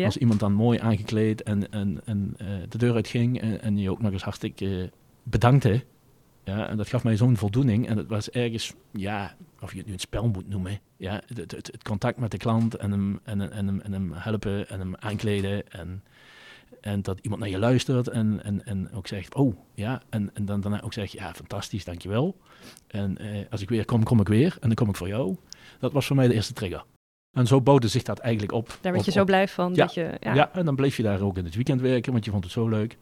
Als 0.04 0.16
iemand 0.16 0.40
dan 0.40 0.52
mooi 0.52 0.78
aangekleed 0.78 1.42
en, 1.42 1.72
en, 1.72 2.00
en 2.04 2.36
uh, 2.42 2.48
de 2.68 2.78
deur 2.78 2.94
uitging 2.94 3.40
en, 3.40 3.62
en 3.62 3.78
je 3.78 3.90
ook 3.90 4.02
nog 4.02 4.12
eens 4.12 4.22
hartstikke 4.22 4.64
uh, 4.64 4.88
bedankte. 5.22 5.84
Ja, 6.44 6.68
en 6.68 6.76
dat 6.76 6.88
gaf 6.88 7.04
mij 7.04 7.16
zo'n 7.16 7.36
voldoening. 7.36 7.88
En 7.88 7.96
het 7.96 8.08
was 8.08 8.30
ergens, 8.30 8.74
ja, 8.92 9.36
of 9.60 9.72
je 9.72 9.78
het 9.78 9.86
nu 9.86 9.92
een 9.92 9.98
spel 9.98 10.28
moet 10.28 10.48
noemen. 10.48 10.80
Ja, 10.96 11.22
het, 11.26 11.38
het, 11.38 11.52
het 11.52 11.82
contact 11.82 12.18
met 12.18 12.30
de 12.30 12.36
klant 12.36 12.74
en 12.74 12.90
hem, 12.90 13.20
en, 13.22 13.40
en, 13.40 13.52
en, 13.52 13.66
hem, 13.66 13.80
en 13.80 13.92
hem 13.92 14.12
helpen 14.12 14.68
en 14.68 14.78
hem 14.78 14.96
aankleden. 14.96 15.70
En 15.72 16.02
En 16.80 17.02
dat 17.02 17.18
iemand 17.22 17.40
naar 17.40 17.50
je 17.50 17.58
luistert 17.58 18.08
en, 18.08 18.44
en, 18.44 18.64
en 18.64 18.92
ook 18.92 19.06
zegt, 19.06 19.34
oh 19.34 19.56
ja, 19.74 20.02
en, 20.08 20.30
en 20.34 20.44
dan 20.44 20.60
daarna 20.60 20.82
ook 20.82 20.92
zegt, 20.92 21.12
ja, 21.12 21.34
fantastisch, 21.34 21.84
dankjewel. 21.84 22.36
En 22.86 23.18
eh, 23.18 23.44
als 23.50 23.60
ik 23.60 23.68
weer 23.68 23.84
kom, 23.84 24.02
kom 24.02 24.20
ik 24.20 24.28
weer 24.28 24.52
en 24.60 24.66
dan 24.68 24.74
kom 24.74 24.88
ik 24.88 24.96
voor 24.96 25.08
jou. 25.08 25.36
Dat 25.78 25.92
was 25.92 26.06
voor 26.06 26.16
mij 26.16 26.28
de 26.28 26.34
eerste 26.34 26.52
trigger. 26.52 26.84
En 27.32 27.46
zo 27.46 27.60
bouwde 27.60 27.88
zich 27.88 28.02
dat 28.02 28.18
eigenlijk 28.18 28.52
op. 28.52 28.66
Daar 28.68 28.92
werd 28.92 28.96
op- 28.98 29.04
je 29.04 29.18
zo 29.18 29.24
blij 29.24 29.48
van. 29.48 29.74
Ja, 29.74 29.84
Dat 29.84 29.94
je, 29.94 30.16
ja. 30.20 30.34
Ja. 30.34 30.52
en 30.54 30.64
dan 30.64 30.76
bleef 30.76 30.96
je 30.96 31.02
daar 31.02 31.20
ook 31.20 31.38
in 31.38 31.44
het 31.44 31.54
weekend 31.54 31.80
werken, 31.80 32.12
want 32.12 32.24
je 32.24 32.30
vond 32.30 32.44
het 32.44 32.52
zo 32.52 32.68
leuk. 32.68 32.96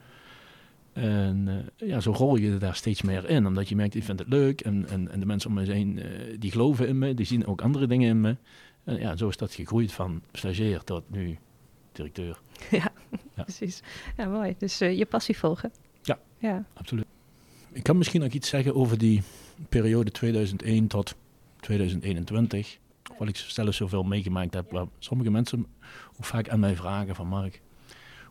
En 0.93 1.49
eh, 1.79 1.89
ja, 1.89 2.01
zo 2.01 2.13
rol 2.13 2.37
je 2.37 2.57
daar 2.57 2.75
steeds 2.75 3.03
meer 3.03 3.29
in, 3.29 3.47
omdat 3.47 3.69
je 3.69 3.77
merkt, 3.77 3.95
ik 3.95 4.05
vind 4.05 4.19
het 4.19 4.29
leuk. 4.29 4.61
En, 4.61 4.87
en, 4.89 5.11
en 5.11 5.21
de 5.21 5.27
mensen 5.27 5.51
om 5.51 5.57
me 5.57 5.73
heen, 5.73 5.99
eh, 5.99 6.09
die 6.39 6.51
geloven 6.51 6.89
in 6.89 6.99
me, 6.99 7.15
die 7.15 7.27
zien 7.27 7.47
ook 7.47 7.63
andere 7.63 7.87
dingen 7.87 8.09
in 8.09 8.21
me. 8.21 8.37
En 8.85 8.99
ja, 8.99 9.17
zo 9.17 9.29
is 9.29 9.37
dat 9.37 9.53
gegroeid 9.55 9.93
van 9.93 10.23
stagiair 10.33 10.85
tot 10.85 11.03
nu 11.11 11.39
directeur. 12.01 12.41
Ja. 12.71 12.93
Precies. 13.43 13.83
Ja, 14.17 14.27
mooi. 14.27 14.55
Dus 14.59 14.81
eh, 14.81 14.99
je 14.99 15.07
passie 15.07 15.39
volgen. 15.39 15.73
Ja. 16.03 16.19
Ja. 16.39 16.65
Absoluut. 16.75 17.05
Ik 17.73 17.83
kan 17.83 17.99
misschien 17.99 18.21
nog 18.21 18.33
iets 18.33 18.49
zeggen 18.49 18.75
over 18.75 18.99
die 18.99 19.23
periode 19.69 20.11
2001 20.11 20.87
tot 20.87 21.15
2021. 21.61 22.79
Wat 23.19 23.29
ik 23.29 23.37
zelf 23.37 23.75
zoveel 23.75 24.03
meegemaakt 24.03 24.55
heb. 24.55 24.71
Waar 24.71 24.87
sommige 24.99 25.31
mensen 25.31 25.67
ook 26.17 26.25
vaak 26.25 26.49
aan 26.49 26.61
mij 26.61 26.77
vragen 26.77 27.15
van 27.15 27.27
Mark, 27.27 27.61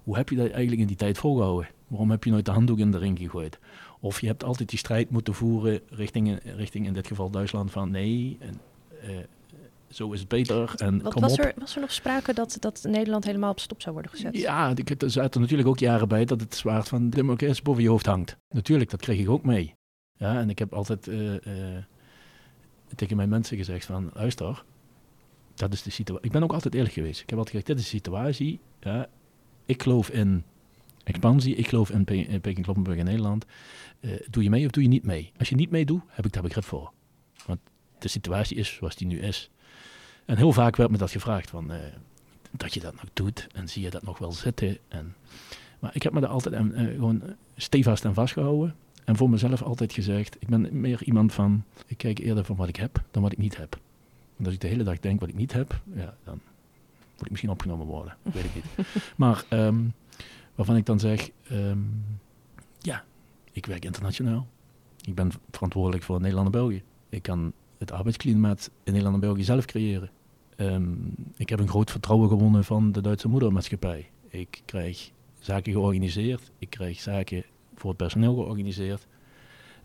hoe 0.04 0.18
heb 0.18 0.30
je 0.30 0.36
dat 0.36 0.50
eigenlijk 0.50 0.82
in 0.82 0.88
die 0.88 0.96
tijd 0.96 1.18
volgehouden? 1.18 1.70
Waarom 1.88 2.12
heb 2.12 2.24
je 2.24 2.32
nooit 2.32 2.46
de 2.46 2.52
handdoek 2.52 2.80
in 2.80 2.92
de 2.92 2.98
ring 2.98 3.18
gegooid? 3.18 3.60
Of 4.00 4.22
je 4.22 4.28
hebt 4.28 4.44
altijd 4.44 4.70
die 4.70 4.80
strijd 4.80 5.10
moeten 5.10 5.34
voeren 5.34 5.82
richting, 5.90 6.40
richting 6.44 6.86
in 6.86 6.94
dit 6.94 7.08
geval 7.08 7.30
Duitsland 7.30 7.72
van 7.72 7.92
nee, 7.92 8.38
en, 8.40 8.62
eh, 9.02 9.18
zo 9.90 10.12
is 10.12 10.20
het 10.20 10.28
beter 10.30 10.74
en 10.76 11.02
Wat, 11.02 11.14
kom 11.14 11.22
was, 11.22 11.32
op. 11.34 11.40
er, 11.40 11.54
was 11.58 11.76
er 11.76 11.82
nog 11.82 11.92
sprake 11.92 12.34
dat, 12.34 12.58
dat 12.60 12.84
Nederland 12.88 13.24
helemaal 13.24 13.52
op 13.52 13.60
stop 13.60 13.82
zou 13.82 13.94
worden 13.94 14.12
gezet? 14.12 14.38
Ja, 14.38 14.72
ik- 14.76 15.02
er 15.02 15.12
zaten 15.12 15.42
natuurlijk 15.42 15.70
ook 15.70 15.80
jaren 15.80 16.08
bij 16.08 16.26
dat 16.26 16.42
het 16.42 16.56
zwaard 16.56 16.88
van 16.88 17.10
de 17.10 17.16
democratie 17.16 17.64
boven 17.64 17.84
je 17.84 17.90
hoofd 17.90 18.06
hangt. 18.06 18.38
Natuurlijk, 18.50 18.90
dat 18.90 19.02
kreeg 19.02 19.20
ik 19.20 19.30
ook 19.30 19.44
mee. 19.44 19.74
Ja, 20.18 20.40
en 20.40 20.50
ik 20.50 20.60
heb 20.60 20.74
altijd 20.74 21.08
eh, 21.08 21.36
eh, 21.76 21.84
tegen 22.96 23.16
mijn 23.16 23.30
mensen 23.30 23.58
gezegd 23.58 23.86
van, 23.86 24.10
luister, 24.14 24.64
dat 25.56 25.74
is 25.74 25.82
de 25.84 25.90
situatie. 25.90 26.26
Ik 26.26 26.32
ben 26.32 26.44
ook 26.44 26.54
altijd 26.54 26.74
eerlijk 26.76 26.94
geweest. 26.94 27.22
Ik 27.22 27.30
heb 27.30 27.38
altijd 27.40 27.56
gezegd, 27.56 27.68
dit 27.68 27.86
is 27.86 27.92
de 27.92 27.98
situatie. 27.98 28.60
Ja, 28.80 29.08
ik 29.66 29.82
geloof 29.84 30.10
in 30.10 30.44
expansie, 31.04 31.56
ik 31.56 31.68
geloof 31.68 31.90
in, 31.90 32.04
Pe 32.04 32.16
in 32.16 32.42
Peking 32.42 32.64
Kloppenburg 32.66 32.98
in 32.98 33.06
Nederland. 33.06 33.46
Eh, 34.00 34.12
doe 34.30 34.44
je 34.44 34.50
mee 34.50 34.66
of 34.66 34.72
doe 34.72 34.84
je 34.84 34.90
niet 34.90 35.04
mee? 35.06 35.32
Als 35.38 35.50
je 35.50 35.56
niet 35.56 35.70
meedoet, 35.70 36.02
heb 36.08 36.26
ik 36.26 36.32
daar 36.34 36.44
begrip 36.44 36.64
voor. 36.64 36.92
Want 37.46 37.60
de 38.00 38.08
situatie 38.08 38.58
is 38.58 38.74
zoals 38.74 38.96
die 38.96 39.08
nu 39.08 39.20
is. 39.20 39.50
En 40.30 40.38
heel 40.38 40.54
vaak 40.54 40.76
werd 40.76 40.92
me 40.92 40.98
dat 40.98 41.12
gevraagd 41.12 41.50
van... 41.50 41.72
eh, 41.72 41.80
dat 42.52 42.74
je 42.74 42.80
dat 42.80 42.94
nog 42.94 43.06
doet 43.14 43.48
en 43.54 43.70
zie 43.70 43.84
je 43.84 43.90
dat 43.90 44.04
nog 44.04 44.18
wel 44.18 44.32
zitten. 44.32 44.78
En, 44.88 45.16
maar 45.80 45.96
ik 45.96 46.04
heb 46.04 46.14
me 46.14 46.20
daar 46.20 46.30
altijd 46.30 46.56
eh, 46.56 46.86
gewoon 46.86 47.22
stevast 47.56 48.06
aan 48.06 48.14
vastgehouden. 48.14 48.76
En 49.04 49.16
voor 49.16 49.30
mezelf 49.30 49.62
altijd 49.62 49.94
gezegd, 49.94 50.36
ik 50.40 50.48
ben 50.48 50.80
meer 50.80 51.04
iemand 51.04 51.34
van, 51.34 51.64
ik 51.86 51.98
kijk 51.98 52.20
eerder 52.20 52.46
van 52.46 52.56
wat 52.56 52.68
ik 52.68 52.76
heb 52.76 53.04
dan 53.12 53.22
wat 53.22 53.32
ik 53.32 53.38
niet 53.38 53.58
heb. 53.58 53.80
Want 54.36 54.46
als 54.46 54.54
ik 54.54 54.62
de 54.62 54.68
hele 54.68 54.84
dag 54.84 55.00
denk 55.00 55.20
wat 55.20 55.30
ik 55.30 55.36
niet 55.36 55.54
heb, 55.54 55.82
ja, 55.94 56.16
dan 56.24 56.40
moet 57.16 57.26
ik 57.26 57.30
misschien 57.30 57.52
opgenomen 57.52 57.86
worden. 57.86 58.18
Weet 58.34 58.46
ik 58.46 58.56
niet. 58.56 58.66
Maar 59.16 59.44
ehm, 59.50 59.80
waarvan 60.56 60.76
ik 60.76 60.86
dan 60.86 61.00
zeg, 61.00 61.30
ehm, 61.48 61.80
ja, 62.80 63.04
ik 63.52 63.66
werk 63.66 63.86
internationaal. 63.86 64.48
Ik 65.02 65.16
ben 65.16 65.32
verantwoordelijk 65.52 66.04
voor 66.04 66.20
Nederland 66.22 66.46
en 66.46 66.52
België. 66.52 66.84
Ik 67.10 67.22
kan 67.22 67.54
het 67.78 67.92
arbeidsklimaat 67.92 68.70
in 68.84 68.92
Nederland 68.94 69.16
en 69.16 69.22
België 69.22 69.44
zelf 69.44 69.66
creëren. 69.66 70.10
Ehm, 70.60 70.94
ik 71.38 71.50
heb 71.50 71.60
een 71.60 71.68
groot 71.68 71.92
vertrouwen 71.92 72.30
gewonnen 72.30 72.64
van 72.64 72.92
de 72.92 73.02
Duitse 73.02 73.28
moedermaatschappij. 73.28 74.10
Ik 74.30 74.62
krijg 74.66 75.12
zaken 75.40 75.72
georganiseerd. 75.72 76.52
Ik 76.58 76.70
krijg 76.70 77.00
zaken 77.00 77.44
voor 77.76 77.90
het 77.90 77.98
personeel 77.98 78.34
georganiseerd. 78.34 79.08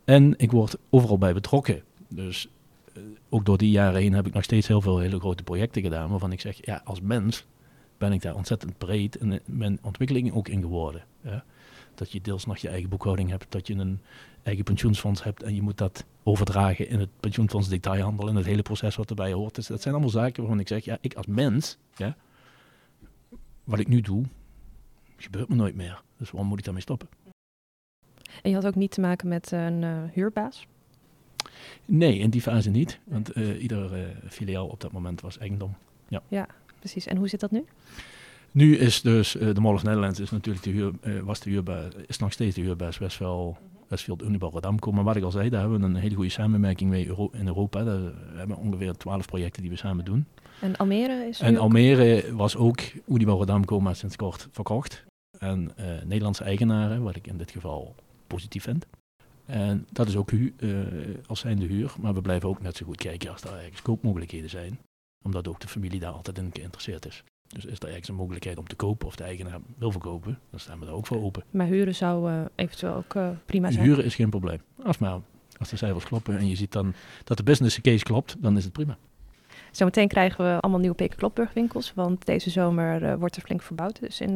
En 0.03 0.33
ik 0.37 0.51
word 0.51 0.77
overal 0.89 1.17
bij 1.17 1.33
betrokken. 1.33 1.83
Dus 2.07 2.47
eh, 2.93 3.01
ook 3.29 3.45
door 3.45 3.57
die 3.57 3.71
jaren 3.71 4.01
heen 4.01 4.13
heb 4.13 4.27
ik 4.27 4.33
nog 4.33 4.43
steeds 4.43 4.67
heel 4.67 4.81
veel 4.81 4.99
hele 4.99 5.19
grote 5.19 5.43
projecten 5.43 5.81
gedaan. 5.81 6.09
Waarvan 6.09 6.31
ik 6.31 6.41
zeg, 6.41 6.65
ja, 6.65 6.81
als 6.83 7.01
mens 7.01 7.45
ben 7.97 8.11
ik 8.11 8.21
daar 8.21 8.35
ontzettend 8.35 8.77
breed 8.77 9.15
in 9.15 9.39
mijn 9.45 9.79
ontwikkeling 9.81 10.33
ook 10.33 10.47
in 10.47 10.61
geworden. 10.61 11.03
Ja. 11.23 11.43
Dat 11.97 12.11
je 12.11 12.21
deels 12.21 12.45
nog 12.45 12.57
je 12.57 12.69
eigen 12.69 12.89
boekhouding 12.89 13.29
hebt. 13.29 13.45
Dat 13.49 13.67
je 13.67 13.73
een 13.73 13.99
eigen 14.43 14.63
pensioensfonds 14.63 15.23
hebt. 15.23 15.43
En 15.43 15.55
je 15.55 15.61
moet 15.61 15.77
dat 15.77 16.05
overdragen 16.23 16.89
in 16.89 16.99
het 16.99 17.09
pensioenfonds 17.19 17.69
detailhandel. 17.69 18.27
En 18.27 18.35
het 18.35 18.45
hele 18.45 18.61
proces 18.61 18.95
wat 18.95 19.09
erbij 19.09 19.33
hoort. 19.33 19.55
Dus 19.55 19.67
dat 19.67 19.81
zijn 19.81 19.93
allemaal 19.93 20.11
zaken 20.11 20.41
waarvan 20.41 20.59
ik 20.59 20.67
zeg, 20.67 20.85
ja, 20.85 20.97
ik 21.01 21.13
als 21.13 21.25
mens, 21.25 21.77
ja, 21.95 22.15
wat 23.63 23.79
ik 23.79 23.87
nu 23.87 24.01
doe, 24.01 24.23
gebeurt 25.17 25.49
me 25.49 25.55
nooit 25.55 25.75
meer. 25.75 26.01
Dus 26.17 26.31
waarom 26.31 26.49
moet 26.49 26.57
ik 26.59 26.63
daarmee 26.63 26.83
stoppen? 26.83 27.07
En 28.41 28.49
je 28.49 28.55
had 28.55 28.65
ook 28.65 28.75
niet 28.75 28.91
te 28.91 29.01
maken 29.01 29.27
met 29.27 29.51
een 29.51 29.83
eh, 29.83 30.03
huurbaas? 30.13 30.67
Nee, 31.85 32.17
in 32.17 32.29
die 32.29 32.41
fase 32.41 32.69
niet. 32.69 32.99
Want 33.03 33.31
eh 33.31 33.61
ieder 33.61 33.93
eh, 33.93 34.29
filiaal 34.29 34.67
op 34.67 34.81
dat 34.81 34.91
moment 34.91 35.21
was 35.21 35.37
eigendom. 35.37 35.75
Precies. 36.79 37.05
En 37.05 37.17
hoe 37.17 37.27
zit 37.27 37.39
dat 37.39 37.51
nu? 37.51 37.65
Nu 38.55 38.75
is 38.77 39.01
dus 39.01 39.35
eh, 39.37 39.53
de 39.53 39.61
Mall 39.61 39.73
of 39.73 39.83
Netherlands 39.83 40.19
is 40.19 40.29
natuurlijk 40.31 40.63
de 40.63 40.69
huur, 40.71 40.93
eh, 41.01 41.19
was 41.19 41.39
de 41.39 41.49
huurbaas, 41.49 41.93
is 42.07 42.17
nog 42.17 42.31
steeds 42.31 42.55
de 42.55 42.61
huurbaas 42.61 42.97
Westvel, 42.97 43.57
Westfield 43.87 44.21
Unibal 44.23 44.51
Rodamco. 44.51 44.91
Maar 44.91 45.03
wat 45.03 45.15
ik 45.15 45.23
al 45.23 45.31
zei, 45.31 45.49
daar 45.49 45.61
hebben 45.61 45.79
we 45.79 45.85
een 45.85 45.95
hele 45.95 46.15
goede 46.15 46.29
samenwerking 46.29 46.89
mee 46.89 47.07
Euro- 47.07 47.29
in 47.33 47.47
Europa. 47.47 47.83
Daar 47.83 47.99
hebben 48.33 48.55
we 48.55 48.61
ongeveer 48.61 48.93
twaalf 48.97 49.25
projecten 49.25 49.61
die 49.61 49.71
we 49.71 49.77
samen 49.77 50.05
doen. 50.05 50.25
En 50.61 50.75
Almere 50.77 51.27
is 51.27 51.39
En 51.39 51.55
ook- 51.55 51.61
Almere 51.61 52.35
was 52.35 52.55
ook 52.55 52.79
Unibal 53.07 53.37
Rodamco, 53.37 53.79
maar 53.79 53.95
sinds 53.95 54.15
kort 54.15 54.47
verkocht. 54.51 55.03
En 55.39 55.71
eh, 55.75 55.85
Nederlandse 56.05 56.43
eigenaren, 56.43 57.03
wat 57.03 57.15
ik 57.15 57.27
in 57.27 57.37
dit 57.37 57.51
geval 57.51 57.95
positief 58.27 58.63
vind. 58.63 58.85
En 59.45 59.87
dat 59.91 60.07
is 60.07 60.15
ook 60.15 60.31
hu 60.31 60.53
als 61.27 61.39
zijnde 61.39 61.65
huur. 61.65 61.93
Maar 61.99 62.13
we 62.13 62.21
blijven 62.21 62.49
ook 62.49 62.61
net 62.61 62.77
zo 62.77 62.85
goed 62.85 62.97
kijken 62.97 63.31
als 63.31 63.41
er 63.41 63.53
ergens 63.57 63.81
koopmogelijkheden 63.81 64.49
zijn. 64.49 64.79
Omdat 65.23 65.47
ook 65.47 65.59
de 65.59 65.67
familie 65.67 65.99
daar 65.99 66.11
altijd 66.11 66.37
in 66.37 66.49
geïnteresseerd 66.53 67.05
is. 67.05 67.23
Dus 67.47 67.65
is 67.65 67.79
er 67.79 67.87
ergens 67.87 68.07
een 68.07 68.15
mogelijkheid 68.15 68.57
om 68.57 68.67
te 68.67 68.75
kopen 68.75 69.07
of 69.07 69.15
de 69.15 69.23
eigenaar 69.23 69.59
wil 69.77 69.91
verkopen, 69.91 70.39
dan 70.49 70.59
staan 70.59 70.79
we 70.79 70.85
daar 70.85 70.93
ook 70.93 71.07
voor 71.07 71.23
open. 71.23 71.43
Maar 71.49 71.67
huren 71.67 71.95
zou 71.95 72.31
eh, 72.31 72.39
eventueel 72.55 72.93
ook 72.93 73.15
eh, 73.15 73.29
prima 73.45 73.71
zijn. 73.71 73.85
Huren 73.85 74.05
is 74.05 74.15
geen 74.15 74.29
probleem. 74.29 74.61
Als 74.83 74.97
maar 74.97 75.19
als 75.57 75.69
de 75.69 75.77
cijfers 75.77 76.05
kloppen 76.05 76.37
en 76.37 76.47
je 76.47 76.55
ziet 76.55 76.71
dan 76.71 76.93
dat 77.23 77.37
de 77.37 77.43
business 77.43 77.81
case 77.81 78.03
klopt, 78.03 78.35
dan 78.39 78.57
is 78.57 78.63
het 78.63 78.73
prima. 78.73 78.97
Zometeen 79.71 80.07
krijgen 80.07 80.45
we 80.45 80.61
allemaal 80.61 80.79
nieuwe 80.79 80.95
Peker 80.95 81.17
Klopburg 81.17 81.53
winkels, 81.53 81.93
want 81.93 82.25
deze 82.25 82.49
zomer 82.49 83.03
eh, 83.03 83.15
wordt 83.15 83.35
er 83.35 83.41
flink 83.41 83.61
verbouwd. 83.61 83.99
Dus 83.99 84.21
in 84.21 84.35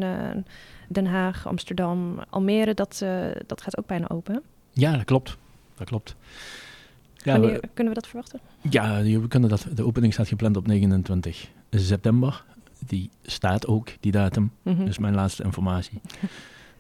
Den 0.88 1.06
Haag, 1.06 1.48
Amsterdam, 1.48 2.20
Almere, 2.30 2.74
dat, 2.74 3.06
dat 3.46 3.62
gaat 3.62 3.78
ook 3.78 3.88
bijna 3.88 4.10
open. 4.10 4.42
Ja, 4.72 4.96
dat 4.96 5.06
klopt. 5.06 5.38
Dat 5.76 5.88
klopt. 5.88 6.16
Ja, 7.16 7.40
we, 7.40 7.62
kunnen 7.74 7.94
we 7.94 8.00
dat 8.00 8.08
verwachten? 8.08 8.40
ja, 8.70 9.02
we 9.02 9.28
kunnen 9.28 9.50
dat, 9.50 9.68
de 9.74 9.86
opening 9.86 10.14
staat 10.14 10.28
gepland 10.28 10.58
op 10.58 10.68
29 10.68 11.50
september. 11.70 12.44
Die 12.88 13.10
staat 13.22 13.68
ook, 13.68 13.90
die 14.00 14.12
datum. 14.12 14.52
Mhm. 14.62 14.78
Dat 14.78 14.88
is 14.88 14.98
mijn 14.98 15.16
laatste 15.16 15.44
informatie. 15.44 16.02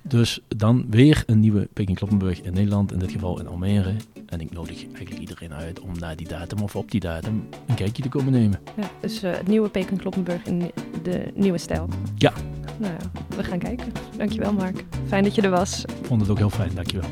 Dus 0.01 0.39
dan 0.47 0.85
weer 0.89 1.23
een 1.25 1.39
nieuwe 1.39 1.67
Peking 1.73 1.97
Kloppenburg 1.97 2.41
in 2.41 2.53
Nederland, 2.53 2.91
in 2.91 2.99
dit 2.99 3.11
geval 3.11 3.39
in 3.39 3.47
Almere. 3.47 3.95
En 4.25 4.41
ik 4.41 4.51
nodig 4.51 4.85
eigenlijk 4.85 5.19
iedereen 5.19 5.53
uit 5.53 5.79
om 5.79 5.99
na 5.99 6.15
die 6.15 6.27
datum 6.27 6.61
of 6.61 6.75
op 6.75 6.91
die 6.91 6.99
datum 6.99 7.47
een 7.67 7.75
kijkje 7.75 8.03
te 8.03 8.09
komen 8.09 8.31
nemen. 8.31 8.59
Ja, 8.77 8.89
dus 8.99 9.23
eh, 9.23 9.31
het 9.31 9.47
nieuwe 9.47 9.69
Peking 9.69 9.99
Kloppenburg 9.99 10.45
in 10.45 10.71
de 11.03 11.31
nieuwe 11.35 11.57
stijl. 11.57 11.89
Ja. 12.15 12.33
Nou 12.77 12.93
ja, 12.93 13.35
we 13.35 13.43
gaan 13.43 13.59
kijken. 13.59 13.91
Dankjewel 14.17 14.53
Mark. 14.53 14.85
Fijn 15.07 15.23
dat 15.23 15.35
je 15.35 15.41
er 15.41 15.49
was. 15.49 15.85
Ik 15.85 16.05
vond 16.05 16.21
het 16.21 16.29
ook 16.29 16.37
heel 16.37 16.49
fijn, 16.49 16.75
dankjewel. 16.75 17.09